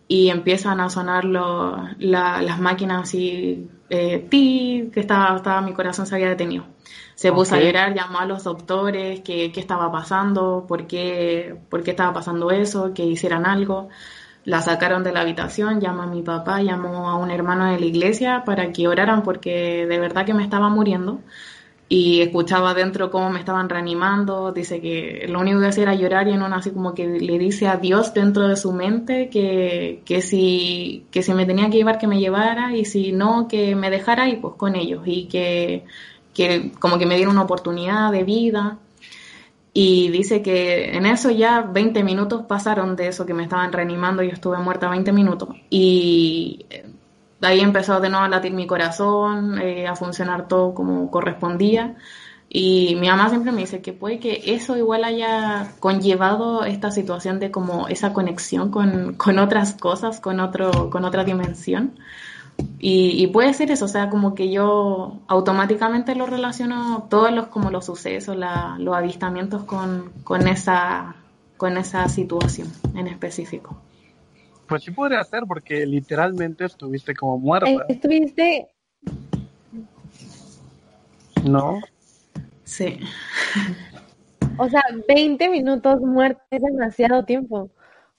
y 0.08 0.30
empiezan 0.30 0.80
a 0.80 0.90
sonar 0.90 1.24
lo- 1.24 1.76
la- 1.98 2.42
las 2.42 2.58
máquinas 2.60 3.02
así, 3.04 3.68
eh, 3.90 4.26
ti, 4.30 4.90
que 4.92 5.00
estaba, 5.00 5.36
estaba, 5.36 5.60
mi 5.60 5.72
corazón 5.74 6.06
se 6.06 6.14
había 6.14 6.28
detenido. 6.28 6.64
Se 7.14 7.32
puso 7.32 7.54
a 7.56 7.58
llorar, 7.66 7.94
llamó 7.94 8.20
a 8.20 8.26
los 8.26 8.44
doctores, 8.44 9.20
que 9.20 9.52
qué 9.52 9.60
estaba 9.60 9.90
pasando, 9.92 10.64
por 10.68 10.86
qué, 10.86 11.56
por 11.68 11.82
qué 11.82 11.90
estaba 11.90 12.12
pasando 12.12 12.50
eso, 12.50 12.94
que 12.94 13.04
hicieran 13.04 13.44
algo. 13.46 13.88
La 14.44 14.62
sacaron 14.62 15.04
de 15.04 15.12
la 15.12 15.20
habitación, 15.22 15.80
llamó 15.80 16.02
a 16.02 16.06
mi 16.06 16.22
papá, 16.22 16.62
llamó 16.62 17.08
a 17.10 17.16
un 17.16 17.30
hermano 17.30 17.66
de 17.66 17.78
la 17.80 17.86
iglesia 17.86 18.44
para 18.46 18.72
que 18.72 18.88
oraran 18.88 19.22
porque 19.22 19.86
de 19.86 19.98
verdad 19.98 20.24
que 20.24 20.32
me 20.34 20.42
estaba 20.44 20.68
muriendo 20.70 21.20
y 21.88 22.20
escuchaba 22.20 22.74
dentro 22.74 23.10
cómo 23.10 23.30
me 23.30 23.38
estaban 23.38 23.68
reanimando, 23.68 24.52
dice 24.52 24.80
que 24.80 25.26
lo 25.28 25.40
único 25.40 25.60
que 25.60 25.68
hacía 25.68 25.84
era 25.84 25.94
llorar 25.94 26.28
y 26.28 26.32
en 26.32 26.42
una 26.42 26.56
así 26.56 26.70
como 26.70 26.94
que 26.94 27.06
le 27.06 27.38
dice 27.38 27.66
a 27.66 27.78
Dios 27.78 28.12
dentro 28.12 28.46
de 28.46 28.56
su 28.56 28.72
mente 28.72 29.30
que, 29.30 30.02
que 30.04 30.20
si, 30.20 31.06
que 31.10 31.22
si 31.22 31.32
me 31.32 31.46
tenía 31.46 31.70
que 31.70 31.78
llevar 31.78 31.98
que 31.98 32.06
me 32.06 32.20
llevara 32.20 32.76
y 32.76 32.84
si 32.84 33.12
no 33.12 33.48
que 33.48 33.74
me 33.74 33.88
dejara 33.88 34.28
y 34.28 34.36
pues 34.36 34.54
con 34.56 34.76
ellos 34.76 35.02
y 35.06 35.28
que, 35.28 35.84
que 36.34 36.72
como 36.78 36.98
que 36.98 37.06
me 37.06 37.16
diera 37.16 37.30
una 37.30 37.42
oportunidad 37.42 38.12
de 38.12 38.24
vida. 38.24 38.78
Y 39.72 40.08
dice 40.08 40.42
que 40.42 40.96
en 40.96 41.06
eso 41.06 41.30
ya 41.30 41.62
20 41.62 42.02
minutos 42.02 42.42
pasaron 42.46 42.96
de 42.96 43.08
eso 43.08 43.24
que 43.26 43.34
me 43.34 43.44
estaban 43.44 43.72
reanimando, 43.72 44.22
yo 44.22 44.32
estuve 44.32 44.58
muerta 44.58 44.88
20 44.88 45.12
minutos. 45.12 45.50
Y 45.70 46.66
de 47.40 47.46
ahí 47.46 47.60
empezó 47.60 48.00
de 48.00 48.08
nuevo 48.08 48.24
a 48.24 48.28
latir 48.28 48.52
mi 48.52 48.66
corazón, 48.66 49.60
eh, 49.60 49.86
a 49.86 49.94
funcionar 49.94 50.48
todo 50.48 50.74
como 50.74 51.10
correspondía. 51.10 51.96
Y 52.50 52.96
mi 52.96 53.08
mamá 53.08 53.28
siempre 53.28 53.52
me 53.52 53.60
dice 53.60 53.82
que 53.82 53.92
puede 53.92 54.18
que 54.18 54.42
eso 54.46 54.76
igual 54.76 55.04
haya 55.04 55.72
conllevado 55.80 56.64
esta 56.64 56.90
situación 56.90 57.38
de 57.40 57.50
como 57.50 57.88
esa 57.88 58.12
conexión 58.14 58.70
con, 58.70 59.14
con 59.14 59.38
otras 59.38 59.74
cosas, 59.74 60.20
con, 60.20 60.40
otro, 60.40 60.90
con 60.90 61.04
otra 61.04 61.24
dimensión. 61.24 61.92
Y, 62.80 63.22
y 63.22 63.26
puede 63.28 63.54
ser 63.54 63.70
eso, 63.70 63.84
o 63.84 63.88
sea, 63.88 64.10
como 64.10 64.34
que 64.34 64.50
yo 64.50 65.20
automáticamente 65.28 66.16
lo 66.16 66.26
relaciono 66.26 67.06
todos 67.08 67.30
los 67.32 67.48
como 67.48 67.70
los 67.70 67.84
sucesos, 67.86 68.36
los 68.36 68.96
avistamientos 68.96 69.64
con, 69.64 70.10
con, 70.24 70.48
esa, 70.48 71.14
con 71.56 71.76
esa 71.76 72.08
situación 72.08 72.68
en 72.94 73.06
específico. 73.06 73.76
Pues 74.68 74.82
sí 74.84 74.90
podría 74.90 75.24
ser, 75.24 75.44
porque 75.48 75.86
literalmente 75.86 76.64
estuviste 76.66 77.14
como 77.14 77.38
muerta, 77.38 77.70
Eh, 77.70 77.78
Estuviste, 77.88 78.68
¿no? 81.44 81.80
Sí. 82.64 82.98
o 84.58 84.68
sea, 84.68 84.82
20 85.08 85.48
minutos 85.48 86.00
muerta 86.00 86.42
es 86.50 86.62
demasiado 86.62 87.24
tiempo. 87.24 87.70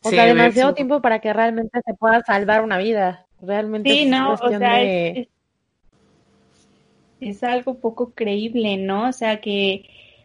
O 0.02 0.10
Sí, 0.10 0.16
sea, 0.16 0.26
de 0.26 0.34
demasiado 0.34 0.74
tiempo 0.74 1.02
para 1.02 1.20
que 1.20 1.34
realmente 1.34 1.80
se 1.86 1.94
pueda 1.94 2.22
salvar 2.24 2.64
una 2.64 2.78
vida. 2.78 3.26
Realmente 3.42 3.90
Sí, 3.90 4.04
es 4.04 4.10
no, 4.10 4.34
o 4.34 4.38
cuestión 4.38 4.60
sea, 4.62 4.74
de- 4.78 5.10
es, 5.10 5.18
es- 5.18 5.28
es 7.22 7.44
algo 7.44 7.80
poco 7.80 8.14
creíble, 8.14 8.78
¿no? 8.78 9.10
O 9.10 9.12
sea, 9.12 9.42
que, 9.42 9.84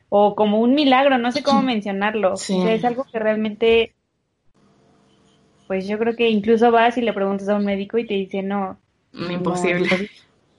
o 0.08 0.36
como 0.36 0.60
un 0.60 0.74
milagro, 0.74 1.18
no 1.18 1.32
sé 1.32 1.42
cómo 1.42 1.60
mencionarlo. 1.62 2.36
Sí. 2.36 2.54
O 2.56 2.62
sea, 2.62 2.72
es 2.74 2.84
algo 2.84 3.04
que 3.04 3.18
realmente, 3.18 3.94
pues 5.66 5.86
yo 5.86 5.98
creo 5.98 6.14
que 6.16 6.28
incluso 6.28 6.70
vas 6.70 6.96
y 6.98 7.02
le 7.02 7.12
preguntas 7.12 7.48
a 7.48 7.56
un 7.56 7.64
médico 7.64 7.98
y 7.98 8.06
te 8.06 8.14
dice, 8.14 8.42
no, 8.42 8.78
Imposible. 9.12 10.10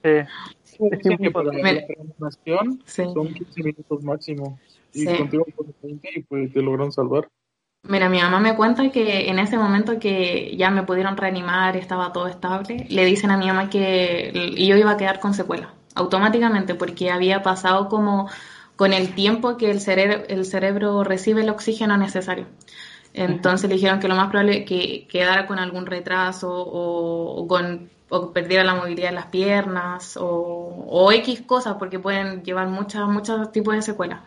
Sí. 0.02 0.80
Que 1.20 1.32
para 1.32 1.46
la 1.52 1.62
reanimación 1.62 2.82
Sí. 2.86 3.04
son 3.14 3.34
15 3.34 3.64
minutos 3.64 4.04
máximo. 4.04 4.60
Y 4.94 5.00
Sí. 5.00 5.18
contigo 5.18 5.46
por 5.56 5.66
20 5.82 6.10
y 6.16 6.22
pues 6.24 6.54
te 6.54 6.62
logran 6.62 6.92
salvar. 6.92 7.28
Mira, 7.84 8.10
mi 8.10 8.20
mamá 8.20 8.40
me 8.40 8.56
cuenta 8.56 8.90
que 8.92 9.30
en 9.30 9.40
ese 9.40 9.58
momento 9.58 10.00
que 10.00 10.56
ya 10.58 10.72
me 10.72 10.84
pudieron 10.84 11.18
reanimar, 11.18 11.78
estaba 11.78 12.12
todo 12.14 12.28
estable, 12.28 12.88
le 12.90 13.06
dicen 13.06 13.30
a 13.30 13.38
mi 13.38 13.48
mamá 13.48 13.70
que 13.70 14.32
yo 14.58 14.76
iba 14.76 14.92
a 14.92 14.98
quedar 14.98 15.20
con 15.20 15.34
secuelas, 15.34 15.70
automáticamente, 15.94 16.74
porque 16.76 17.12
había 17.12 17.44
pasado 17.44 17.88
como 17.90 18.30
con 18.76 18.92
el 18.92 19.14
tiempo 19.14 19.58
que 19.58 19.70
el 19.70 19.80
cerebro, 19.82 20.24
el 20.28 20.46
cerebro 20.46 21.04
recibe 21.04 21.42
el 21.42 21.50
oxígeno 21.50 21.96
necesario. 21.98 22.48
Entonces 23.16 23.70
le 23.70 23.76
dijeron 23.76 24.00
que 24.00 24.10
lo 24.10 24.16
más 24.16 24.30
probable 24.30 24.60
es 24.60 24.66
que 24.66 25.08
quedara 25.08 25.48
con 25.48 25.58
algún 25.58 25.86
retraso 25.86 26.52
o, 26.52 27.48
con 27.48 27.90
perdiera 28.34 28.64
la 28.64 28.76
movilidad 28.76 29.10
de 29.10 29.16
las 29.16 29.28
piernas 29.28 30.18
o, 30.20 31.12
X 31.12 31.42
cosas, 31.42 31.76
porque 31.80 31.98
pueden 31.98 32.44
llevar 32.44 32.68
muchas, 32.68 33.08
muchos 33.08 33.52
tipos 33.52 33.74
de 33.74 33.82
secuelas. 33.82 34.20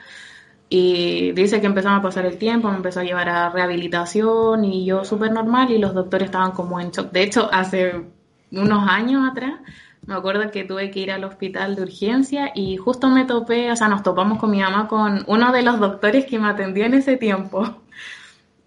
Y 0.70 1.32
dice 1.32 1.60
que 1.60 1.66
empezamos 1.66 2.00
a 2.00 2.02
pasar 2.02 2.26
el 2.26 2.38
tiempo, 2.38 2.68
me 2.70 2.76
empezó 2.76 3.00
a 3.00 3.04
llevar 3.04 3.28
a 3.28 3.50
rehabilitación 3.50 4.64
y 4.64 4.84
yo 4.84 5.04
súper 5.04 5.32
normal 5.32 5.70
y 5.70 5.78
los 5.78 5.94
doctores 5.94 6.26
estaban 6.26 6.52
como 6.52 6.80
en 6.80 6.90
shock. 6.90 7.10
De 7.10 7.22
hecho, 7.22 7.48
hace 7.52 8.04
unos 8.50 8.88
años 8.88 9.28
atrás, 9.30 9.60
me 10.06 10.14
acuerdo 10.14 10.50
que 10.50 10.64
tuve 10.64 10.90
que 10.90 11.00
ir 11.00 11.12
al 11.12 11.24
hospital 11.24 11.76
de 11.76 11.82
urgencia 11.82 12.52
y 12.54 12.76
justo 12.78 13.08
me 13.08 13.24
topé, 13.26 13.70
o 13.70 13.76
sea, 13.76 13.88
nos 13.88 14.02
topamos 14.02 14.38
con 14.38 14.50
mi 14.50 14.60
mamá 14.60 14.88
con 14.88 15.24
uno 15.26 15.52
de 15.52 15.62
los 15.62 15.78
doctores 15.78 16.24
que 16.26 16.38
me 16.38 16.48
atendió 16.48 16.84
en 16.86 16.94
ese 16.94 17.16
tiempo. 17.16 17.82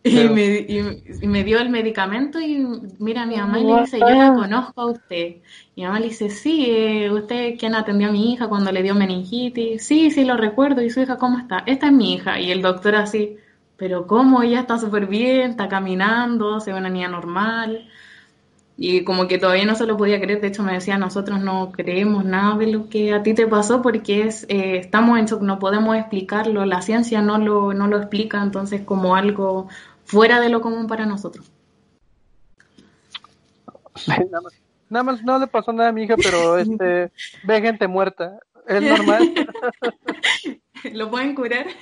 Y, 0.04 0.30
Claro. 0.30 0.30
me, 0.30 0.46
y- 0.68 1.04
y 1.22 1.28
me 1.28 1.44
dio 1.44 1.60
el 1.60 1.70
medicamento 1.70 2.40
y 2.40 2.66
mira 3.00 3.22
a 3.24 3.26
mi 3.28 3.38
mamá 3.38 3.60
y 3.60 3.66
le 3.66 3.76
dice, 3.76 4.04
yo 4.04 4.16
la 4.16 4.34
conozco 4.34 4.82
a 4.82 4.92
usted. 4.92 5.42
Mi 5.76 5.84
mamá 5.84 6.00
le 6.00 6.08
dice, 6.08 6.30
sí, 6.30 6.66
eh, 6.68 7.12
usted 7.12 7.58
quien 7.60 7.76
atendió 7.76 8.10
a 8.10 8.12
mi 8.12 8.34
hija 8.34 8.48
cuando 8.50 8.72
le 8.72 8.82
dio 8.84 8.96
meningitis. 8.96 9.86
Sí, 9.86 10.10
sí, 10.12 10.26
lo 10.26 10.38
recuerdo. 10.38 10.82
¿Y 10.82 10.90
su 10.90 11.02
hija 11.02 11.18
cómo 11.18 11.38
está? 11.40 11.60
Esta 11.68 11.88
es 11.88 11.94
mi 11.94 12.14
hija. 12.16 12.40
Y 12.40 12.52
el 12.52 12.62
doctor 12.64 12.96
así, 12.96 13.38
pero 13.78 14.08
¿cómo? 14.08 14.42
Ella 14.44 14.62
está 14.62 14.78
súper 14.80 15.06
bien, 15.08 15.52
está 15.52 15.70
caminando, 15.70 16.60
se 16.60 16.72
ve 16.74 16.80
una 16.80 16.90
niña 16.90 17.08
normal. 17.08 17.88
Y 18.78 19.04
como 19.04 19.28
que 19.28 19.38
todavía 19.38 19.66
no 19.66 19.76
se 19.76 19.86
lo 19.86 19.96
podía 19.98 20.20
creer. 20.20 20.42
De 20.42 20.48
hecho, 20.48 20.64
me 20.64 20.74
decía, 20.74 20.98
nosotros 20.98 21.40
no 21.42 21.72
creemos 21.72 22.26
nada 22.26 22.58
de 22.58 22.68
lo 22.68 22.90
que 22.90 23.14
a 23.14 23.22
ti 23.22 23.34
te 23.36 23.46
pasó 23.48 23.82
porque 23.82 24.24
es, 24.24 24.44
eh, 24.50 24.78
estamos 24.78 25.20
en 25.20 25.26
shock, 25.26 25.42
no 25.44 25.60
podemos 25.60 25.96
explicarlo. 25.98 26.66
La 26.66 26.82
ciencia 26.82 27.22
no 27.22 27.38
lo, 27.38 27.74
no 27.74 27.88
lo 27.88 27.98
explica, 27.98 28.42
entonces 28.42 28.82
como 28.82 29.16
algo 29.16 29.68
fuera 30.12 30.42
de 30.42 30.50
lo 30.50 30.60
común 30.62 30.88
para 30.88 31.06
nosotros. 31.06 31.50
Sí, 33.96 34.12
nada, 34.30 34.42
más, 34.42 34.54
nada 34.90 35.04
más 35.04 35.24
no 35.24 35.40
le 35.40 35.48
pasó 35.48 35.72
nada 35.72 35.90
a 35.90 35.94
mi 35.94 36.04
hija, 36.04 36.16
pero 36.18 36.58
este 36.58 37.12
ve 37.44 37.62
gente 37.62 37.88
muerta. 37.88 38.40
Es 38.68 38.82
normal. 38.82 39.34
¿Lo 40.94 41.10
pueden 41.10 41.34
curar? 41.36 41.66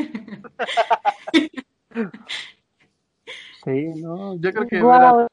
Sí, 3.65 3.87
no, 3.97 4.35
yo 4.39 4.53
creo 4.53 4.67
que 4.67 4.79
Guau. 4.79 5.27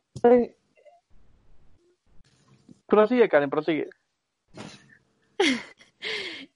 prosigue, 2.87 3.29
Karen, 3.29 3.49
prosigue. 3.49 3.89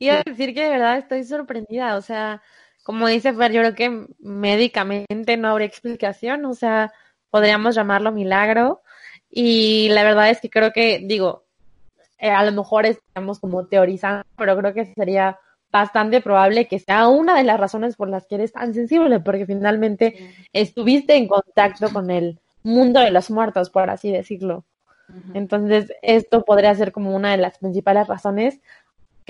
Iba 0.00 0.14
a 0.14 0.22
decir 0.24 0.52
que 0.52 0.62
de 0.62 0.68
verdad 0.68 0.98
estoy 0.98 1.22
sorprendida, 1.22 1.96
o 1.96 2.02
sea, 2.02 2.42
como 2.82 3.06
dice 3.08 3.32
Fer, 3.32 3.52
yo 3.52 3.60
creo 3.60 3.74
que 3.74 4.06
médicamente 4.18 5.36
no 5.36 5.48
habría 5.48 5.66
explicación, 5.66 6.44
o 6.44 6.54
sea, 6.54 6.92
podríamos 7.30 7.74
llamarlo 7.74 8.12
milagro, 8.12 8.82
y 9.30 9.88
la 9.90 10.02
verdad 10.02 10.30
es 10.30 10.40
que 10.40 10.50
creo 10.50 10.72
que, 10.72 11.00
digo, 11.04 11.44
eh, 12.18 12.30
a 12.30 12.44
lo 12.44 12.52
mejor 12.52 12.86
estamos 12.86 13.38
como 13.38 13.66
teorizando, 13.66 14.24
pero 14.36 14.56
creo 14.56 14.74
que 14.74 14.92
sería 14.94 15.38
bastante 15.70 16.20
probable 16.20 16.66
que 16.66 16.80
sea 16.80 17.08
una 17.08 17.36
de 17.36 17.44
las 17.44 17.60
razones 17.60 17.96
por 17.96 18.08
las 18.08 18.26
que 18.26 18.34
eres 18.34 18.52
tan 18.52 18.74
sensible, 18.74 19.20
porque 19.20 19.46
finalmente 19.46 20.34
estuviste 20.52 21.14
en 21.14 21.28
contacto 21.28 21.92
con 21.92 22.10
el 22.10 22.40
mundo 22.62 23.00
de 23.00 23.10
los 23.10 23.30
muertos, 23.30 23.70
por 23.70 23.88
así 23.88 24.10
decirlo. 24.10 24.64
Entonces, 25.34 25.92
esto 26.02 26.44
podría 26.44 26.74
ser 26.74 26.92
como 26.92 27.14
una 27.14 27.32
de 27.32 27.36
las 27.36 27.58
principales 27.58 28.06
razones 28.06 28.60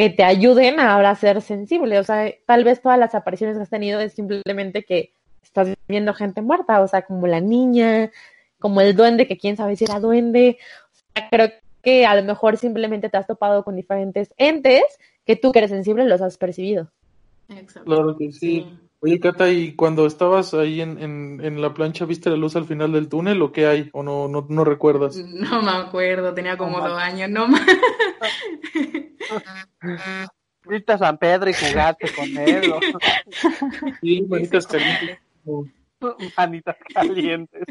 que 0.01 0.09
te 0.09 0.25
ayuden 0.25 0.81
a 0.81 0.95
ahora 0.95 1.15
ser 1.15 1.43
sensible. 1.43 1.99
O 1.99 2.05
sea, 2.05 2.33
tal 2.47 2.65
vez 2.65 2.81
todas 2.81 2.99
las 2.99 3.15
apariciones 3.15 3.59
que 3.59 3.65
has 3.65 3.69
tenido 3.69 4.01
es 4.01 4.15
simplemente 4.15 4.83
que 4.83 5.13
estás 5.43 5.77
viendo 5.89 6.15
gente 6.15 6.41
muerta, 6.41 6.81
o 6.81 6.89
sea, 6.89 7.03
como 7.03 7.27
la 7.27 7.43
niña, 7.43 8.11
como 8.59 8.81
el 8.81 8.97
duende, 8.97 9.27
que 9.27 9.37
quién 9.37 9.59
sabe 9.59 9.77
si 9.77 9.85
era 9.85 10.01
duende. 10.01 10.57
O 10.87 10.97
sea, 11.13 11.29
creo 11.29 11.51
que 11.83 12.07
a 12.07 12.15
lo 12.15 12.23
mejor 12.23 12.57
simplemente 12.57 13.11
te 13.11 13.19
has 13.19 13.27
topado 13.27 13.63
con 13.63 13.77
diferentes 13.77 14.33
entes 14.39 14.85
que 15.27 15.37
tú 15.37 15.53
que 15.53 15.59
eres 15.59 15.71
sensible 15.71 16.07
los 16.07 16.23
has 16.23 16.39
percibido. 16.39 16.91
Exacto. 17.51 17.85
Claro 17.85 18.17
que 18.17 18.33
sí. 18.33 18.67
Oye, 19.03 19.19
Cata, 19.19 19.51
¿y 19.51 19.75
cuando 19.75 20.07
estabas 20.07 20.53
ahí 20.53 20.83
en, 20.83 20.99
en, 20.99 21.41
en 21.43 21.63
la 21.63 21.73
plancha, 21.73 22.05
viste 22.05 22.29
la 22.29 22.37
luz 22.37 22.55
al 22.55 22.67
final 22.67 22.93
del 22.93 23.09
túnel 23.09 23.41
o 23.41 23.51
qué 23.51 23.67
hay? 23.67 23.91
¿O 23.93 24.03
no, 24.03 24.29
no, 24.29 24.47
no 24.49 24.65
recuerdas? 24.65 25.17
No 25.27 25.63
me 25.63 25.71
acuerdo, 25.71 26.35
tenía 26.35 26.57
como 26.57 26.79
No 26.79 26.89
dos 26.89 26.99
años, 26.99 27.29
no 27.29 27.49
más. 27.49 27.67
Viste 30.69 30.93
a 30.93 30.99
San 30.99 31.17
Pedro 31.19 31.49
y 31.51 31.55
jugaste 31.55 32.13
con 32.15 32.27
él. 32.37 32.69
¿no? 32.69 32.79
Sí, 34.01 34.23
manitas 34.29 34.67
calientes. 34.67 35.19
Manitas 36.37 36.77
calientes. 36.95 37.65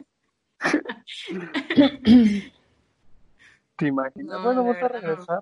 ¿Te 3.76 3.88
imaginas? 3.88 4.38
No, 4.38 4.44
bueno, 4.44 4.64
vamos 4.64 4.78
a 4.84 4.88
regresar. 4.88 5.40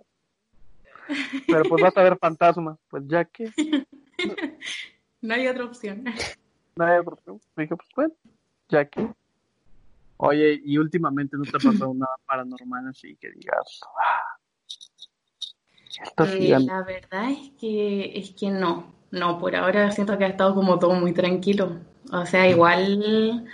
Pero 1.47 1.63
pues 1.69 1.81
vas 1.83 1.97
a 1.97 2.03
ver 2.03 2.17
fantasmas. 2.17 2.77
Pues 2.89 3.03
ya 3.07 3.25
que 3.25 3.49
No 5.21 5.33
hay 5.33 5.47
otra 5.47 5.65
opción. 5.65 6.03
no 6.75 6.85
hay 6.85 6.99
otra 6.99 7.13
opción. 7.13 7.39
Dije, 7.55 7.75
pues 7.75 7.89
bueno, 7.95 8.13
ya 8.69 8.85
que. 8.85 9.07
Oye, 10.17 10.59
y 10.63 10.77
últimamente 10.77 11.37
no 11.37 11.43
te 11.43 11.57
ha 11.57 11.59
pasado 11.71 11.93
nada 11.93 12.15
paranormal 12.25 12.87
así 12.87 13.15
que 13.17 13.31
digas. 13.31 13.79
"Ah, 13.99 14.36
Eh, 16.19 16.57
la 16.65 16.83
verdad 16.83 17.31
es 17.31 17.51
que 17.59 18.17
es 18.19 18.31
que 18.31 18.49
no, 18.49 18.93
no, 19.11 19.37
por 19.39 19.55
ahora 19.55 19.91
siento 19.91 20.17
que 20.17 20.25
ha 20.25 20.27
estado 20.27 20.55
como 20.55 20.79
todo 20.79 20.93
muy 20.93 21.13
tranquilo. 21.13 21.79
O 22.11 22.25
sea, 22.25 22.47
igual, 22.49 23.45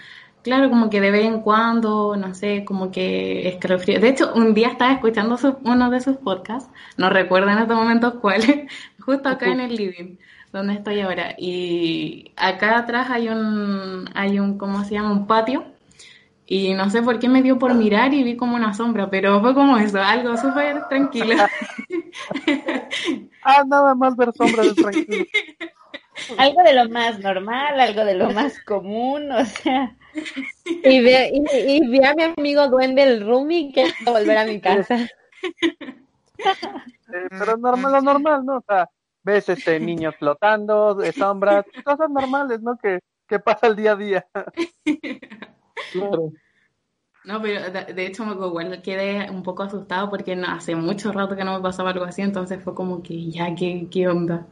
claro, 0.43 0.69
como 0.69 0.89
que 0.89 1.01
de 1.01 1.11
vez 1.11 1.25
en 1.25 1.41
cuando, 1.41 2.15
no 2.15 2.33
sé, 2.35 2.63
como 2.65 2.91
que 2.91 3.47
escalofrío. 3.49 3.99
De 3.99 4.09
hecho, 4.09 4.33
un 4.35 4.53
día 4.53 4.69
estaba 4.69 4.93
escuchando 4.93 5.37
su- 5.37 5.57
uno 5.63 5.89
de 5.89 6.01
sus 6.01 6.17
podcasts, 6.17 6.69
no 6.97 7.09
recuerdo 7.09 7.49
en 7.49 7.59
estos 7.59 7.75
momentos 7.77 8.15
cuál, 8.21 8.41
justo 8.99 9.29
acá 9.29 9.51
en 9.51 9.59
el 9.61 9.75
living, 9.75 10.17
donde 10.51 10.73
estoy 10.73 10.99
ahora. 11.01 11.35
Y 11.37 12.31
acá 12.37 12.77
atrás 12.79 13.09
hay 13.09 13.29
un, 13.29 14.09
hay 14.15 14.39
un, 14.39 14.57
¿cómo 14.57 14.83
se 14.85 14.91
llama? 14.95 15.11
Un 15.11 15.27
patio. 15.27 15.65
Y 16.45 16.73
no 16.73 16.89
sé 16.89 17.01
por 17.01 17.19
qué 17.19 17.29
me 17.29 17.41
dio 17.41 17.57
por 17.57 17.73
mirar 17.73 18.13
y 18.13 18.23
vi 18.23 18.35
como 18.35 18.55
una 18.55 18.73
sombra, 18.73 19.09
pero 19.09 19.39
fue 19.41 19.53
como 19.53 19.77
eso, 19.77 20.01
algo 20.01 20.35
súper 20.37 20.87
tranquilo. 20.87 21.35
Ah, 23.43 23.63
nada 23.65 23.95
más 23.95 24.15
ver 24.15 24.31
sombras 24.33 24.75
de 24.75 24.81
tranquilo. 24.81 25.25
Algo 26.37 26.61
de 26.61 26.73
lo 26.73 26.89
más 26.89 27.19
normal, 27.19 27.79
algo 27.79 28.05
de 28.05 28.13
lo 28.13 28.29
más 28.31 28.59
común, 28.63 29.31
o 29.31 29.43
sea. 29.45 29.97
Y 30.65 31.01
ve, 31.01 31.31
y, 31.33 31.71
y 31.71 31.87
vi 31.87 32.03
a 32.05 32.13
mi 32.13 32.23
amigo 32.23 32.67
duende 32.67 33.01
el 33.01 33.25
Rumi 33.25 33.71
que 33.73 33.91
quiere 33.91 34.11
volver 34.11 34.37
a 34.37 34.45
mi 34.45 34.61
casa. 34.61 35.07
Eh, 37.13 37.27
pero 37.29 37.57
normal, 37.57 37.91
lo 37.91 38.01
normal, 38.01 38.43
¿no? 38.43 38.57
O 38.57 38.63
sea, 38.67 38.89
ves 39.21 39.47
este 39.47 39.79
niños 39.79 40.15
flotando, 40.17 40.97
sombras, 41.15 41.63
cosas 41.85 42.09
normales, 42.09 42.59
¿no? 42.61 42.75
Que, 42.77 42.99
que 43.27 43.39
pasa 43.39 43.67
el 43.67 43.75
día 43.75 43.91
a 43.91 43.95
día. 43.95 44.25
Claro. 45.91 46.31
No, 47.25 47.41
pero 47.41 47.71
de, 47.71 48.05
hecho 48.05 48.25
me 48.25 48.33
igual 48.33 48.81
quedé 48.81 49.29
un 49.31 49.43
poco 49.43 49.63
asustado 49.63 50.09
porque 50.09 50.35
no, 50.35 50.47
hace 50.47 50.75
mucho 50.75 51.11
rato 51.13 51.37
que 51.37 51.45
no 51.45 51.55
me 51.55 51.63
pasaba 51.63 51.91
algo 51.91 52.03
así, 52.03 52.21
entonces 52.21 52.61
fue 52.61 52.75
como 52.75 53.01
que 53.01 53.31
ya, 53.31 53.55
¿qué, 53.55 53.87
qué 53.89 54.09
onda? 54.09 54.45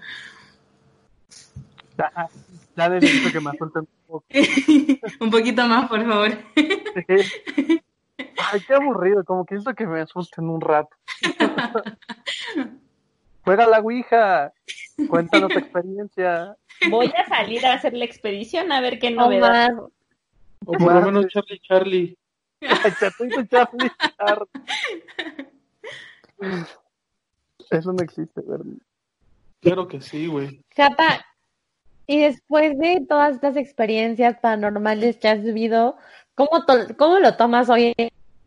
Ya, 1.98 2.30
ya 2.78 3.00
que 3.32 3.42
me 3.42 3.50
asusten 3.50 3.82
un 3.82 3.88
poco. 4.08 4.26
un 5.20 5.32
poquito 5.32 5.68
más, 5.68 5.90
por 5.90 6.06
favor. 6.06 6.30
Ay, 6.96 8.62
qué 8.66 8.74
aburrido, 8.74 9.26
como 9.26 9.46
que 9.46 9.56
esto 9.56 9.74
que 9.74 9.86
me 9.86 10.00
asusten 10.00 10.50
un 10.50 10.62
rato. 10.62 10.96
Juega 13.44 13.66
la 13.68 13.80
Ouija, 13.80 14.54
cuéntanos 15.10 15.52
tu 15.52 15.60
experiencia. 15.60 16.56
Voy 16.90 17.12
a 17.18 17.28
salir 17.28 17.66
a 17.66 17.74
hacer 17.74 17.94
la 17.94 18.06
expedición 18.06 18.72
a 18.72 18.80
ver 18.80 19.00
qué 19.00 19.12
novedad. 19.12 19.72
Omar, 19.74 19.90
O 20.66 20.74
por 20.74 20.94
lo 20.94 21.02
menos 21.02 21.28
Charlie 21.28 21.60
Charlie. 21.60 22.18
Chatito 23.00 23.44
Charlie 23.46 23.92
Charlie. 24.18 24.48
Eso 27.70 27.94
no 27.94 28.04
existe, 28.04 28.42
¿verdad? 28.42 28.66
Claro 29.62 29.88
que 29.88 30.02
sí, 30.02 30.28
güey. 30.28 30.62
Cata, 30.76 31.26
y 32.08 32.20
después 32.20 32.78
de 32.78 33.06
todas 33.08 33.36
estas 33.36 33.56
experiencias 33.56 34.38
paranormales 34.40 35.18
que 35.18 35.28
has 35.28 35.44
vivido, 35.44 35.98
¿cómo, 36.36 36.66
to- 36.66 36.96
cómo 36.98 37.20
lo 37.20 37.36
tomas 37.38 37.70
hoy 37.70 37.94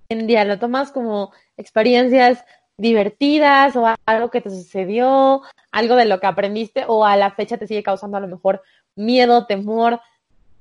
en 0.09 0.27
día? 0.27 0.45
¿Lo 0.45 0.59
tomas 0.59 0.93
como 0.93 1.33
experiencias 1.57 2.45
divertidas 2.77 3.77
o 3.77 3.87
algo 4.07 4.31
que 4.31 4.41
te 4.41 4.51
sucedió, 4.51 5.43
algo 5.71 5.95
de 5.95 6.05
lo 6.07 6.19
que 6.19 6.27
aprendiste 6.27 6.85
o 6.89 7.05
a 7.05 7.17
la 7.17 7.31
fecha 7.31 7.57
te 7.57 7.69
sigue 7.69 7.85
causando 7.85 8.17
a 8.17 8.21
lo 8.21 8.27
mejor 8.29 8.63
miedo, 8.97 9.47
temor, 9.47 10.01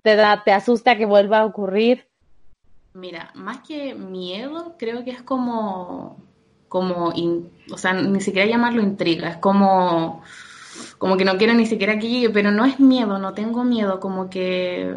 te 0.04 0.16
da, 0.16 0.44
te 0.44 0.52
asusta 0.52 0.98
que 0.98 1.06
vuelva 1.06 1.40
a 1.40 1.46
ocurrir? 1.46 2.08
Mira, 2.94 3.32
más 3.34 3.62
que 3.62 3.96
miedo, 3.96 4.76
creo 4.78 5.04
que 5.04 5.12
es 5.12 5.24
como, 5.24 6.18
como, 6.68 7.14
o 7.72 7.78
sea, 7.78 7.94
ni 7.94 8.22
siquiera 8.22 8.48
llamarlo 8.48 8.84
intriga, 8.84 9.30
es 9.30 9.38
como, 9.38 10.22
como 11.00 11.18
que 11.18 11.26
no 11.26 11.38
quiero 11.38 11.56
ni 11.56 11.66
siquiera 11.66 11.98
que 11.98 12.10
llegue, 12.10 12.30
pero 12.30 12.52
no 12.52 12.66
es 12.66 12.80
miedo, 12.80 13.18
no 13.18 13.34
tengo 13.34 13.64
miedo, 13.64 14.00
como 14.00 14.30
que 14.30 14.96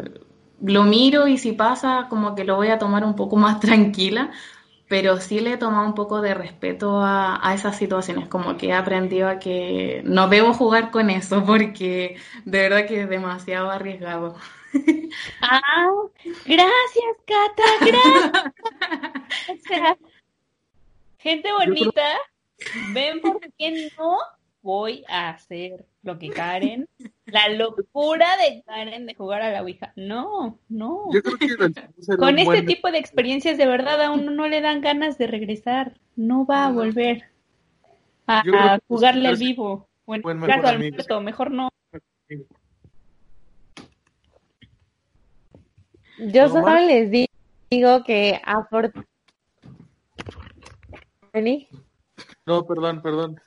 lo 0.61 0.83
miro 0.83 1.27
y 1.27 1.37
si 1.37 1.53
pasa, 1.53 2.07
como 2.09 2.35
que 2.35 2.43
lo 2.43 2.55
voy 2.55 2.67
a 2.67 2.77
tomar 2.77 3.03
un 3.03 3.15
poco 3.15 3.35
más 3.37 3.59
tranquila, 3.61 4.29
pero 4.87 5.17
sí 5.19 5.39
le 5.39 5.53
he 5.53 5.57
tomado 5.57 5.87
un 5.87 5.95
poco 5.95 6.21
de 6.21 6.33
respeto 6.33 7.01
a, 7.01 7.39
a 7.47 7.53
esas 7.55 7.77
situaciones, 7.77 8.27
como 8.27 8.57
que 8.57 8.67
he 8.67 8.73
aprendido 8.73 9.27
a 9.27 9.39
que 9.39 10.01
no 10.05 10.27
debo 10.27 10.53
jugar 10.53 10.91
con 10.91 11.09
eso, 11.09 11.43
porque 11.45 12.17
de 12.45 12.61
verdad 12.61 12.85
que 12.85 13.01
es 13.01 13.09
demasiado 13.09 13.71
arriesgado. 13.71 14.35
Ah, 15.41 15.89
gracias, 16.45 17.15
Cata, 17.25 17.63
gracias. 17.81 18.53
O 19.49 19.57
sea, 19.67 19.97
gente 21.19 21.51
bonita, 21.53 22.17
ven 22.93 23.21
por 23.21 23.39
qué 23.57 23.89
no 23.97 24.17
voy 24.61 25.05
a 25.07 25.29
hacer 25.29 25.85
lo 26.03 26.19
que 26.19 26.29
Karen, 26.29 26.87
la 27.25 27.49
locura 27.49 28.35
de 28.37 28.63
Karen 28.65 29.05
de 29.05 29.15
jugar 29.15 29.41
a 29.41 29.51
la 29.51 29.61
Ouija. 29.61 29.93
No, 29.95 30.59
no. 30.67 31.05
Yo 31.13 31.21
creo 31.23 31.37
que 31.37 32.17
Con 32.17 32.37
este 32.39 32.43
buen- 32.45 32.65
tipo 32.65 32.91
de 32.91 32.97
experiencias 32.97 33.57
de 33.57 33.65
verdad 33.65 34.01
a 34.01 34.11
uno 34.11 34.31
no 34.31 34.47
le 34.47 34.61
dan 34.61 34.81
ganas 34.81 35.17
de 35.17 35.27
regresar, 35.27 35.97
no 36.15 36.45
va 36.45 36.65
a 36.65 36.71
volver 36.71 37.23
a, 38.25 38.41
creo 38.41 38.79
jugarle 38.87 39.29
al 39.29 39.37
vivo. 39.37 39.87
Bueno, 40.05 40.23
buen 40.23 40.39
caso 40.41 40.67
al 40.67 40.79
muerto, 40.79 41.21
mejor 41.21 41.51
no. 41.51 41.69
Yo 46.17 46.49
solo 46.49 46.75
les 46.79 47.11
di- 47.11 47.29
digo 47.69 48.03
que 48.03 48.39
afortunadamente 48.43 49.07
No, 52.45 52.65
perdón, 52.65 53.01
perdón. 53.01 53.41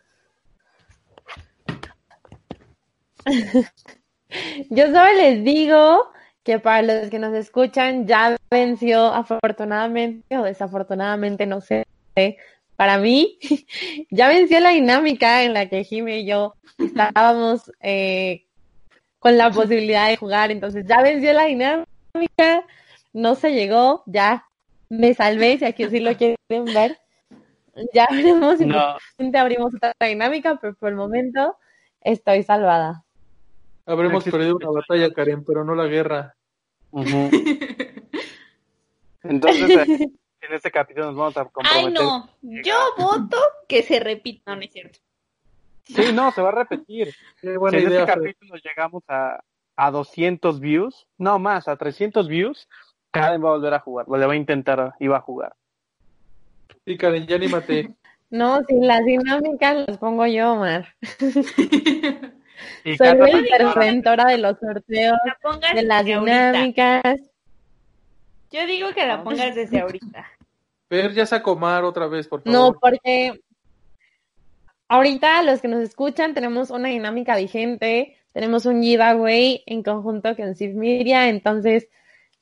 Yo 4.70 4.86
solo 4.86 5.12
les 5.16 5.42
digo 5.44 6.10
que 6.44 6.58
para 6.58 6.82
los 6.82 7.10
que 7.10 7.18
nos 7.18 7.34
escuchan 7.34 8.06
ya 8.06 8.36
venció 8.50 9.06
afortunadamente 9.12 10.38
o 10.38 10.42
desafortunadamente, 10.44 11.46
no 11.46 11.60
sé, 11.60 11.84
para 12.76 12.98
mí 12.98 13.38
ya 14.10 14.28
venció 14.28 14.60
la 14.60 14.70
dinámica 14.70 15.42
en 15.42 15.52
la 15.54 15.68
que 15.68 15.84
Jime 15.84 16.20
y 16.20 16.26
yo 16.26 16.54
estábamos 16.78 17.70
eh, 17.80 18.46
con 19.18 19.36
la 19.36 19.50
posibilidad 19.50 20.08
de 20.08 20.16
jugar, 20.16 20.50
entonces 20.50 20.84
ya 20.86 21.02
venció 21.02 21.32
la 21.32 21.44
dinámica, 21.44 21.89
no 23.12 23.34
se 23.34 23.52
llegó, 23.52 24.02
ya 24.06 24.46
me 24.88 25.14
salvé, 25.14 25.58
si 25.58 25.64
aquí 25.64 25.88
sí 25.88 26.00
lo 26.00 26.14
quieren 26.16 26.36
ver. 26.74 26.98
Ya 27.94 28.06
veremos 28.10 28.58
si 28.58 28.66
No, 28.66 28.96
abrimos 29.34 29.74
otra 29.74 29.94
dinámica, 30.00 30.58
pero 30.60 30.74
por 30.74 30.90
el 30.90 30.96
momento 30.96 31.56
estoy 32.00 32.42
salvada. 32.42 33.04
Habremos 33.86 34.24
perdido 34.24 34.56
una 34.56 34.70
batalla, 34.70 35.12
Karen, 35.12 35.44
pero 35.44 35.64
no 35.64 35.74
la 35.74 35.86
guerra. 35.86 36.34
Entonces, 39.22 39.70
eh, 39.70 39.86
en 40.40 40.54
este 40.54 40.70
capítulo 40.70 41.06
nos 41.06 41.16
vamos 41.16 41.36
a 41.36 41.44
comprometer. 41.46 41.86
Ay, 41.86 41.92
no, 41.92 42.28
yo 42.42 42.74
voto 42.98 43.36
que 43.68 43.82
se 43.82 44.00
repita, 44.00 44.50
no, 44.50 44.56
no 44.56 44.62
es 44.62 44.72
cierto. 44.72 44.98
Sí, 45.84 46.12
no, 46.12 46.30
se 46.32 46.42
va 46.42 46.48
a 46.50 46.52
repetir. 46.52 47.14
Qué 47.40 47.48
Si 47.48 47.54
en 47.54 47.74
este 47.74 47.88
Fer. 47.88 48.06
capítulo 48.06 48.54
llegamos 48.56 49.02
a, 49.08 49.42
a 49.76 49.90
200 49.90 50.60
views, 50.60 51.06
no 51.18 51.38
más, 51.38 51.68
a 51.68 51.76
300 51.76 52.28
views, 52.28 52.68
Karen 53.10 53.42
va 53.42 53.48
a 53.48 53.52
volver 53.52 53.74
a 53.74 53.80
jugar, 53.80 54.06
o 54.08 54.16
le 54.16 54.26
va 54.26 54.32
a 54.34 54.36
intentar, 54.36 54.94
iba 55.00 55.16
a 55.16 55.20
jugar. 55.20 55.54
Sí, 56.84 56.96
Karen, 56.96 57.26
ya 57.26 57.36
anímate. 57.36 57.94
No, 58.32 58.62
si 58.68 58.78
las 58.78 59.04
dinámicas 59.04 59.88
las 59.88 59.98
pongo 59.98 60.24
yo, 60.24 60.52
Omar. 60.52 60.94
Y 62.84 62.96
Soy 62.96 63.18
la 63.18 63.30
interventora 63.30 64.26
de 64.26 64.38
los 64.38 64.56
sorteos, 64.60 65.18
La 65.60 65.74
de 65.74 65.82
las 65.82 65.98
ahorita. 66.06 66.52
dinámicas. 66.52 67.20
Yo 68.52 68.66
digo 68.66 68.90
que 68.94 69.04
la 69.06 69.24
pongas 69.24 69.56
desde 69.56 69.80
ahorita. 69.80 70.26
Fer, 70.88 71.12
ya 71.12 71.26
saco 71.26 71.56
Mar 71.56 71.82
otra 71.82 72.06
vez, 72.06 72.28
por 72.28 72.42
favor. 72.42 72.56
No, 72.56 72.78
porque 72.78 73.40
ahorita 74.88 75.42
los 75.42 75.60
que 75.60 75.66
nos 75.68 75.80
escuchan 75.80 76.32
tenemos 76.32 76.70
una 76.70 76.88
dinámica 76.88 77.36
vigente, 77.36 78.16
tenemos 78.32 78.66
un 78.66 78.82
giveaway 78.82 79.62
en 79.66 79.82
conjunto 79.82 80.36
con 80.36 80.54
Sif 80.54 80.74
Media, 80.74 81.28
entonces 81.28 81.88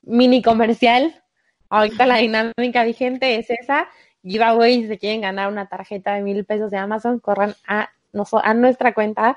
mini 0.03 0.43
comercial. 0.43 1.23
Ahorita 1.71 2.07
la 2.07 2.17
dinámica 2.17 2.85
vigente 2.85 3.37
es 3.37 3.51
esa. 3.51 3.89
Giveaway, 4.23 4.83
si 4.83 4.89
se 4.89 4.99
quieren 4.99 5.21
ganar 5.21 5.51
una 5.51 5.69
tarjeta 5.69 6.15
de 6.15 6.23
mil 6.23 6.45
pesos 6.45 6.71
de 6.71 6.79
Amazon, 6.79 7.21
corran 7.21 7.55
a, 7.67 7.91
a 8.43 8.55
nuestra 8.55 8.93
cuenta 8.95 9.37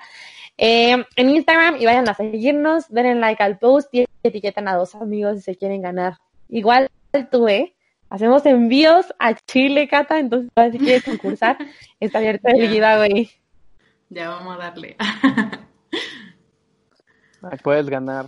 eh, 0.58 1.06
en 1.16 1.30
Instagram 1.30 1.78
y 1.80 1.86
vayan 1.86 2.08
a 2.10 2.14
seguirnos, 2.14 2.89
denle 2.89 3.16
like 3.16 3.41
al 3.41 3.58
post 3.58 3.93
y 3.93 4.06
etiquetan 4.24 4.68
a 4.68 4.76
dos 4.76 4.95
amigos 4.95 5.38
si 5.38 5.41
se 5.43 5.58
quieren 5.58 5.82
ganar. 5.82 6.18
Igual 6.49 6.89
tú, 7.32 7.47
¿eh? 7.47 7.74
Hacemos 8.10 8.45
envíos 8.45 9.14
a 9.20 9.34
Chile, 9.36 9.88
Cata, 9.88 10.20
entonces 10.20 10.74
si 10.74 10.80
quieres 10.80 11.04
concursar, 11.04 11.58
está 11.99 12.18
abierto 12.18 12.49
el 12.49 12.70
giveaway. 12.70 13.32
Ya 14.10 14.30
vamos 14.30 14.56
a 14.56 14.58
darle. 14.58 14.97
Puedes 17.64 17.89
ganar. 17.89 18.28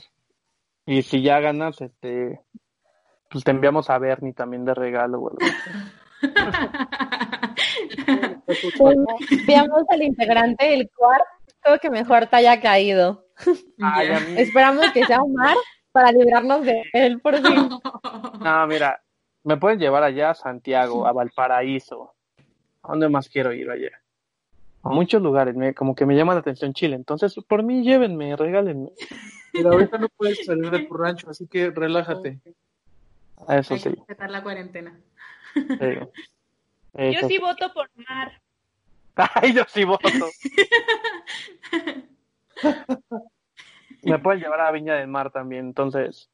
Y 0.86 1.02
si 1.04 1.22
ya 1.22 1.40
ganas, 1.40 1.80
este, 1.82 2.42
pues 3.30 3.44
te 3.44 3.52
enviamos 3.52 3.90
a 3.90 3.98
Bernie 3.98 4.34
también 4.34 4.66
de 4.66 4.74
regalo, 4.74 5.20
güey. 5.20 5.36
Enviamos 9.30 9.84
al 9.90 10.04
integrante 10.04 10.66
del 10.68 10.90
cuarto 10.90 11.82
que 11.82 11.90
mejor 11.90 12.28
te 12.28 12.36
haya 12.38 12.60
caído. 12.62 13.26
Ay, 13.82 14.10
Esperamos 14.38 14.92
que 14.92 15.06
sea 15.06 15.22
Omar 15.22 15.56
para 15.92 16.12
librarnos 16.12 16.66
de 16.66 16.84
él 16.94 17.22
por 17.22 17.36
fin. 17.38 17.70
No, 18.40 18.68
mira, 18.68 19.02
me 19.44 19.58
pueden 19.58 19.80
llevar 19.80 20.04
allá 20.04 20.32
a 20.32 20.36
Santiago, 20.36 21.08
a 21.08 21.14
Valparaíso. 21.14 22.14
¿A 22.82 22.90
dónde 22.90 23.10
más 23.10 23.30
quiero 23.30 23.54
ir 23.54 23.70
allá? 23.70 24.03
A 24.84 24.90
muchos 24.90 25.22
lugares, 25.22 25.56
me, 25.56 25.74
como 25.74 25.96
que 25.96 26.06
me 26.06 26.16
llama 26.16 26.34
la 26.34 26.42
atención 26.42 26.74
Chile. 26.74 26.96
Entonces, 26.96 27.34
por 27.48 27.64
mí, 27.64 27.84
llévenme, 27.84 28.36
regálenme. 28.36 28.90
Mira, 29.54 29.72
ahorita 29.72 29.98
no 29.98 30.10
puedes 30.10 30.46
salir 30.46 30.70
de 30.70 30.80
tu 30.80 30.94
rancho, 30.94 31.30
así 31.30 31.48
que 31.48 31.72
relájate. 31.72 32.40
Eso 33.48 33.48
Hay 33.48 33.62
que 33.62 33.80
sí. 33.80 33.90
respetar 33.90 34.30
la 34.30 34.44
cuarentena. 34.44 35.00
sí. 35.54 37.10
Yo 37.12 37.28
sí 37.28 37.38
voto 37.38 37.74
por 37.74 37.90
Mar. 37.96 38.42
Ay, 39.36 39.54
yo 39.54 39.64
sí 39.68 39.84
voto. 39.84 40.10
Me 44.04 44.20
pueden 44.20 44.42
llevar 44.42 44.62
a 44.62 44.72
Viña 44.72 44.96
del 44.96 45.08
Mar 45.08 45.32
también, 45.32 45.68
entonces. 45.68 46.30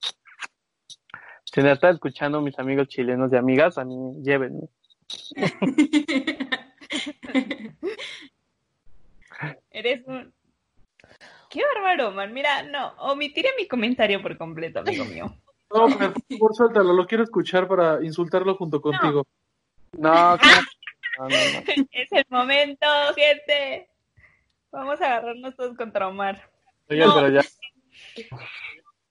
Si 1.43 1.61
me 1.61 1.71
están 1.71 1.95
escuchando 1.95 2.41
mis 2.41 2.57
amigos 2.59 2.87
chilenos 2.87 3.33
y 3.33 3.35
amigas, 3.35 3.77
a 3.77 3.85
mí 3.85 3.95
llévenme. 4.21 4.69
Eres 9.71 10.03
un... 10.05 10.33
Qué 11.49 11.61
bárbaro, 11.73 12.11
man. 12.11 12.33
Mira, 12.33 12.63
no, 12.63 12.89
omitiré 12.99 13.49
mi 13.57 13.67
comentario 13.67 14.21
por 14.21 14.37
completo, 14.37 14.79
amigo 14.79 15.05
mío. 15.05 15.35
No, 15.71 15.81
por 15.87 15.99
favor, 15.99 16.55
suéltalo, 16.55 16.93
lo 16.93 17.05
quiero 17.05 17.23
escuchar 17.23 17.67
para 17.67 18.03
insultarlo 18.03 18.55
junto 18.55 18.81
contigo. 18.81 19.27
No, 19.95 20.35
¿qué? 20.39 20.47
no, 21.19 21.29
no, 21.29 21.29
no. 21.29 21.85
Es 21.91 22.11
el 22.11 22.25
momento, 22.27 22.87
gente. 23.15 23.87
Vamos 24.71 24.99
a 24.99 25.05
agarrarnos 25.05 25.55
todos 25.55 25.77
contra 25.77 26.07
Omar. 26.07 26.41
Pero 26.87 27.29
ya. 27.29 27.41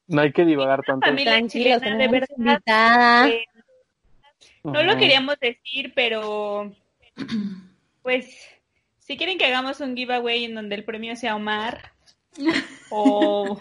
No 0.09 0.21
hay 0.21 0.33
que 0.33 0.45
divagar 0.45 0.83
tanto. 0.85 1.07
Familia 1.07 1.47
chilena, 1.47 1.97
de 1.97 2.09
verdad. 2.09 2.29
invitada. 2.37 3.29
eh, 3.29 3.45
No 4.65 4.83
lo 4.83 4.97
queríamos 4.97 5.39
decir, 5.39 5.93
pero 5.95 6.73
pues 8.03 8.49
si 9.09 9.17
quieren 9.17 9.39
que 9.39 9.47
hagamos 9.47 9.81
un 9.81 9.97
giveaway 9.97 10.45
en 10.45 10.55
donde 10.55 10.75
el 10.77 10.85
premio 10.85 11.17
sea 11.17 11.35
Omar 11.35 11.93
o 12.91 13.59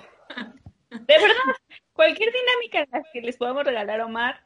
de 0.91 1.13
verdad 1.19 1.55
cualquier 1.93 2.31
dinámica 2.33 2.79
en 2.81 2.89
la 2.91 3.01
que 3.11 3.21
les 3.21 3.37
podamos 3.37 3.63
regalar 3.63 4.01
a 4.01 4.05
Omar, 4.05 4.41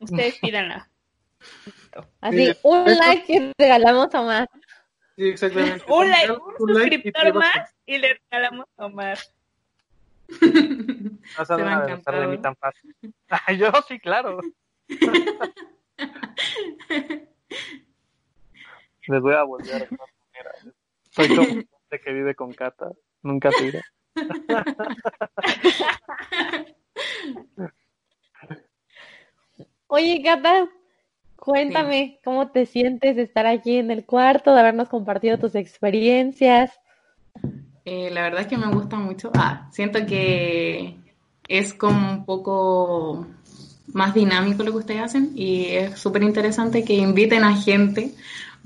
ustedes 0.00 0.38
pídanla. 0.40 0.88
Así, 2.20 2.46
Sí, 2.46 2.58
un 2.64 2.84
like 2.86 3.24
que 3.26 3.52
regalamos 3.58 4.12
a 4.14 4.22
más. 4.22 4.48
Sí, 5.16 5.28
exactamente. 5.28 5.84
Un 5.88 6.10
like, 6.10 6.32
un 6.58 6.74
like 6.74 6.94
y 6.94 6.98
suscriptor 6.98 7.26
a- 7.28 7.32
más 7.34 7.74
y 7.86 7.98
le 7.98 8.18
regalamos 8.30 8.66
a 8.78 8.86
Omar. 8.86 9.18
No 11.38 11.44
se 11.44 11.54
Te 11.54 11.62
va 11.62 11.64
van 11.64 11.68
a 11.68 11.76
a 11.76 11.86
deshacer 11.86 12.14
de 12.20 12.26
mí 12.28 12.38
tan 12.38 12.56
fácil. 12.56 12.96
Yo 13.58 13.70
sí, 13.86 13.98
claro. 14.00 14.40
Les 19.06 19.20
voy 19.22 19.34
a 19.34 19.42
volver 19.44 19.88
maneras. 19.92 20.15
Soy 21.10 21.28
como 21.28 21.42
gente 21.46 22.00
que 22.04 22.12
vive 22.12 22.34
con 22.34 22.52
Cata. 22.52 22.90
Nunca 23.22 23.50
irá. 23.62 23.80
Oye, 29.88 30.20
Cata, 30.22 30.68
cuéntame 31.36 32.20
cómo 32.24 32.50
te 32.50 32.66
sientes 32.66 33.16
de 33.16 33.22
estar 33.22 33.46
aquí 33.46 33.76
en 33.76 33.90
el 33.90 34.04
cuarto, 34.04 34.52
de 34.52 34.60
habernos 34.60 34.88
compartido 34.88 35.38
tus 35.38 35.54
experiencias. 35.54 36.72
Eh, 37.84 38.10
la 38.10 38.22
verdad 38.22 38.42
es 38.42 38.46
que 38.48 38.56
me 38.56 38.66
gusta 38.66 38.96
mucho. 38.96 39.30
Ah, 39.34 39.68
siento 39.70 40.04
que 40.06 40.96
es 41.48 41.74
como 41.74 42.10
un 42.10 42.24
poco 42.24 43.26
más 43.92 44.14
dinámico 44.14 44.64
lo 44.64 44.72
que 44.72 44.78
ustedes 44.78 45.02
hacen 45.02 45.30
y 45.34 45.66
es 45.66 45.98
súper 45.98 46.22
interesante 46.22 46.84
que 46.84 46.94
inviten 46.94 47.44
a 47.44 47.56
gente 47.56 48.12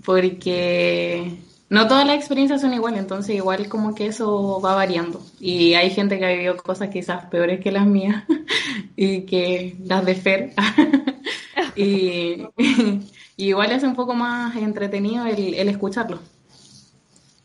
porque 0.04 1.38
no 1.70 1.86
todas 1.86 2.04
las 2.04 2.16
experiencias 2.16 2.60
son 2.60 2.74
iguales, 2.74 2.98
entonces 2.98 3.36
igual 3.36 3.68
como 3.68 3.94
que 3.94 4.06
eso 4.06 4.60
va 4.60 4.74
variando 4.74 5.22
y 5.38 5.74
hay 5.74 5.90
gente 5.90 6.18
que 6.18 6.26
ha 6.26 6.30
vivido 6.30 6.56
cosas 6.56 6.90
quizás 6.90 7.26
peores 7.26 7.60
que 7.60 7.70
las 7.70 7.86
mías 7.86 8.24
y 8.96 9.22
que 9.22 9.76
las 9.84 10.04
de 10.04 10.14
Fer 10.16 10.52
y, 11.76 12.44
y 12.56 13.12
igual 13.36 13.70
es 13.70 13.84
un 13.84 13.94
poco 13.94 14.14
más 14.14 14.56
entretenido 14.56 15.26
el, 15.26 15.54
el 15.54 15.68
escucharlo. 15.68 16.18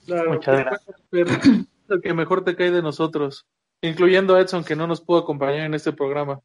Claro, 0.05 0.33
Muchas 0.33 0.81
pero 1.09 1.31
es 1.31 1.65
el 1.89 2.01
que 2.01 2.13
mejor 2.13 2.43
te 2.43 2.55
cae 2.55 2.71
de 2.71 2.81
nosotros, 2.81 3.45
incluyendo 3.81 4.35
a 4.35 4.41
Edson, 4.41 4.63
que 4.63 4.75
no 4.75 4.87
nos 4.87 5.01
pudo 5.01 5.19
acompañar 5.19 5.65
en 5.65 5.75
este 5.75 5.93
programa. 5.93 6.41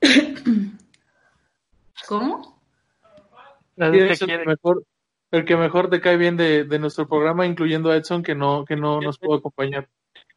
¿Cómo? 2.06 2.60
Que 3.76 4.44
mejor, 4.46 4.84
el 5.32 5.44
que 5.44 5.56
mejor 5.56 5.90
te 5.90 6.00
cae 6.00 6.16
bien 6.16 6.36
de, 6.36 6.64
de 6.64 6.78
nuestro 6.78 7.08
programa, 7.08 7.46
incluyendo 7.46 7.90
a 7.90 7.96
Edson, 7.96 8.22
que 8.22 8.34
no, 8.34 8.64
que 8.64 8.76
no 8.76 9.00
nos 9.00 9.18
pudo 9.18 9.36
acompañar. 9.36 9.88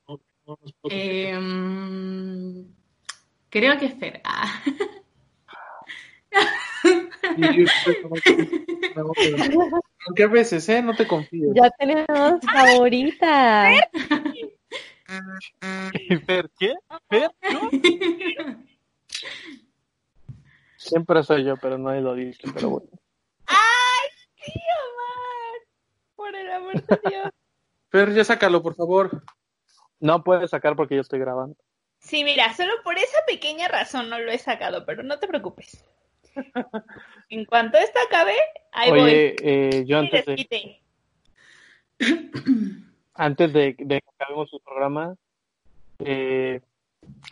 No- 0.07 0.19
no 0.47 0.57
nos 0.61 0.73
pudo 0.73 0.91
acompañar. 0.93 1.33
Em, 1.37 2.65
creo 3.49 3.77
que 3.77 3.89
Fer. 3.89 4.21
Ah. 4.23 4.61
No, 8.95 9.11
Aunque 10.07 10.23
a 10.23 10.27
veces, 10.27 10.67
¿eh? 10.69 10.81
No 10.81 10.95
te 10.95 11.07
confíes. 11.07 11.49
Ya 11.55 11.69
tenemos 11.71 12.39
favorita. 12.41 13.71
¿Fer 16.25 16.49
qué? 16.59 16.73
¿Fer? 17.09 17.31
¿Yo? 17.51 17.69
Siempre 20.77 21.23
soy 21.23 21.43
yo, 21.43 21.55
pero 21.57 21.77
nadie 21.77 22.01
lo 22.01 22.13
dice. 22.13 22.41
Pero 22.53 22.69
bueno. 22.69 22.87
¡Ay, 23.47 24.09
el 24.45 24.53
amor 26.55 26.73
de 26.73 26.99
Dios. 27.09 27.29
Fer, 27.89 28.13
ya 28.13 28.23
sácalo, 28.23 28.61
por 28.61 28.75
favor. 28.75 29.23
No 29.99 30.23
puedes 30.23 30.49
sacar 30.51 30.75
porque 30.75 30.95
yo 30.95 31.01
estoy 31.01 31.19
grabando. 31.19 31.55
Sí, 31.99 32.23
mira, 32.23 32.53
solo 32.53 32.71
por 32.83 32.97
esa 32.97 33.17
pequeña 33.25 33.67
razón 33.67 34.09
no 34.09 34.19
lo 34.19 34.31
he 34.31 34.37
sacado, 34.37 34.85
pero 34.85 35.03
no 35.03 35.19
te 35.19 35.27
preocupes. 35.27 35.83
En 37.29 37.45
cuanto 37.45 37.79
esto 37.79 37.97
acabe, 38.05 38.35
ahí 38.71 38.91
voy. 38.91 39.01
Oye, 39.01 39.35
eh, 39.39 39.83
yo 39.87 39.97
antes 39.97 40.25
de, 40.27 40.79
antes 43.15 43.51
de, 43.51 43.75
de 43.79 44.01
que 44.01 44.09
acabemos 44.19 44.53
el 44.53 44.59
programa, 44.59 45.15
eh, 45.99 46.61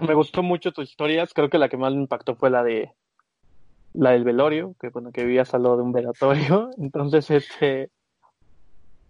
me 0.01 0.13
gustó 0.15 0.41
mucho 0.41 0.71
tus 0.71 0.89
historias. 0.89 1.31
Creo 1.33 1.49
que 1.49 1.59
la 1.59 1.69
que 1.69 1.77
más 1.77 1.93
me 1.93 2.01
impactó 2.01 2.35
fue 2.35 2.49
la 2.49 2.63
de 2.63 2.91
la 3.93 4.11
del 4.11 4.23
velorio, 4.23 4.75
que 4.79 4.89
bueno, 4.89 5.11
que 5.11 5.23
vivías 5.23 5.53
al 5.53 5.63
lado 5.63 5.77
de 5.77 5.83
un 5.83 5.91
velatorio. 5.91 6.71
Entonces, 6.77 7.29
este, 7.29 7.91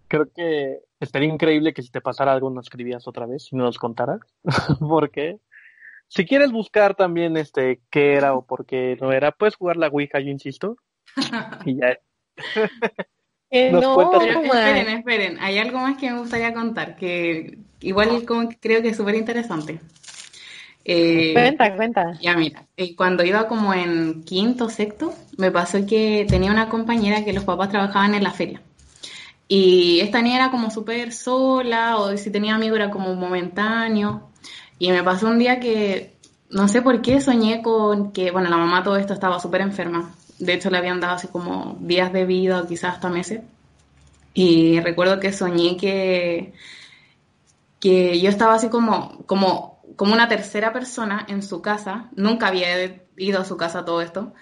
creo 0.08 0.30
que 0.34 0.80
estaría 1.00 1.28
increíble 1.28 1.72
que 1.74 1.82
si 1.82 1.90
te 1.90 2.00
pasara 2.00 2.32
algo 2.32 2.50
nos 2.50 2.66
escribías 2.66 3.06
otra 3.08 3.26
vez 3.26 3.48
y 3.52 3.56
no 3.56 3.64
nos 3.64 3.78
contaras. 3.78 4.20
Porque 4.80 5.38
si 6.08 6.24
quieres 6.24 6.52
buscar 6.52 6.94
también 6.94 7.36
este 7.36 7.80
qué 7.90 8.14
era 8.14 8.34
o 8.34 8.44
por 8.44 8.66
qué 8.66 8.96
no 9.00 9.12
era, 9.12 9.32
puedes 9.32 9.56
jugar 9.56 9.76
la 9.76 9.88
Ouija, 9.88 10.20
yo 10.20 10.30
insisto. 10.30 10.76
Y 11.64 11.76
ya. 11.76 11.98
Nos 13.70 13.82
no, 13.82 14.10
Pero 14.10 14.42
esperen, 14.42 14.88
esperen, 14.88 15.38
hay 15.38 15.58
algo 15.58 15.78
más 15.78 15.96
que 15.96 16.10
me 16.10 16.18
gustaría 16.18 16.52
contar, 16.52 16.96
que 16.96 17.58
igual 17.80 18.24
como 18.24 18.48
que 18.48 18.58
creo 18.58 18.82
que 18.82 18.88
es 18.88 18.96
súper 18.96 19.14
interesante. 19.14 19.78
Eh, 20.84 21.32
Cuenta, 21.32 21.76
cuenta. 21.76 22.18
ya 22.20 22.36
mira, 22.36 22.66
eh, 22.76 22.96
cuando 22.96 23.24
iba 23.24 23.46
como 23.46 23.72
en 23.72 24.24
quinto, 24.24 24.68
sexto, 24.68 25.14
me 25.38 25.52
pasó 25.52 25.86
que 25.86 26.26
tenía 26.28 26.50
una 26.50 26.68
compañera 26.68 27.24
que 27.24 27.32
los 27.32 27.44
papás 27.44 27.70
trabajaban 27.70 28.14
en 28.14 28.24
la 28.24 28.32
feria. 28.32 28.60
Y 29.48 30.00
esta 30.00 30.22
niña 30.22 30.36
era 30.36 30.50
como 30.50 30.70
súper 30.70 31.12
sola, 31.12 31.98
o 31.98 32.16
si 32.16 32.30
tenía 32.30 32.54
amigos 32.54 32.78
era 32.78 32.90
como 32.90 33.14
momentáneo. 33.14 34.30
Y 34.78 34.90
me 34.90 35.02
pasó 35.02 35.28
un 35.28 35.38
día 35.38 35.60
que, 35.60 36.14
no 36.50 36.68
sé 36.68 36.82
por 36.82 37.02
qué, 37.02 37.20
soñé 37.20 37.62
con 37.62 38.12
que, 38.12 38.30
bueno, 38.30 38.48
la 38.50 38.56
mamá 38.56 38.82
todo 38.82 38.96
esto 38.96 39.12
estaba 39.12 39.40
súper 39.40 39.60
enferma. 39.60 40.14
De 40.38 40.54
hecho, 40.54 40.70
le 40.70 40.78
habían 40.78 41.00
dado 41.00 41.14
así 41.14 41.28
como 41.28 41.76
días 41.80 42.12
de 42.12 42.24
vida 42.24 42.60
o 42.60 42.66
quizás 42.66 42.94
hasta 42.94 43.08
meses. 43.08 43.42
Y 44.34 44.80
recuerdo 44.80 45.20
que 45.20 45.32
soñé 45.32 45.76
que, 45.76 46.54
que 47.80 48.20
yo 48.20 48.28
estaba 48.30 48.54
así 48.54 48.68
como, 48.68 49.24
como, 49.26 49.80
como 49.96 50.12
una 50.12 50.28
tercera 50.28 50.72
persona 50.72 51.24
en 51.28 51.42
su 51.42 51.62
casa. 51.62 52.08
Nunca 52.16 52.48
había 52.48 53.00
ido 53.16 53.40
a 53.40 53.44
su 53.44 53.56
casa 53.56 53.84
todo 53.84 54.00
esto. 54.00 54.32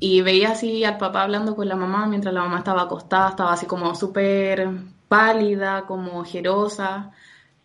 Y 0.00 0.22
veía 0.22 0.50
así 0.52 0.84
al 0.84 0.98
papá 0.98 1.22
hablando 1.22 1.56
con 1.56 1.68
la 1.68 1.76
mamá 1.76 2.06
mientras 2.06 2.34
la 2.34 2.42
mamá 2.42 2.58
estaba 2.58 2.82
acostada, 2.82 3.30
estaba 3.30 3.52
así 3.52 3.66
como 3.66 3.94
súper 3.94 4.68
pálida, 5.08 5.86
como 5.86 6.20
ojerosa. 6.20 7.12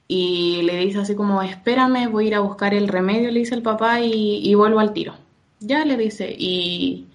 Y 0.07 0.61
le 0.63 0.77
dice 0.77 0.99
así 0.99 1.15
como, 1.15 1.41
espérame, 1.41 2.09
voy 2.11 2.25
a 2.25 2.27
ir 2.29 2.35
a 2.35 2.39
buscar 2.39 2.73
el 2.73 2.87
remedio, 2.87 3.31
le 3.31 3.39
dice 3.41 3.55
el 3.55 3.61
papá, 3.61 4.01
y, 4.01 4.53
vuelvo 4.55 4.79
al 4.79 4.93
tiro. 4.93 5.15
Ya 5.59 5.85
le 5.85 5.97
dice, 5.97 6.33
y 6.37 7.07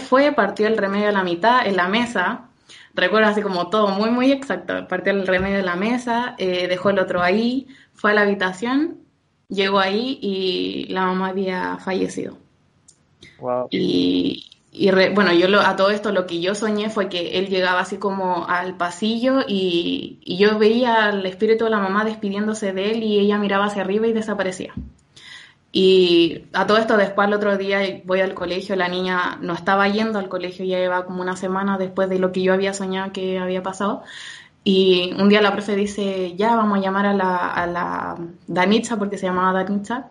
fue, 0.00 0.32
partió 0.32 0.66
el 0.66 0.76
remedio 0.76 1.08
a 1.08 1.12
la 1.12 1.22
mitad 1.22 1.66
en 1.66 1.76
la 1.76 1.88
mesa, 1.88 2.48
recuerdo 2.94 3.28
así 3.28 3.42
como 3.42 3.68
todo 3.70 3.88
muy, 3.88 4.10
muy 4.10 4.32
exacto, 4.32 4.88
partió 4.88 5.12
el 5.12 5.26
remedio 5.26 5.58
en 5.58 5.66
la 5.66 5.76
mesa, 5.76 6.34
eh, 6.38 6.66
dejó 6.68 6.90
el 6.90 6.98
otro 6.98 7.22
ahí, 7.22 7.68
fue 7.94 8.10
a 8.12 8.14
la 8.14 8.22
habitación, 8.22 8.98
llegó 9.48 9.78
ahí 9.78 10.18
y 10.20 10.86
la 10.92 11.06
mamá 11.06 11.28
había 11.28 11.78
fallecido. 11.78 12.38
Y, 13.70 14.50
y 14.72 14.90
re- 14.90 15.10
bueno, 15.10 15.32
yo 15.32 15.48
lo- 15.48 15.60
a 15.60 15.76
todo 15.76 15.90
esto 15.90 16.12
lo 16.12 16.26
que 16.26 16.40
yo 16.40 16.54
soñé 16.54 16.90
fue 16.90 17.08
que 17.08 17.38
él 17.38 17.48
llegaba 17.48 17.80
así 17.80 17.98
como 17.98 18.46
al 18.48 18.76
pasillo 18.76 19.40
y, 19.46 20.20
yo 20.38 20.58
veía 20.58 21.06
al 21.06 21.24
espíritu 21.26 21.64
de 21.64 21.70
la 21.70 21.78
mamá 21.78 22.04
despidiéndose 22.04 22.72
de 22.72 22.90
él 22.92 23.02
y 23.02 23.18
ella 23.18 23.38
miraba 23.38 23.66
hacia 23.66 23.82
arriba 23.82 24.06
y 24.06 24.12
desaparecía. 24.12 24.74
Y 25.72 26.44
a 26.54 26.66
todo 26.66 26.78
esto 26.78 26.96
después 26.96 27.26
al 27.28 27.34
otro 27.34 27.56
día 27.58 27.80
voy 28.04 28.20
al 28.20 28.34
colegio, 28.34 28.76
la 28.76 28.88
niña 28.88 29.36
no 29.42 29.52
estaba 29.52 29.88
yendo 29.88 30.18
al 30.18 30.28
colegio, 30.28 30.64
ya 30.64 30.78
lleva 30.78 31.04
como 31.04 31.20
una 31.20 31.36
semana 31.36 31.76
después 31.76 32.08
de 32.08 32.18
lo 32.18 32.32
que 32.32 32.42
yo 32.42 32.54
había 32.54 32.72
soñado 32.72 33.12
que 33.12 33.38
había 33.38 33.62
pasado. 33.62 34.02
Y 34.64 35.14
un 35.20 35.28
día 35.28 35.42
la 35.42 35.52
profe 35.52 35.76
dice, 35.76 36.34
ya 36.36 36.56
vamos 36.56 36.78
a 36.78 36.82
llamar 36.82 37.06
a 37.06 37.14
la, 37.14 37.36
a 37.52 37.66
la 37.66 38.16
Danitza, 38.46 38.96
porque 38.98 39.18
se 39.18 39.26
llamaba 39.26 39.52
Danitza, 39.64 40.10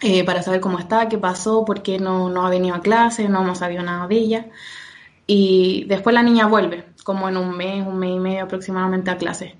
eh, 0.00 0.24
para 0.24 0.42
saber 0.42 0.60
cómo 0.60 0.78
está, 0.78 1.08
qué 1.08 1.18
pasó, 1.18 1.64
por 1.64 1.82
qué 1.82 1.98
no, 1.98 2.30
no 2.30 2.46
ha 2.46 2.50
venido 2.50 2.74
a 2.76 2.80
clase, 2.80 3.28
no 3.28 3.42
hemos 3.42 3.58
sabido 3.58 3.82
nada 3.82 4.06
de 4.06 4.16
ella. 4.16 4.46
Y 5.26 5.84
después 5.88 6.14
la 6.14 6.22
niña 6.22 6.46
vuelve, 6.46 6.86
como 7.04 7.28
en 7.28 7.36
un 7.36 7.56
mes, 7.56 7.86
un 7.86 7.98
mes 7.98 8.12
y 8.16 8.18
medio 8.20 8.44
aproximadamente 8.44 9.10
a 9.10 9.18
clase. 9.18 9.56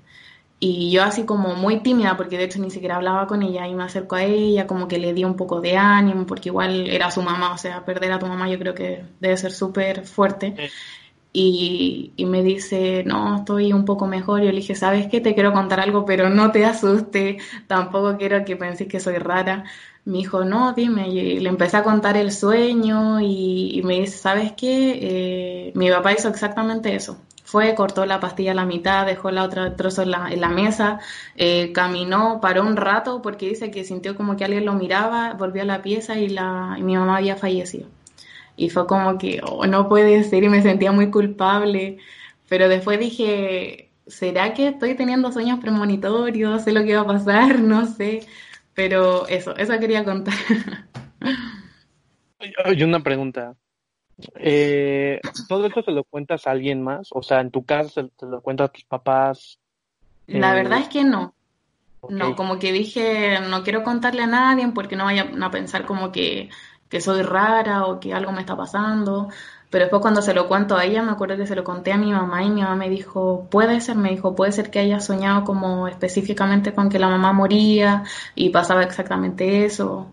Y 0.61 0.91
yo 0.91 1.03
así 1.03 1.25
como 1.25 1.55
muy 1.55 1.81
tímida, 1.81 2.17
porque 2.17 2.37
de 2.37 2.45
hecho 2.45 2.59
ni 2.59 2.69
siquiera 2.69 2.97
hablaba 2.97 3.27
con 3.27 3.43
ella, 3.43 3.67
y 3.67 3.75
me 3.75 3.83
acerco 3.83 4.15
a 4.15 4.23
ella, 4.23 4.67
como 4.67 4.87
que 4.87 4.97
le 4.97 5.13
di 5.13 5.23
un 5.23 5.35
poco 5.35 5.61
de 5.61 5.77
ánimo, 5.77 6.25
porque 6.25 6.49
igual 6.49 6.87
era 6.89 7.11
su 7.11 7.21
mamá, 7.21 7.53
o 7.53 7.57
sea, 7.57 7.85
perder 7.85 8.11
a 8.11 8.19
tu 8.19 8.25
mamá 8.27 8.49
yo 8.49 8.59
creo 8.59 8.73
que 8.73 9.05
debe 9.19 9.37
ser 9.37 9.51
súper 9.51 10.05
fuerte. 10.05 10.55
Y, 11.31 12.13
y 12.17 12.25
me 12.25 12.41
dice, 12.43 13.03
no, 13.05 13.37
estoy 13.37 13.71
un 13.71 13.85
poco 13.85 14.07
mejor. 14.07 14.41
Y 14.41 14.45
yo 14.47 14.51
le 14.51 14.57
dije, 14.57 14.75
¿sabes 14.75 15.07
qué? 15.07 15.21
Te 15.21 15.33
quiero 15.35 15.53
contar 15.53 15.79
algo, 15.79 16.05
pero 16.05 16.29
no 16.29 16.51
te 16.51 16.65
asustes, 16.65 17.41
tampoco 17.67 18.17
quiero 18.17 18.43
que 18.45 18.55
penses 18.57 18.87
que 18.87 18.99
soy 18.99 19.17
rara. 19.17 19.65
Me 20.05 20.19
dijo, 20.19 20.43
no, 20.43 20.73
dime. 20.73 21.09
Y 21.09 21.39
le 21.39 21.49
empecé 21.49 21.77
a 21.77 21.83
contar 21.83 22.17
el 22.17 22.31
sueño 22.31 23.19
y, 23.19 23.79
y 23.79 23.83
me 23.83 23.99
dice, 23.99 24.17
¿sabes 24.17 24.53
qué? 24.53 24.99
Eh, 25.01 25.71
mi 25.75 25.89
papá 25.89 26.13
hizo 26.13 26.29
exactamente 26.29 26.95
eso. 26.95 27.17
Fue, 27.43 27.73
cortó 27.73 28.05
la 28.05 28.19
pastilla 28.19 28.51
a 28.51 28.55
la 28.55 28.65
mitad, 28.65 29.07
dejó 29.07 29.31
la 29.31 29.43
otra 29.43 29.75
trozo 29.75 30.03
en 30.03 30.11
la, 30.11 30.29
en 30.31 30.39
la 30.39 30.49
mesa, 30.49 30.99
eh, 31.35 31.71
caminó, 31.73 32.39
paró 32.41 32.61
un 32.61 32.75
rato 32.75 33.23
porque 33.23 33.49
dice 33.49 33.71
que 33.71 33.83
sintió 33.83 34.15
como 34.15 34.37
que 34.37 34.45
alguien 34.45 34.65
lo 34.65 34.73
miraba, 34.73 35.33
volvió 35.33 35.63
a 35.63 35.65
la 35.65 35.81
pieza 35.81 36.19
y, 36.19 36.29
la, 36.29 36.75
y 36.77 36.83
mi 36.83 36.95
mamá 36.95 37.17
había 37.17 37.37
fallecido. 37.37 37.87
Y 38.55 38.69
fue 38.69 38.85
como 38.87 39.17
que, 39.17 39.41
oh, 39.43 39.65
no 39.65 39.89
puede 39.89 40.23
ser, 40.25 40.43
y 40.43 40.49
me 40.49 40.61
sentía 40.61 40.91
muy 40.91 41.09
culpable. 41.11 41.97
Pero 42.47 42.69
después 42.69 42.99
dije, 42.99 43.89
¿será 44.07 44.53
que 44.53 44.67
estoy 44.69 44.95
teniendo 44.95 45.31
sueños 45.31 45.59
premonitorios? 45.59 46.63
Sé 46.63 46.71
lo 46.71 46.83
que 46.83 46.95
va 46.95 47.01
a 47.01 47.07
pasar, 47.07 47.59
no 47.61 47.85
sé. 47.87 48.27
Pero 48.79 49.27
eso, 49.27 49.55
eso 49.57 49.77
quería 49.79 50.05
contar. 50.05 50.33
Y 52.73 52.83
una 52.83 53.01
pregunta. 53.01 53.55
Eh, 54.35 55.19
¿Todo 55.47 55.67
esto 55.67 55.81
se 55.83 55.91
lo 55.91 56.03
cuentas 56.03 56.47
a 56.47 56.51
alguien 56.51 56.81
más? 56.81 57.09
O 57.11 57.21
sea, 57.21 57.41
en 57.41 57.51
tu 57.51 57.65
casa 57.65 57.89
se, 57.89 58.09
se 58.17 58.25
lo 58.25 58.41
cuentas 58.41 58.69
a 58.69 58.73
tus 58.73 58.85
papás. 58.85 59.59
La 60.27 60.51
Eh, 60.51 60.55
verdad 60.55 60.79
es 60.79 60.89
que 60.89 61.03
no. 61.03 61.33
No, 62.09 62.35
como 62.35 62.59
que 62.59 62.71
dije, 62.71 63.39
no 63.41 63.63
quiero 63.63 63.83
contarle 63.83 64.23
a 64.23 64.27
nadie 64.27 64.67
porque 64.73 64.95
no 64.95 65.05
vayan 65.05 65.41
a 65.43 65.51
pensar 65.51 65.85
como 65.85 66.11
que, 66.11 66.49
que 66.89 67.01
soy 67.01 67.23
rara 67.23 67.85
o 67.85 67.99
que 67.99 68.13
algo 68.13 68.31
me 68.31 68.41
está 68.41 68.55
pasando. 68.55 69.29
Pero 69.69 69.83
después 69.85 70.01
cuando 70.01 70.21
se 70.21 70.33
lo 70.33 70.47
cuento 70.47 70.75
a 70.75 70.85
ella, 70.85 71.03
me 71.03 71.11
acuerdo 71.11 71.37
que 71.37 71.45
se 71.45 71.55
lo 71.55 71.63
conté 71.63 71.91
a 71.91 71.97
mi 71.97 72.11
mamá 72.11 72.43
y 72.43 72.49
mi 72.49 72.61
mamá 72.61 72.75
me 72.75 72.89
dijo, 72.89 73.47
puede 73.51 73.81
ser, 73.81 73.97
me 73.97 74.09
dijo, 74.09 74.35
puede 74.35 74.51
ser 74.51 74.71
que 74.71 74.79
haya 74.79 74.99
soñado 74.99 75.43
como 75.43 75.87
específicamente 75.87 76.73
con 76.73 76.89
que 76.89 76.97
la 76.97 77.07
mamá 77.07 77.33
moría 77.33 78.03
y 78.33 78.49
pasaba 78.49 78.83
exactamente 78.83 79.65
eso. 79.65 80.07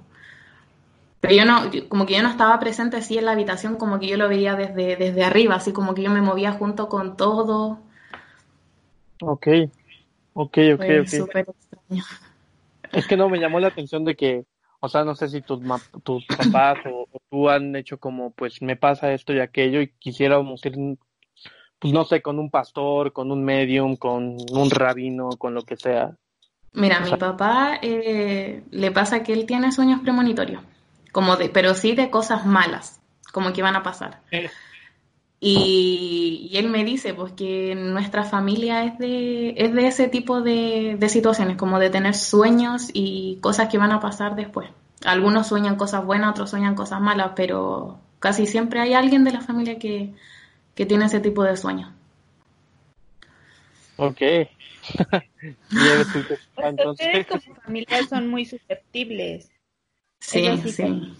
Pero 1.20 1.34
yo 1.34 1.44
no, 1.46 1.70
como 1.88 2.04
que 2.04 2.14
yo 2.14 2.22
no 2.22 2.28
estaba 2.28 2.60
presente 2.60 2.98
así 2.98 3.16
en 3.16 3.24
la 3.24 3.32
habitación, 3.32 3.76
como 3.76 3.98
que 3.98 4.08
yo 4.08 4.18
lo 4.18 4.28
veía 4.28 4.54
desde, 4.54 4.96
desde 4.96 5.24
arriba, 5.24 5.54
así 5.54 5.72
como 5.72 5.94
que 5.94 6.02
yo 6.02 6.10
me 6.10 6.20
movía 6.20 6.52
junto 6.52 6.88
con 6.88 7.16
todo. 7.16 7.78
Ok, 9.22 9.46
ok, 10.34 10.58
ok, 10.74 10.76
Fue 10.76 11.00
ok. 11.00 11.08
súper 11.08 11.46
extraño. 11.48 12.04
Es 12.92 13.06
que 13.06 13.16
no, 13.16 13.28
me 13.30 13.40
llamó 13.40 13.58
la 13.58 13.68
atención 13.68 14.04
de 14.04 14.14
que, 14.14 14.44
o 14.86 14.88
sea, 14.88 15.04
no 15.04 15.14
sé 15.14 15.28
si 15.28 15.42
tus, 15.42 15.60
ma- 15.62 15.82
tus 16.02 16.24
papás 16.26 16.78
o, 16.86 17.06
o 17.12 17.20
tú 17.30 17.48
han 17.50 17.76
hecho 17.76 17.98
como, 17.98 18.30
pues 18.30 18.62
me 18.62 18.76
pasa 18.76 19.12
esto 19.12 19.32
y 19.32 19.40
aquello 19.40 19.80
y 19.80 19.88
quisiéramos 19.98 20.64
ir, 20.64 20.74
pues 21.78 21.92
no 21.92 22.04
sé, 22.04 22.22
con 22.22 22.38
un 22.38 22.50
pastor, 22.50 23.12
con 23.12 23.30
un 23.30 23.44
medium, 23.44 23.96
con 23.96 24.36
un 24.52 24.70
rabino, 24.70 25.30
con 25.36 25.54
lo 25.54 25.62
que 25.62 25.76
sea. 25.76 26.16
Mira, 26.72 27.00
O 27.00 27.04
mi 27.04 27.16
papá 27.16 27.78
eh, 27.82 28.62
le 28.70 28.90
pasa 28.90 29.22
que 29.22 29.32
él 29.32 29.46
tiene 29.46 29.72
sueños 29.72 30.00
premonitorios, 30.00 30.62
como 31.12 31.36
de, 31.36 31.48
pero 31.48 31.74
sí 31.74 31.94
de 31.94 32.10
cosas 32.10 32.46
malas, 32.46 33.00
como 33.32 33.52
que 33.52 33.62
van 33.62 33.76
a 33.76 33.82
pasar. 33.82 34.20
Y, 35.38 36.48
y 36.50 36.56
él 36.56 36.68
me 36.68 36.84
dice, 36.84 37.14
pues, 37.14 37.32
que 37.32 37.74
nuestra 37.74 38.24
familia 38.24 38.84
es 38.84 38.98
de, 38.98 39.50
es 39.56 39.72
de 39.74 39.86
ese 39.86 40.08
tipo 40.08 40.40
de, 40.40 40.96
de 40.98 41.08
situaciones, 41.08 41.56
como 41.56 41.78
de 41.78 41.90
tener 41.90 42.14
sueños 42.14 42.88
y 42.92 43.38
cosas 43.40 43.68
que 43.68 43.78
van 43.78 43.92
a 43.92 44.00
pasar 44.00 44.34
después. 44.34 44.68
Algunos 45.04 45.46
sueñan 45.46 45.76
cosas 45.76 46.04
buenas, 46.04 46.30
otros 46.30 46.50
sueñan 46.50 46.74
cosas 46.74 47.00
malas, 47.00 47.32
pero 47.36 47.98
casi 48.18 48.46
siempre 48.46 48.80
hay 48.80 48.94
alguien 48.94 49.24
de 49.24 49.32
la 49.32 49.40
familia 49.42 49.78
que, 49.78 50.14
que 50.74 50.86
tiene 50.86 51.04
ese 51.04 51.20
tipo 51.20 51.44
de 51.44 51.56
sueños. 51.56 51.90
Ok. 53.96 54.20
Entonces, 56.56 57.06
ustedes 57.06 57.26
como 57.26 57.56
familia 57.62 58.06
son 58.08 58.28
muy 58.28 58.44
susceptibles. 58.44 59.50
Sí, 60.20 60.38
Ellos 60.40 60.60
sí 60.62 60.72
sí. 60.72 61.14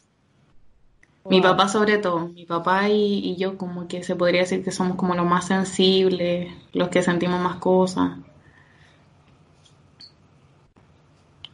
Mi 1.29 1.41
papá 1.41 1.69
sobre 1.69 1.99
todo, 1.99 2.29
mi 2.29 2.47
papá 2.47 2.89
y, 2.89 3.19
y 3.19 3.37
yo 3.37 3.57
como 3.59 3.89
que 3.89 4.03
se 4.03 4.17
podría 4.17 4.43
decir 4.43 4.63
que 4.63 4.71
somos 4.71 4.97
como 4.97 5.15
los 5.15 5.27
más 5.27 5.47
sensibles, 5.47 6.53
los 6.73 6.89
que 6.89 7.03
sentimos 7.03 7.41
más 7.41 7.57
cosas. 7.57 8.19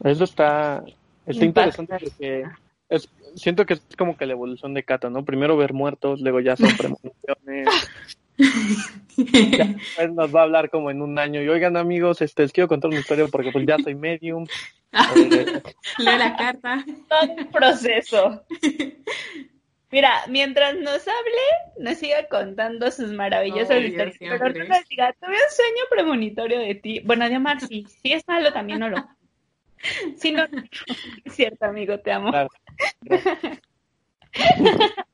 eso 0.04 0.24
está, 0.24 0.82
está 1.26 1.44
interesante 1.44 1.96
porque 2.00 2.44
es, 2.88 3.08
siento 3.36 3.64
que 3.66 3.74
es 3.74 3.82
como 3.96 4.16
que 4.16 4.26
la 4.26 4.32
evolución 4.32 4.74
de 4.74 4.82
Cata, 4.82 5.10
¿no? 5.10 5.24
Primero 5.24 5.56
ver 5.56 5.72
muertos, 5.72 6.20
luego 6.20 6.40
ya 6.40 6.56
son 6.56 6.70
premoniciones. 6.76 7.68
Ya 9.16 10.06
nos 10.08 10.34
va 10.34 10.40
a 10.40 10.44
hablar 10.44 10.70
como 10.70 10.90
en 10.90 11.02
un 11.02 11.18
año 11.18 11.42
y 11.42 11.48
oigan 11.48 11.76
amigos, 11.76 12.22
este, 12.22 12.42
les 12.42 12.52
quiero 12.52 12.68
contar 12.68 12.90
una 12.90 13.00
historia 13.00 13.26
porque 13.30 13.52
pues 13.52 13.66
ya 13.66 13.78
soy 13.78 13.94
medium. 13.94 14.46
Leo 15.98 16.18
las 16.18 16.36
cartas. 16.36 16.84
Todo 17.08 17.32
un 17.38 17.46
proceso. 17.46 18.42
Mira, 19.92 20.22
mientras 20.26 20.74
nos 20.76 21.06
hable, 21.06 21.78
nos 21.78 21.98
siga 21.98 22.26
contando 22.28 22.90
sus 22.90 23.12
maravillosas 23.12 23.76
Obvio, 23.76 23.88
historias. 23.88 24.16
Pero 24.18 24.48
no 24.48 24.64
nos 24.64 24.88
diga, 24.88 25.14
tuve 25.20 25.34
un 25.34 25.54
sueño 25.54 25.84
premonitorio 25.90 26.60
de 26.60 26.74
ti. 26.76 27.00
Bueno, 27.00 27.28
de 27.28 27.36
Omar, 27.36 27.60
sí. 27.60 27.84
Si 28.00 28.12
es 28.12 28.26
malo, 28.26 28.50
también 28.52 28.80
no 28.80 28.88
lo. 28.88 28.96
Si 30.16 30.30
no, 30.30 30.44
es 31.24 31.34
cierto, 31.34 31.66
amigo, 31.66 31.98
te 31.98 32.12
amo. 32.12 32.30
Claro. 32.30 32.48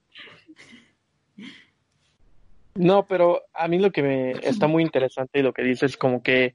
No, 2.74 3.09
pero 3.09 3.43
a 3.55 3.66
mí 3.66 3.81
lo 3.81 3.91
que 3.91 4.05
me 4.05 4.31
está 4.31 4.68
muy 4.68 4.85
interesante 4.85 5.41
y 5.41 5.43
lo 5.43 5.53
que 5.53 5.62
dices 5.62 5.97
como 5.97 6.22
que 6.22 6.55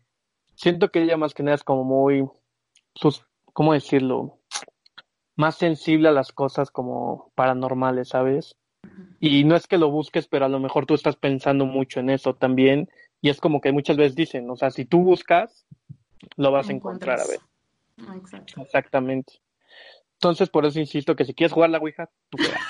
siento 0.55 0.89
que 0.89 1.01
ella 1.01 1.17
más 1.17 1.33
que 1.33 1.43
nada 1.43 1.55
es 1.55 1.65
como 1.65 1.83
muy, 1.83 2.25
sus, 2.95 3.25
¿cómo 3.51 3.73
decirlo? 3.73 4.39
Más 5.35 5.55
sensible 5.55 6.09
a 6.09 6.11
las 6.11 6.31
cosas 6.31 6.71
como 6.71 7.31
paranormales, 7.35 8.09
¿sabes? 8.09 8.55
Y 9.19 9.45
no 9.45 9.55
es 9.55 9.67
que 9.67 9.77
lo 9.77 9.89
busques, 9.89 10.27
pero 10.27 10.45
a 10.45 10.49
lo 10.49 10.59
mejor 10.59 10.85
tú 10.85 10.93
estás 10.93 11.15
pensando 11.15 11.65
mucho 11.65 11.99
en 11.99 12.09
eso 12.09 12.35
también. 12.35 12.89
Y 13.21 13.29
es 13.29 13.39
como 13.39 13.61
que 13.61 13.71
muchas 13.71 13.97
veces 13.97 14.15
dicen, 14.15 14.49
o 14.49 14.55
sea, 14.55 14.69
si 14.69 14.85
tú 14.85 14.99
buscas, 14.99 15.65
lo 16.35 16.51
vas 16.51 16.69
a 16.69 16.73
encontrar, 16.73 17.19
a 17.19 17.27
ver. 17.27 17.39
Ah, 18.05 18.15
Exacto. 18.17 18.61
Exactamente. 18.61 19.33
Entonces, 20.15 20.49
por 20.49 20.65
eso 20.65 20.79
insisto 20.79 21.15
que 21.15 21.25
si 21.25 21.33
quieres 21.33 21.53
jugar 21.53 21.69
la 21.69 21.79
Ouija, 21.79 22.09
tú 22.29 22.37
juegas. 22.37 22.61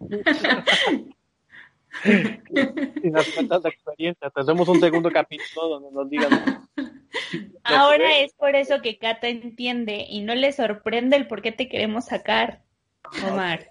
y 2.04 3.10
nos 3.10 3.28
cuentas 3.30 3.62
la 3.62 3.70
experiencia. 3.70 4.30
Te 4.30 4.40
hacemos 4.40 4.68
un 4.68 4.80
segundo 4.80 5.10
capítulo 5.10 5.68
donde 5.68 5.90
nos 5.92 6.08
digan. 6.10 6.68
Ahora 7.64 8.18
es 8.18 8.32
por 8.34 8.54
eso 8.54 8.80
que 8.82 8.98
Cata 8.98 9.28
entiende 9.28 10.06
y 10.08 10.22
no 10.22 10.34
le 10.34 10.52
sorprende 10.52 11.16
el 11.16 11.26
por 11.26 11.42
qué 11.42 11.52
te 11.52 11.68
queremos 11.68 12.06
sacar, 12.06 12.62
Omar. 13.26 13.68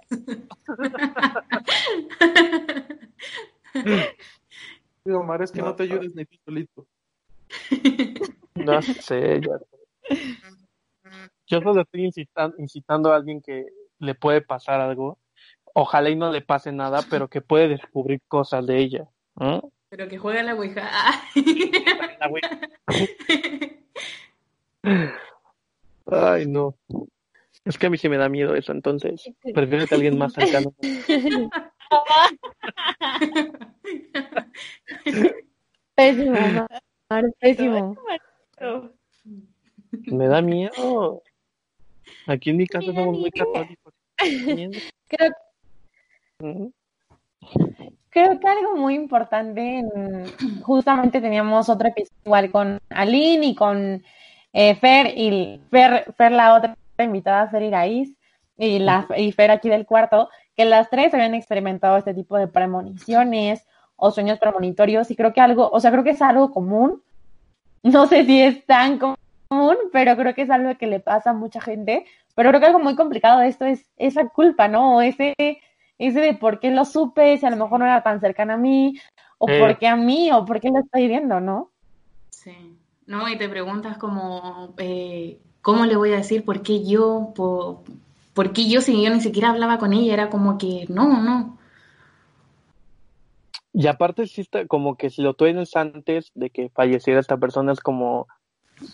Sí, 3.73 5.11
Omar, 5.11 5.41
es 5.41 5.51
que 5.51 5.61
no 5.61 5.75
te 5.75 5.83
ayudes 5.83 6.13
ni 6.15 6.25
tú 6.25 6.37
solito. 6.45 6.85
No 8.55 8.81
sé, 8.81 9.39
ya 9.39 9.59
sé. 9.59 10.17
Yo 11.45 11.61
solo 11.61 11.81
estoy 11.81 12.05
incitan- 12.05 12.55
incitando 12.57 13.13
a 13.13 13.17
alguien 13.17 13.39
que 13.39 13.67
le 13.99 14.15
puede 14.15 14.41
pasar 14.41 14.81
algo. 14.81 15.19
Ojalá 15.79 16.09
y 16.09 16.15
no 16.15 16.31
le 16.31 16.41
pase 16.41 16.71
nada, 16.71 17.03
pero 17.07 17.27
que 17.27 17.39
puede 17.39 17.67
descubrir 17.67 18.19
cosas 18.27 18.65
de 18.65 18.79
ella. 18.79 19.07
Pero 19.89 20.07
que 20.07 20.17
juega 20.17 20.41
la 20.41 20.55
Ouija. 20.55 20.89
La 22.19 22.27
Ouija. 22.27 22.59
Ay, 26.07 26.47
no. 26.47 26.75
Es 27.63 27.77
que 27.77 27.85
a 27.85 27.91
mí 27.91 27.99
sí 27.99 28.09
me 28.09 28.17
da 28.17 28.27
miedo 28.27 28.55
eso, 28.55 28.71
entonces 28.71 29.23
prefiero 29.53 29.85
que 29.85 29.93
alguien 29.93 30.17
más 30.17 30.33
cercano. 30.33 30.73
Pésimo, 35.93 36.39
Omar, 37.07 37.25
pésimo. 37.39 37.95
Me 40.07 40.27
da 40.27 40.41
miedo. 40.41 41.21
Aquí 42.25 42.49
en 42.49 42.57
mi 42.57 42.65
casa 42.65 42.91
somos 42.91 43.19
muy 43.19 43.29
católicos. 43.29 43.93
Creo. 44.17 45.31
Creo 48.09 48.39
que 48.39 48.47
algo 48.47 48.75
muy 48.75 48.95
importante, 48.95 49.79
en- 49.79 50.25
justamente 50.63 51.21
teníamos 51.21 51.69
otro 51.69 51.87
episodio 51.87 52.17
igual 52.25 52.51
con 52.51 52.79
Aline 52.89 53.47
y 53.47 53.55
con 53.55 54.03
eh, 54.53 54.75
Fer, 54.75 55.13
y 55.17 55.61
Fer, 55.69 56.13
Fer 56.17 56.31
la 56.31 56.55
otra 56.55 56.75
invitada, 56.99 57.47
Fer 57.47 57.63
Iraíz, 57.63 58.15
y, 58.57 58.79
la, 58.79 59.07
y 59.15 59.31
Fer 59.31 59.51
aquí 59.51 59.69
del 59.69 59.85
cuarto, 59.85 60.29
que 60.55 60.65
las 60.65 60.89
tres 60.89 61.13
habían 61.13 61.35
experimentado 61.35 61.97
este 61.97 62.13
tipo 62.15 62.37
de 62.37 62.47
premoniciones 62.47 63.65
o 63.95 64.09
sueños 64.11 64.39
premonitorios, 64.39 65.11
y 65.11 65.15
creo 65.15 65.33
que 65.33 65.41
algo, 65.41 65.69
o 65.71 65.79
sea, 65.79 65.91
creo 65.91 66.03
que 66.03 66.11
es 66.11 66.21
algo 66.21 66.51
común, 66.51 67.03
no 67.83 68.07
sé 68.07 68.25
si 68.25 68.41
es 68.41 68.65
tan 68.65 68.97
común, 68.97 69.17
pero 69.91 70.15
creo 70.15 70.33
que 70.33 70.41
es 70.41 70.49
algo 70.49 70.75
que 70.77 70.87
le 70.87 70.99
pasa 70.99 71.31
a 71.31 71.33
mucha 71.33 71.61
gente, 71.61 72.05
pero 72.35 72.49
creo 72.49 72.59
que 72.59 72.67
algo 72.67 72.79
muy 72.79 72.95
complicado 72.95 73.39
de 73.39 73.47
esto 73.47 73.65
es 73.65 73.87
esa 73.97 74.27
culpa, 74.29 74.67
¿no? 74.67 74.95
O 74.97 75.01
ese 75.01 75.35
ese 75.97 76.19
de 76.19 76.33
por 76.33 76.59
qué 76.59 76.71
lo 76.71 76.85
supe, 76.85 77.37
si 77.37 77.45
a 77.45 77.49
lo 77.49 77.57
mejor 77.57 77.79
no 77.79 77.85
era 77.85 78.03
tan 78.03 78.19
cercana 78.19 78.53
a 78.55 78.57
mí, 78.57 78.99
o 79.37 79.47
por 79.47 79.77
qué 79.77 79.87
a 79.87 79.95
mí, 79.95 80.31
o 80.31 80.45
por 80.45 80.59
qué 80.59 80.69
lo 80.69 80.79
estoy 80.79 81.07
viendo, 81.07 81.39
¿no? 81.39 81.71
Sí. 82.29 82.77
No, 83.05 83.27
y 83.29 83.37
te 83.37 83.47
preguntas 83.49 83.97
como, 83.97 84.73
eh, 84.77 85.39
¿cómo 85.61 85.85
le 85.85 85.95
voy 85.95 86.13
a 86.13 86.17
decir 86.17 86.43
por 86.43 86.61
qué 86.61 86.83
yo? 86.83 87.31
¿Por, 87.35 87.79
por 88.33 88.53
qué 88.53 88.67
yo 88.69 88.81
si 88.81 89.01
yo 89.01 89.09
ni 89.09 89.21
siquiera 89.21 89.49
hablaba 89.49 89.77
con 89.77 89.93
ella? 89.93 90.13
Era 90.13 90.29
como 90.29 90.57
que, 90.57 90.85
no, 90.89 91.21
no. 91.21 91.57
Y 93.73 93.87
aparte 93.87 94.27
sí 94.27 94.41
está 94.41 94.65
como 94.65 94.95
que 94.97 95.09
si 95.09 95.21
lo 95.21 95.35
tienes 95.35 95.75
antes 95.75 96.31
de 96.33 96.49
que 96.49 96.69
falleciera 96.69 97.19
esta 97.19 97.37
persona 97.37 97.73
es 97.73 97.79
como 97.79 98.27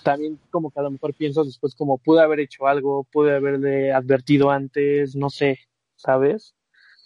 también 0.03 0.39
como 0.51 0.71
que 0.71 0.79
a 0.79 0.83
lo 0.83 0.91
mejor 0.91 1.13
piensas 1.13 1.45
después 1.45 1.75
como 1.75 1.97
pude 1.97 2.21
haber 2.21 2.39
hecho 2.39 2.67
algo, 2.67 3.05
pude 3.05 3.35
haberle 3.35 3.93
advertido 3.93 4.51
antes, 4.51 5.15
no 5.15 5.29
sé, 5.29 5.59
¿sabes? 5.95 6.53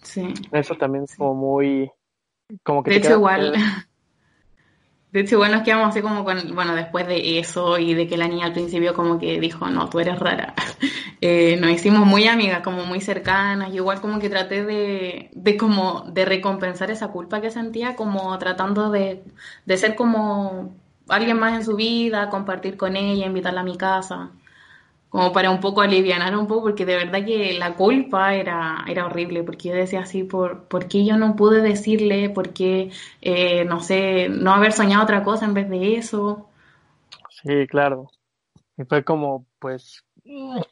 Sí. 0.01 0.33
Eso 0.51 0.75
también 0.75 1.05
es 1.05 1.15
como 1.15 1.33
muy 1.33 1.91
como 2.63 2.83
que 2.83 2.91
De 2.91 2.97
hecho, 2.97 3.13
igual, 3.13 3.53
de 5.11 5.19
hecho, 5.19 5.35
igual 5.35 5.51
nos 5.51 5.63
quedamos 5.63 5.89
así 5.89 6.01
como 6.01 6.23
con, 6.23 6.55
bueno, 6.55 6.75
después 6.75 7.07
de 7.07 7.39
eso 7.39 7.77
y 7.77 7.93
de 7.93 8.07
que 8.07 8.17
la 8.17 8.27
niña 8.27 8.45
al 8.45 8.53
principio 8.53 8.93
como 8.93 9.19
que 9.19 9.39
dijo, 9.39 9.67
no, 9.69 9.89
tú 9.89 9.99
eres 9.99 10.19
rara, 10.19 10.53
eh, 11.21 11.57
nos 11.59 11.71
hicimos 11.71 12.05
muy 12.05 12.27
amigas, 12.27 12.61
como 12.61 12.85
muy 12.85 13.01
cercanas, 13.01 13.71
y 13.71 13.75
igual 13.75 13.99
como 13.99 14.19
que 14.19 14.29
traté 14.29 14.63
de, 14.63 15.29
de 15.33 15.57
como, 15.57 16.05
de 16.09 16.25
recompensar 16.25 16.89
esa 16.91 17.09
culpa 17.09 17.41
que 17.41 17.51
sentía, 17.51 17.95
como 17.95 18.37
tratando 18.37 18.89
de, 18.89 19.23
de 19.65 19.77
ser 19.77 19.95
como 19.95 20.73
alguien 21.09 21.39
más 21.39 21.53
en 21.55 21.65
su 21.65 21.75
vida, 21.75 22.29
compartir 22.29 22.77
con 22.77 22.95
ella, 22.95 23.25
invitarla 23.25 23.61
a 23.61 23.65
mi 23.65 23.77
casa, 23.77 24.31
como 25.09 25.31
para 25.31 25.51
un 25.51 25.59
poco 25.59 25.81
alivianar 25.81 26.35
un 26.35 26.47
poco, 26.47 26.63
porque 26.63 26.85
de 26.85 26.97
verdad 26.97 27.25
que 27.25 27.53
la 27.53 27.75
culpa 27.75 28.35
era, 28.35 28.83
era 28.87 29.05
horrible, 29.05 29.43
porque 29.43 29.69
yo 29.69 29.75
decía 29.75 30.01
así, 30.01 30.23
¿por, 30.23 30.65
por 30.65 30.87
qué 30.87 31.05
yo 31.05 31.17
no 31.17 31.35
pude 31.35 31.61
decirle? 31.61 32.29
¿Por 32.29 32.49
qué, 32.49 32.91
eh, 33.21 33.63
no 33.65 33.79
sé, 33.79 34.27
no 34.29 34.53
haber 34.53 34.73
soñado 34.73 35.03
otra 35.03 35.23
cosa 35.23 35.45
en 35.45 35.53
vez 35.53 35.69
de 35.69 35.95
eso? 35.95 36.49
Sí, 37.29 37.67
claro. 37.67 38.09
Y 38.77 38.83
fue 38.83 39.03
como, 39.03 39.45
pues, 39.59 40.03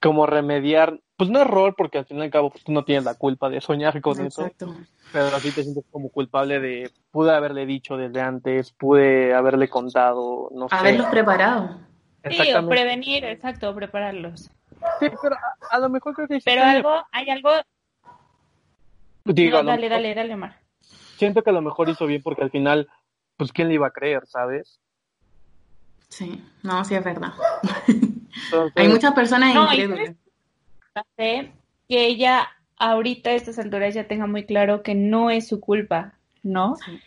como 0.02 0.26
remediar, 0.26 1.00
pues 1.16 1.30
no 1.30 1.40
error, 1.40 1.74
porque 1.78 2.00
al 2.00 2.06
fin 2.06 2.18
y 2.18 2.24
al 2.24 2.30
cabo 2.30 2.50
pues, 2.50 2.64
tú 2.64 2.74
no 2.74 2.84
tienes 2.84 3.06
la 3.06 3.16
culpa 3.16 3.50
de 3.50 3.62
soñar 3.62 4.02
con 4.02 4.20
eso, 4.20 4.42
Exacto. 4.42 4.76
pero 5.12 5.28
así 5.28 5.52
te 5.52 5.64
sientes 5.64 5.86
como 5.90 6.10
culpable 6.10 6.60
de, 6.60 6.92
pude 7.10 7.34
haberle 7.34 7.66
dicho 7.66 7.96
desde 7.96 8.20
antes, 8.20 8.74
pude 8.74 9.34
haberle 9.34 9.70
contado, 9.70 10.50
no 10.54 10.68
sé. 10.68 10.76
Haberlos 10.76 11.08
preparado. 11.08 11.85
Sí, 12.30 12.53
o 12.53 12.67
prevenir, 12.67 13.23
exacto, 13.26 13.73
prepararlos. 13.76 14.49
Sí, 14.99 15.07
pero 15.21 15.36
a, 15.36 15.76
a 15.76 15.80
lo 15.80 15.89
mejor 15.89 16.13
creo 16.15 16.28
que 16.28 16.39
Pero 16.43 16.63
algo, 16.63 17.03
hay 17.11 17.30
algo. 17.30 17.49
digo, 19.26 19.57
No, 19.59 19.63
dale, 19.63 19.84
mejor- 19.84 19.89
dale, 19.89 20.15
dale, 20.15 20.34
Omar. 20.34 20.59
siento 21.17 21.43
que 21.43 21.49
a 21.49 21.53
lo 21.53 21.61
mejor 21.61 21.89
hizo 21.89 22.05
bien 22.05 22.21
porque 22.23 22.43
al 22.43 22.51
final, 22.51 22.88
pues, 23.38 23.51
¿quién 23.51 23.67
le 23.67 23.76
iba 23.76 23.88
a 23.88 23.91
creer, 23.91 24.26
sabes? 24.26 24.80
Sí, 26.09 26.43
no, 26.63 26.84
sí 26.86 26.95
es 26.95 27.03
verdad. 27.03 27.34
Entonces, 28.45 28.73
Hay 28.76 28.88
muchas 28.89 29.13
personas 29.13 29.53
No. 29.53 29.69
Sé 31.17 31.51
que 31.89 32.05
ella 32.07 32.49
ahorita 32.78 33.30
a 33.32 33.34
estas 33.34 33.59
alturas 33.59 33.93
ya 33.93 34.07
tenga 34.07 34.28
muy 34.28 34.45
claro 34.45 34.82
que 34.82 34.95
no 34.95 35.30
es 35.30 35.47
su 35.47 35.59
culpa, 35.59 36.13
¿no? 36.43 36.76
Sí. 36.78 36.99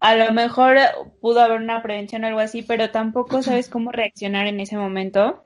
A 0.00 0.14
lo 0.14 0.32
mejor 0.32 0.78
pudo 1.20 1.40
haber 1.40 1.60
una 1.60 1.82
prevención 1.82 2.24
o 2.24 2.26
algo 2.28 2.40
así, 2.40 2.62
pero 2.62 2.90
tampoco 2.90 3.42
sabes 3.42 3.68
cómo 3.68 3.92
reaccionar 3.92 4.46
en 4.46 4.60
ese 4.60 4.76
momento. 4.76 5.44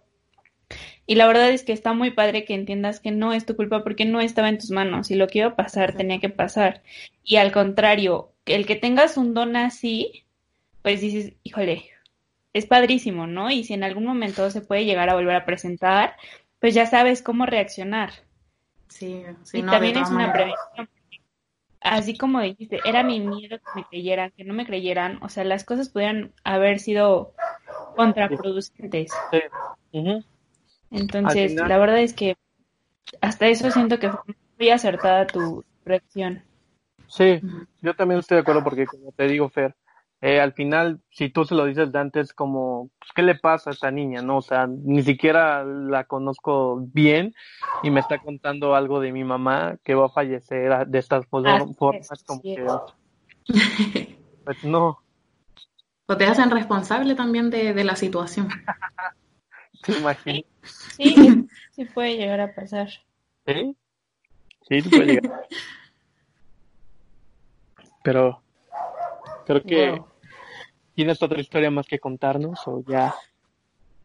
Y 1.06 1.16
la 1.16 1.26
verdad 1.26 1.50
es 1.50 1.64
que 1.64 1.72
está 1.72 1.92
muy 1.92 2.10
padre 2.12 2.44
que 2.44 2.54
entiendas 2.54 3.00
que 3.00 3.10
no 3.10 3.32
es 3.32 3.44
tu 3.44 3.56
culpa 3.56 3.82
porque 3.82 4.04
no 4.04 4.20
estaba 4.20 4.48
en 4.48 4.58
tus 4.58 4.70
manos 4.70 5.10
y 5.10 5.16
lo 5.16 5.26
que 5.26 5.40
iba 5.40 5.48
a 5.48 5.56
pasar 5.56 5.94
tenía 5.94 6.20
que 6.20 6.28
pasar. 6.28 6.82
Y 7.24 7.36
al 7.36 7.52
contrario, 7.52 8.32
el 8.46 8.66
que 8.66 8.76
tengas 8.76 9.16
un 9.16 9.34
don 9.34 9.56
así, 9.56 10.24
pues 10.82 11.00
dices, 11.00 11.34
híjole, 11.42 11.90
es 12.52 12.66
padrísimo, 12.66 13.26
¿no? 13.26 13.50
Y 13.50 13.64
si 13.64 13.74
en 13.74 13.84
algún 13.84 14.04
momento 14.04 14.50
se 14.50 14.60
puede 14.60 14.84
llegar 14.84 15.08
a 15.08 15.14
volver 15.14 15.36
a 15.36 15.44
presentar, 15.44 16.16
pues 16.60 16.74
ya 16.74 16.86
sabes 16.86 17.22
cómo 17.22 17.46
reaccionar. 17.46 18.12
Sí, 18.88 19.24
sí, 19.42 19.58
y 19.58 19.62
no, 19.62 19.72
también 19.72 19.96
es 19.96 20.10
una 20.10 20.32
prevención. 20.32 20.88
Así 21.84 22.16
como 22.16 22.40
dijiste, 22.40 22.80
era 22.84 23.02
mi 23.02 23.20
miedo 23.20 23.58
que 23.58 23.64
me 23.74 23.84
creyeran, 23.84 24.30
que 24.36 24.44
no 24.44 24.54
me 24.54 24.66
creyeran. 24.66 25.22
O 25.22 25.28
sea, 25.28 25.44
las 25.44 25.64
cosas 25.64 25.88
pudieran 25.88 26.32
haber 26.44 26.78
sido 26.78 27.32
contraproducentes. 27.96 29.12
sí. 29.30 29.40
Entonces, 30.90 31.50
final- 31.50 31.68
la 31.68 31.78
verdad 31.78 31.98
es 31.98 32.12
que 32.14 32.36
hasta 33.20 33.48
eso 33.48 33.70
siento 33.70 33.98
que 33.98 34.10
fue 34.10 34.20
muy 34.58 34.70
acertada 34.70 35.26
tu 35.26 35.64
reacción. 35.84 36.42
Sí, 37.08 37.40
yo 37.80 37.94
también 37.94 38.20
estoy 38.20 38.36
de 38.36 38.40
acuerdo 38.42 38.64
porque 38.64 38.86
como 38.86 39.12
te 39.12 39.26
digo, 39.28 39.48
Fer, 39.48 39.76
eh, 40.24 40.40
al 40.40 40.52
final, 40.52 41.00
si 41.10 41.30
tú 41.30 41.44
se 41.44 41.56
lo 41.56 41.64
dices 41.64 41.90
de 41.90 41.98
antes, 41.98 42.32
como, 42.32 42.90
pues, 43.00 43.10
¿qué 43.12 43.22
le 43.22 43.34
pasa 43.34 43.70
a 43.70 43.72
esta 43.72 43.90
niña? 43.90 44.22
No, 44.22 44.36
o 44.36 44.40
sea, 44.40 44.68
ni 44.68 45.02
siquiera 45.02 45.64
la 45.64 46.04
conozco 46.04 46.80
bien 46.92 47.34
y 47.82 47.90
me 47.90 47.98
está 47.98 48.20
contando 48.20 48.76
algo 48.76 49.00
de 49.00 49.10
mi 49.10 49.24
mamá 49.24 49.78
que 49.82 49.96
va 49.96 50.06
a 50.06 50.10
fallecer 50.10 50.86
de 50.86 50.98
estas 51.00 51.24
es, 51.24 51.76
formas, 51.76 52.22
como 52.24 52.40
que, 52.40 52.64
pues 54.44 54.62
no, 54.62 55.00
O 56.06 56.16
te 56.16 56.24
hacen 56.24 56.52
responsable 56.52 57.16
también 57.16 57.50
de, 57.50 57.74
de 57.74 57.82
la 57.82 57.96
situación. 57.96 58.48
te 59.82 59.98
imaginas. 59.98 60.44
Sí, 60.96 61.48
sí 61.72 61.84
puede 61.86 62.16
llegar 62.16 62.40
a 62.40 62.54
pasar. 62.54 62.90
¿Sí? 63.44 63.76
Sí, 64.68 64.82
sí 64.82 64.88
puede 64.88 65.14
llegar. 65.14 65.48
Pero 68.04 68.40
creo 69.46 69.62
que 69.64 69.90
Wow. 69.90 70.11
Tienes 70.94 71.22
otra 71.22 71.40
historia 71.40 71.70
más 71.70 71.86
que 71.86 71.98
contarnos 71.98 72.60
o 72.66 72.82
ya, 72.86 73.14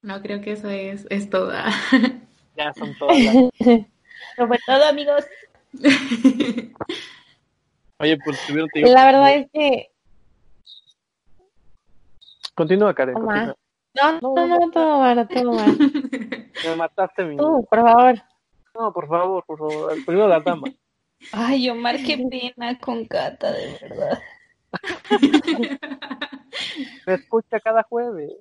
No 0.02 0.22
creo 0.22 0.42
que 0.42 0.54
eso 0.54 0.70
es, 0.70 1.06
es 1.10 1.30
toda. 1.30 1.66
ya 2.58 2.74
son 2.74 2.96
todas 2.98 3.18
las... 3.18 3.36
Pero 3.60 4.48
fue 4.48 4.60
todo, 4.66 4.86
amigos. 4.86 5.26
Oye, 8.00 8.18
pues 8.24 8.40
tuvieron 8.46 8.70
te 8.72 8.80
digo, 8.80 8.92
La 8.92 9.06
verdad 9.06 9.36
es 9.36 9.48
que, 9.52 9.90
Continúa, 12.58 12.94
Karen, 12.96 13.14
no, 13.14 14.20
no, 14.20 14.48
no, 14.48 14.72
todo 14.72 15.00
mal, 15.00 15.28
todo 15.28 15.54
mal. 15.54 15.78
Me 16.66 16.76
mataste 16.76 17.24
mi... 17.24 17.38
Tú, 17.38 17.66
por 17.70 17.82
favor. 17.82 18.16
No, 18.74 18.92
por 18.92 19.08
favor, 19.08 19.44
por 19.46 19.60
favor. 19.60 19.94
Primero 20.06 20.28
la 20.28 20.40
dama. 20.40 20.68
Ay, 21.32 21.70
Omar, 21.70 21.98
qué 22.04 22.18
pena 22.18 22.80
con 22.80 23.06
Cata, 23.06 23.52
de 23.52 23.78
verdad. 23.80 24.20
Me 27.08 27.14
escucha 27.16 27.60
cada 27.60 27.82
jueves. 27.84 28.38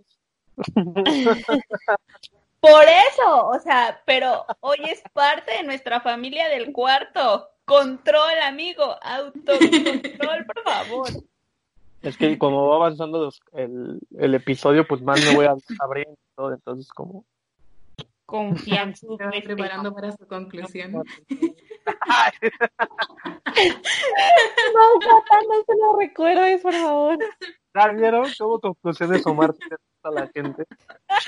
Por 2.61 2.83
eso, 2.85 3.47
o 3.49 3.59
sea, 3.61 4.03
pero 4.07 4.45
hoy 4.61 4.79
es 4.91 5.03
parte 5.13 5.53
de 5.53 5.63
nuestra 5.63 6.01
familia 6.01 6.49
del 6.49 6.73
cuarto. 6.73 7.49
Control, 7.65 8.39
amigo, 8.45 8.97
autocontrol, 9.03 10.47
por 10.47 10.63
favor. 10.65 11.09
Es 12.03 12.17
que 12.17 12.39
como 12.39 12.69
va 12.69 12.77
avanzando 12.77 13.19
los- 13.25 13.41
el, 13.53 13.99
el 14.19 14.35
episodio, 14.35 14.87
pues 14.87 15.03
más 15.03 15.21
me 15.25 15.35
voy 15.35 15.47
a 15.47 15.55
abriendo 15.81 16.13
y 16.15 16.37
todo, 16.37 16.53
entonces 16.55 16.89
como... 16.89 17.25
Confianza. 18.27 19.07
Preparando 19.45 19.95
para 19.95 20.13
su 20.13 20.27
conclusión. 20.27 21.03
No, 24.75 24.99
Cata, 25.01 25.39
no 25.49 25.65
se 25.65 25.73
lo 25.81 25.99
recuerdes, 25.99 26.61
por 26.61 26.75
favor. 26.75 27.19
¿Ya 27.75 27.89
vieron 27.89 28.27
cómo 28.39 28.61
conclusiones 28.61 29.27
Omar 29.27 29.55
a 30.03 30.11
la 30.11 30.27
gente? 30.29 30.65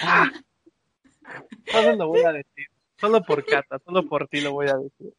Ah. 0.03 0.31
Solo 1.67 1.97
lo 1.97 2.09
voy 2.09 2.21
a 2.25 2.33
decir. 2.33 2.67
Solo 2.99 3.23
por 3.23 3.45
Cata, 3.47 3.79
solo 3.79 4.07
por 4.07 4.29
ti 4.29 4.41
lo 4.41 4.53
voy 4.53 4.69
a 4.69 4.77
decir. 4.77 5.15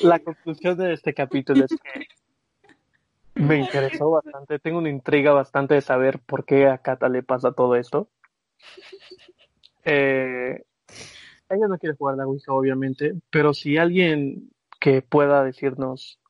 La 0.00 0.20
conclusión 0.20 0.78
de 0.78 0.94
este 0.94 1.12
capítulo 1.12 1.64
es 1.64 1.76
que 1.82 2.06
me 3.34 3.58
interesó 3.58 4.10
bastante. 4.10 4.58
Tengo 4.58 4.78
una 4.78 4.90
intriga 4.90 5.32
bastante 5.32 5.74
de 5.74 5.82
saber 5.82 6.20
por 6.20 6.44
qué 6.44 6.68
a 6.68 6.78
Cata 6.78 7.08
le 7.08 7.22
pasa 7.22 7.52
todo 7.52 7.74
esto. 7.74 8.08
Eh, 9.84 10.62
ella 11.48 11.68
no 11.68 11.78
quiere 11.78 11.96
jugar 11.96 12.16
la 12.16 12.26
Ouija, 12.26 12.52
obviamente, 12.52 13.14
pero 13.30 13.54
si 13.54 13.76
alguien 13.76 14.50
que 14.78 15.02
pueda 15.02 15.44
decirnos 15.44 16.20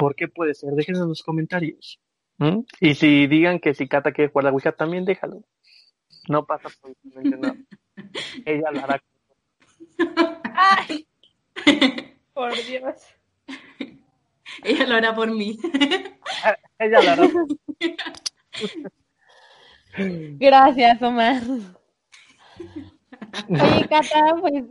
¿Por 0.00 0.14
qué 0.14 0.28
puede 0.28 0.54
ser? 0.54 0.72
Déjenlo 0.72 1.02
en 1.02 1.08
los 1.10 1.22
comentarios. 1.22 2.00
¿Mm? 2.38 2.60
Y 2.80 2.94
si 2.94 3.26
digan 3.26 3.60
que 3.60 3.74
si 3.74 3.86
Cata 3.86 4.12
quiere 4.12 4.30
jugar 4.30 4.44
la 4.44 4.50
Ouija, 4.50 4.72
también 4.72 5.04
déjalo. 5.04 5.44
No 6.26 6.46
pasa 6.46 6.68
absolutamente 6.68 7.36
nada. 7.36 7.56
Ella 8.46 8.70
lo 8.70 8.80
hará. 8.80 9.02
¡Ay! 10.54 11.06
Por 12.32 12.54
Dios. 12.64 12.94
Ella 14.64 14.86
lo 14.86 14.94
hará 14.94 15.14
por 15.14 15.30
mí. 15.30 15.58
Ella 16.78 17.02
lo 17.02 17.10
hará. 17.10 17.30
Gracias, 20.38 21.02
Omar. 21.02 21.42
Oye, 23.48 23.88
Cata, 23.90 24.36
pues 24.40 24.64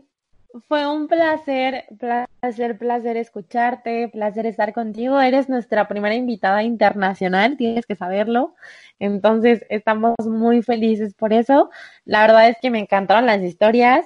fue 0.68 0.88
un 0.88 1.08
placer, 1.08 1.86
placer, 2.00 2.78
placer 2.78 3.18
escucharte, 3.18 4.10
placer 4.10 4.46
estar 4.46 4.74
contigo. 4.74 5.20
Eres 5.22 5.48
nuestra 5.48 5.88
primera 5.88 6.16
invitada 6.16 6.64
internacional, 6.64 7.58
tienes 7.58 7.86
que 7.86 7.96
saberlo. 7.96 8.56
Entonces, 8.98 9.66
estamos 9.70 10.16
muy 10.26 10.64
felices 10.64 11.14
por 11.14 11.34
eso. 11.34 11.70
La 12.06 12.22
verdad 12.22 12.50
es 12.50 12.58
que 12.62 12.72
me 12.72 12.80
encantaron 12.80 13.26
las 13.26 13.42
historias. 13.42 14.06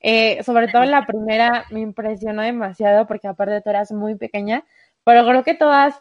Eh, 0.00 0.42
sobre 0.44 0.68
todo 0.68 0.84
la 0.84 1.06
primera 1.06 1.64
me 1.70 1.80
impresionó 1.80 2.42
demasiado 2.42 3.06
porque 3.06 3.28
aparte 3.28 3.60
tú 3.60 3.70
eras 3.70 3.92
muy 3.92 4.16
pequeña, 4.16 4.64
pero 5.04 5.24
creo 5.24 5.44
que 5.44 5.54
todas, 5.54 5.94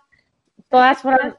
todas 0.70 1.00
fueron, 1.04 1.36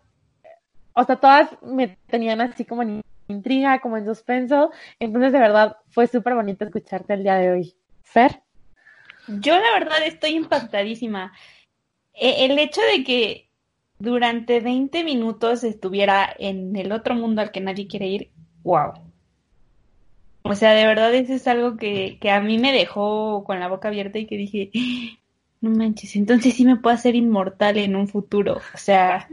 o 0.93 1.05
sea, 1.05 1.17
todas 1.17 1.49
me 1.63 1.99
tenían 2.07 2.41
así 2.41 2.65
como 2.65 2.83
en 2.83 3.03
intriga, 3.33 3.81
como 3.81 3.97
en 3.97 4.07
suspenso. 4.07 4.71
Entonces, 5.01 5.33
de 5.33 5.41
verdad, 5.41 5.77
fue 5.91 6.07
súper 6.07 6.35
bonito 6.35 6.65
escucharte 6.65 7.15
el 7.15 7.25
día 7.25 7.37
de 7.37 7.51
hoy. 7.51 7.75
Fer. 8.03 8.43
Yo 9.27 9.55
la 9.59 9.73
verdad 9.73 9.99
estoy 10.07 10.31
impactadísima. 10.37 11.33
E- 12.15 12.45
El 12.45 12.59
hecho 12.59 12.81
de 12.95 13.05
que 13.05 13.49
durante 13.99 14.61
20 14.61 15.05
minutos 15.05 15.65
estuviera 15.65 16.35
en 16.39 16.75
el 16.77 16.93
otro 16.93 17.15
mundo 17.15 17.41
al 17.43 17.53
que 17.53 17.61
nadie 17.61 17.87
quiere 17.87 18.07
ir, 18.09 18.31
wow. 18.65 18.93
O 20.43 20.55
sea, 20.55 20.73
de 20.73 20.87
verdad 20.87 21.15
eso 21.15 21.33
es 21.35 21.47
algo 21.47 21.77
que, 21.77 22.19
que 22.21 22.31
a 22.31 22.41
mí 22.41 22.59
me 22.59 22.73
dejó 22.73 23.45
con 23.45 23.61
la 23.61 23.69
boca 23.69 23.89
abierta 23.89 24.19
y 24.19 24.27
que 24.27 24.37
dije, 24.37 24.71
no 25.61 25.71
manches, 25.71 26.17
entonces 26.17 26.55
sí 26.55 26.65
me 26.65 26.77
puedo 26.77 26.95
hacer 26.95 27.15
inmortal 27.15 27.79
en 27.79 27.95
un 27.95 28.09
futuro. 28.09 28.61
O 28.75 28.79
sea, 28.79 29.29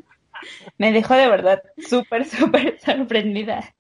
me 0.77 0.91
dejó 0.91 1.15
de 1.15 1.27
verdad 1.29 1.63
súper, 1.77 2.25
súper 2.25 2.79
sorprendida. 2.79 3.75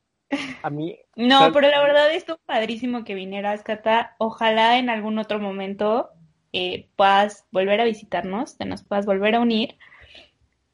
A 0.61 0.69
mí, 0.69 0.97
No, 1.15 1.39
Sal- 1.39 1.53
pero 1.53 1.69
la 1.69 1.81
verdad 1.81 2.13
estuvo 2.13 2.37
padrísimo 2.45 3.03
que 3.03 3.13
vinieras, 3.15 3.63
Cata. 3.63 4.15
Ojalá 4.19 4.77
en 4.77 4.89
algún 4.89 5.17
otro 5.19 5.39
momento 5.39 6.09
eh, 6.53 6.87
puedas 6.95 7.45
volver 7.51 7.81
a 7.81 7.85
visitarnos, 7.85 8.57
te 8.57 8.65
nos 8.65 8.83
puedas 8.83 9.05
volver 9.05 9.35
a 9.35 9.39
unir. 9.39 9.77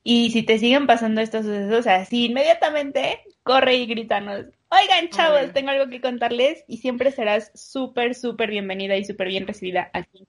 Y 0.03 0.29
si 0.31 0.43
te 0.43 0.59
siguen 0.59 0.85
pasando 0.85 1.19
estos 1.21 1.45
sucesos 1.45 1.87
así, 1.87 2.25
inmediatamente 2.25 3.21
corre 3.43 3.75
y 3.75 3.85
grítanos. 3.87 4.45
Oigan, 4.69 5.09
chavos, 5.09 5.51
tengo 5.53 5.69
algo 5.71 5.89
que 5.89 6.01
contarles 6.01 6.63
y 6.67 6.77
siempre 6.77 7.11
serás 7.11 7.51
súper, 7.55 8.13
súper 8.13 8.49
bienvenida 8.51 8.97
y 8.97 9.05
súper 9.05 9.29
bien 9.29 9.47
recibida 9.47 9.89
aquí, 9.93 10.27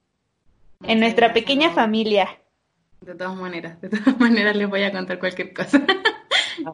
en 0.83 1.01
nuestra 1.01 1.27
gracias, 1.29 1.45
pequeña 1.45 1.71
familia. 1.71 2.29
De 3.01 3.15
todas 3.15 3.37
maneras, 3.37 3.81
de 3.81 3.89
todas 3.91 4.19
maneras 4.21 4.57
les 4.57 4.69
voy 4.69 4.83
a 4.83 4.93
contar 4.93 5.19
cualquier 5.19 5.53
cosa. 5.53 5.85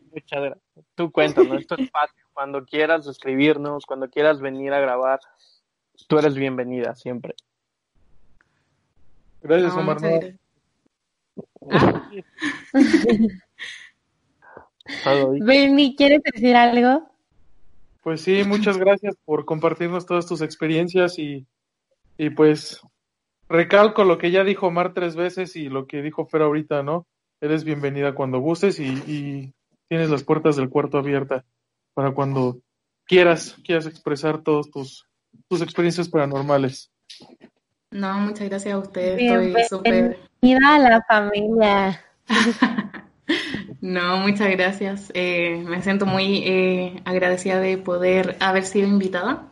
Muchas 0.00 0.42
gracias. 0.42 0.86
Tú 0.94 1.10
cuéntanos, 1.10 1.60
esto 1.60 1.74
es 1.74 1.82
espacio. 1.82 2.24
Cuando 2.32 2.64
quieras 2.64 3.06
escribirnos, 3.06 3.84
cuando 3.84 4.08
quieras 4.08 4.40
venir 4.40 4.72
a 4.72 4.80
grabar, 4.80 5.20
tú 6.08 6.18
eres 6.18 6.34
bienvenida 6.34 6.94
siempre. 6.94 7.34
Gracias, 9.42 9.74
No, 9.74 9.80
Omar. 9.80 9.98
Ah. 15.04 15.30
Benny, 15.40 15.94
¿quieres 15.96 16.22
decir 16.22 16.56
algo? 16.56 17.08
Pues 18.02 18.20
sí, 18.20 18.42
muchas 18.44 18.78
gracias 18.78 19.14
por 19.24 19.44
compartirnos 19.44 20.06
todas 20.06 20.26
tus 20.26 20.42
experiencias 20.42 21.18
y, 21.18 21.46
y 22.18 22.30
pues 22.30 22.80
recalco 23.48 24.04
lo 24.04 24.18
que 24.18 24.32
ya 24.32 24.42
dijo 24.42 24.66
Omar 24.66 24.92
tres 24.92 25.14
veces 25.14 25.54
y 25.54 25.68
lo 25.68 25.86
que 25.86 26.02
dijo 26.02 26.26
Fer 26.26 26.42
ahorita, 26.42 26.82
¿no? 26.82 27.06
Eres 27.40 27.62
bienvenida 27.64 28.14
cuando 28.14 28.40
gustes 28.40 28.80
y, 28.80 28.88
y 29.06 29.54
tienes 29.92 30.08
las 30.08 30.24
puertas 30.24 30.56
del 30.56 30.70
cuarto 30.70 30.96
abiertas 30.96 31.44
para 31.92 32.12
cuando 32.12 32.62
quieras, 33.04 33.58
quieras 33.62 33.84
expresar 33.84 34.42
todas 34.42 34.70
tus, 34.70 35.06
tus 35.48 35.60
experiencias 35.60 36.08
paranormales. 36.08 36.90
no, 37.90 38.14
muchas 38.20 38.48
gracias 38.48 38.72
a 38.72 38.78
ustedes. 38.78 39.20
Estoy 39.20 39.64
súper. 39.68 40.16
Bienvenida 40.40 40.76
a 40.76 40.78
la 40.78 41.02
familia. 41.02 42.00
No, 43.80 44.18
muchas 44.18 44.50
gracias. 44.50 45.10
Eh, 45.14 45.64
me 45.66 45.82
siento 45.82 46.06
muy 46.06 46.44
eh, 46.44 47.02
agradecida 47.04 47.58
de 47.58 47.78
poder 47.78 48.36
haber 48.38 48.64
sido 48.64 48.86
invitada 48.86 49.48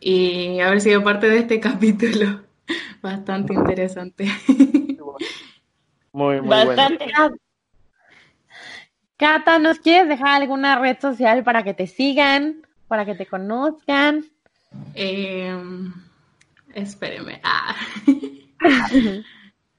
y 0.00 0.58
haber 0.60 0.80
sido 0.80 1.04
parte 1.04 1.28
de 1.28 1.38
este 1.38 1.60
capítulo. 1.60 2.42
Bastante 3.00 3.54
interesante. 3.54 4.26
Muy, 6.12 6.40
muy 6.40 6.48
bueno. 6.48 7.36
Cata, 9.22 9.60
¿nos 9.60 9.78
quieres 9.78 10.08
dejar 10.08 10.42
alguna 10.42 10.80
red 10.80 10.98
social 11.00 11.44
para 11.44 11.62
que 11.62 11.74
te 11.74 11.86
sigan, 11.86 12.66
para 12.88 13.04
que 13.04 13.14
te 13.14 13.24
conozcan? 13.26 14.24
Eh, 14.96 15.56
espéreme. 16.74 17.40
Ah. 17.44 17.76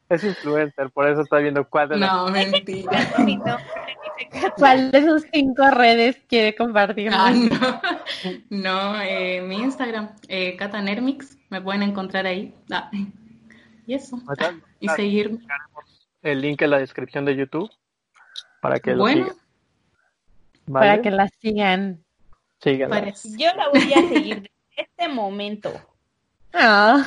Es 0.10 0.24
influencer, 0.24 0.92
por 0.92 1.10
eso 1.10 1.22
está 1.22 1.40
viendo 1.40 1.68
cuál 1.68 1.90
de 1.90 1.98
las- 1.98 2.10
No, 2.14 2.28
mentira. 2.30 2.92
¿Cuál 4.58 4.92
de 4.92 5.04
sus 5.06 5.26
cinco 5.34 5.70
redes 5.72 6.18
quiere 6.30 6.56
compartir? 6.56 7.10
Ah, 7.12 7.32
no, 7.32 7.82
no 8.50 9.02
eh, 9.02 9.42
mi 9.42 9.58
Instagram, 9.58 10.12
eh, 10.30 10.56
Catanermix, 10.56 11.38
me 11.50 11.60
pueden 11.62 11.84
encontrar 11.84 12.28
ahí. 12.28 12.54
Ah, 12.72 12.90
y 13.88 13.94
eso, 13.94 14.22
Acá- 14.28 14.56
y 14.80 14.88
seguirme. 14.88 15.40
el 16.22 16.40
link 16.42 16.62
en 16.62 16.70
la 16.70 16.78
descripción 16.80 17.26
de 17.26 17.36
YouTube 17.36 17.70
para 18.64 18.80
que 18.80 18.92
lo 18.92 19.00
Bueno, 19.00 19.26
sigan. 19.26 19.38
Para 20.72 21.02
que 21.02 21.12
la 21.12 21.28
sigan. 21.28 22.04
Síganla. 22.62 23.14
Yo 23.38 23.54
la 23.58 23.68
voy 23.68 23.94
a 23.94 24.08
seguir 24.08 24.36
desde 24.42 24.52
este 24.78 25.10
momento. 25.10 25.74
Ah. 26.54 27.06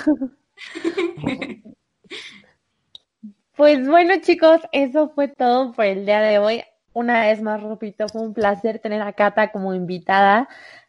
Pues 3.56 3.88
bueno, 3.88 4.16
chicos, 4.20 4.60
eso 4.70 5.08
fue 5.14 5.28
todo 5.28 5.72
por 5.72 5.86
el 5.86 6.04
día 6.04 6.20
de 6.20 6.38
hoy. 6.38 6.62
Una 6.92 7.22
vez 7.22 7.40
más, 7.40 7.62
repito, 7.62 8.06
fue 8.06 8.20
un 8.20 8.34
placer 8.34 8.80
tener 8.80 9.00
a 9.00 9.14
Cata 9.14 9.50
como 9.50 9.72
invitada. 9.72 10.46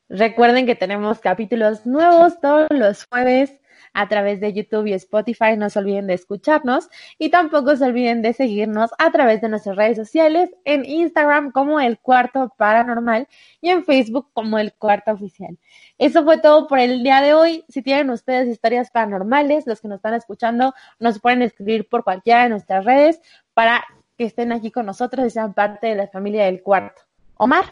Recuerden 0.09 0.65
que 0.65 0.75
tenemos 0.75 1.19
capítulos 1.19 1.85
nuevos 1.85 2.41
todos 2.41 2.67
los 2.71 3.05
jueves 3.05 3.57
a 3.97 4.07
través 4.07 4.39
de 4.39 4.53
YouTube 4.53 4.85
y 4.85 4.93
Spotify. 4.93 5.57
No 5.57 5.71
se 5.71 5.79
olviden 5.79 6.05
de 6.05 6.13
escucharnos 6.13 6.87
y 7.17 7.29
tampoco 7.29 7.75
se 7.75 7.83
olviden 7.83 8.21
de 8.21 8.31
seguirnos 8.33 8.91
a 8.99 9.11
través 9.11 9.41
de 9.41 9.49
nuestras 9.49 9.75
redes 9.75 9.97
sociales 9.97 10.51
en 10.65 10.85
Instagram 10.85 11.51
como 11.51 11.79
El 11.79 11.97
Cuarto 11.97 12.53
Paranormal 12.57 13.27
y 13.59 13.69
en 13.69 13.83
Facebook 13.83 14.29
como 14.33 14.59
El 14.59 14.73
Cuarto 14.73 15.11
Oficial. 15.11 15.57
Eso 15.97 16.23
fue 16.23 16.37
todo 16.37 16.67
por 16.67 16.77
el 16.77 17.01
día 17.01 17.21
de 17.21 17.33
hoy. 17.33 17.65
Si 17.69 17.81
tienen 17.81 18.11
ustedes 18.11 18.47
historias 18.47 18.91
paranormales, 18.91 19.65
los 19.65 19.81
que 19.81 19.87
nos 19.87 19.97
están 19.97 20.13
escuchando, 20.13 20.75
nos 20.99 21.19
pueden 21.19 21.41
escribir 21.41 21.89
por 21.89 22.03
cualquiera 22.03 22.43
de 22.43 22.49
nuestras 22.49 22.85
redes 22.85 23.19
para 23.55 23.83
que 24.15 24.25
estén 24.25 24.51
aquí 24.51 24.69
con 24.69 24.85
nosotros 24.85 25.25
y 25.25 25.31
sean 25.31 25.55
parte 25.55 25.87
de 25.87 25.95
la 25.95 26.07
familia 26.07 26.45
del 26.45 26.61
cuarto. 26.61 27.01
Omar. 27.37 27.65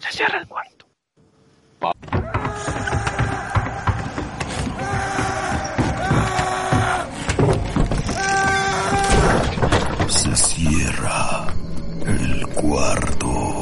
Se 0.00 0.12
cierra 0.12 0.40
el 0.40 0.46
cuarto. 0.46 0.84
Cierra 10.34 11.46
el 12.04 12.46
cuarto 12.48 13.53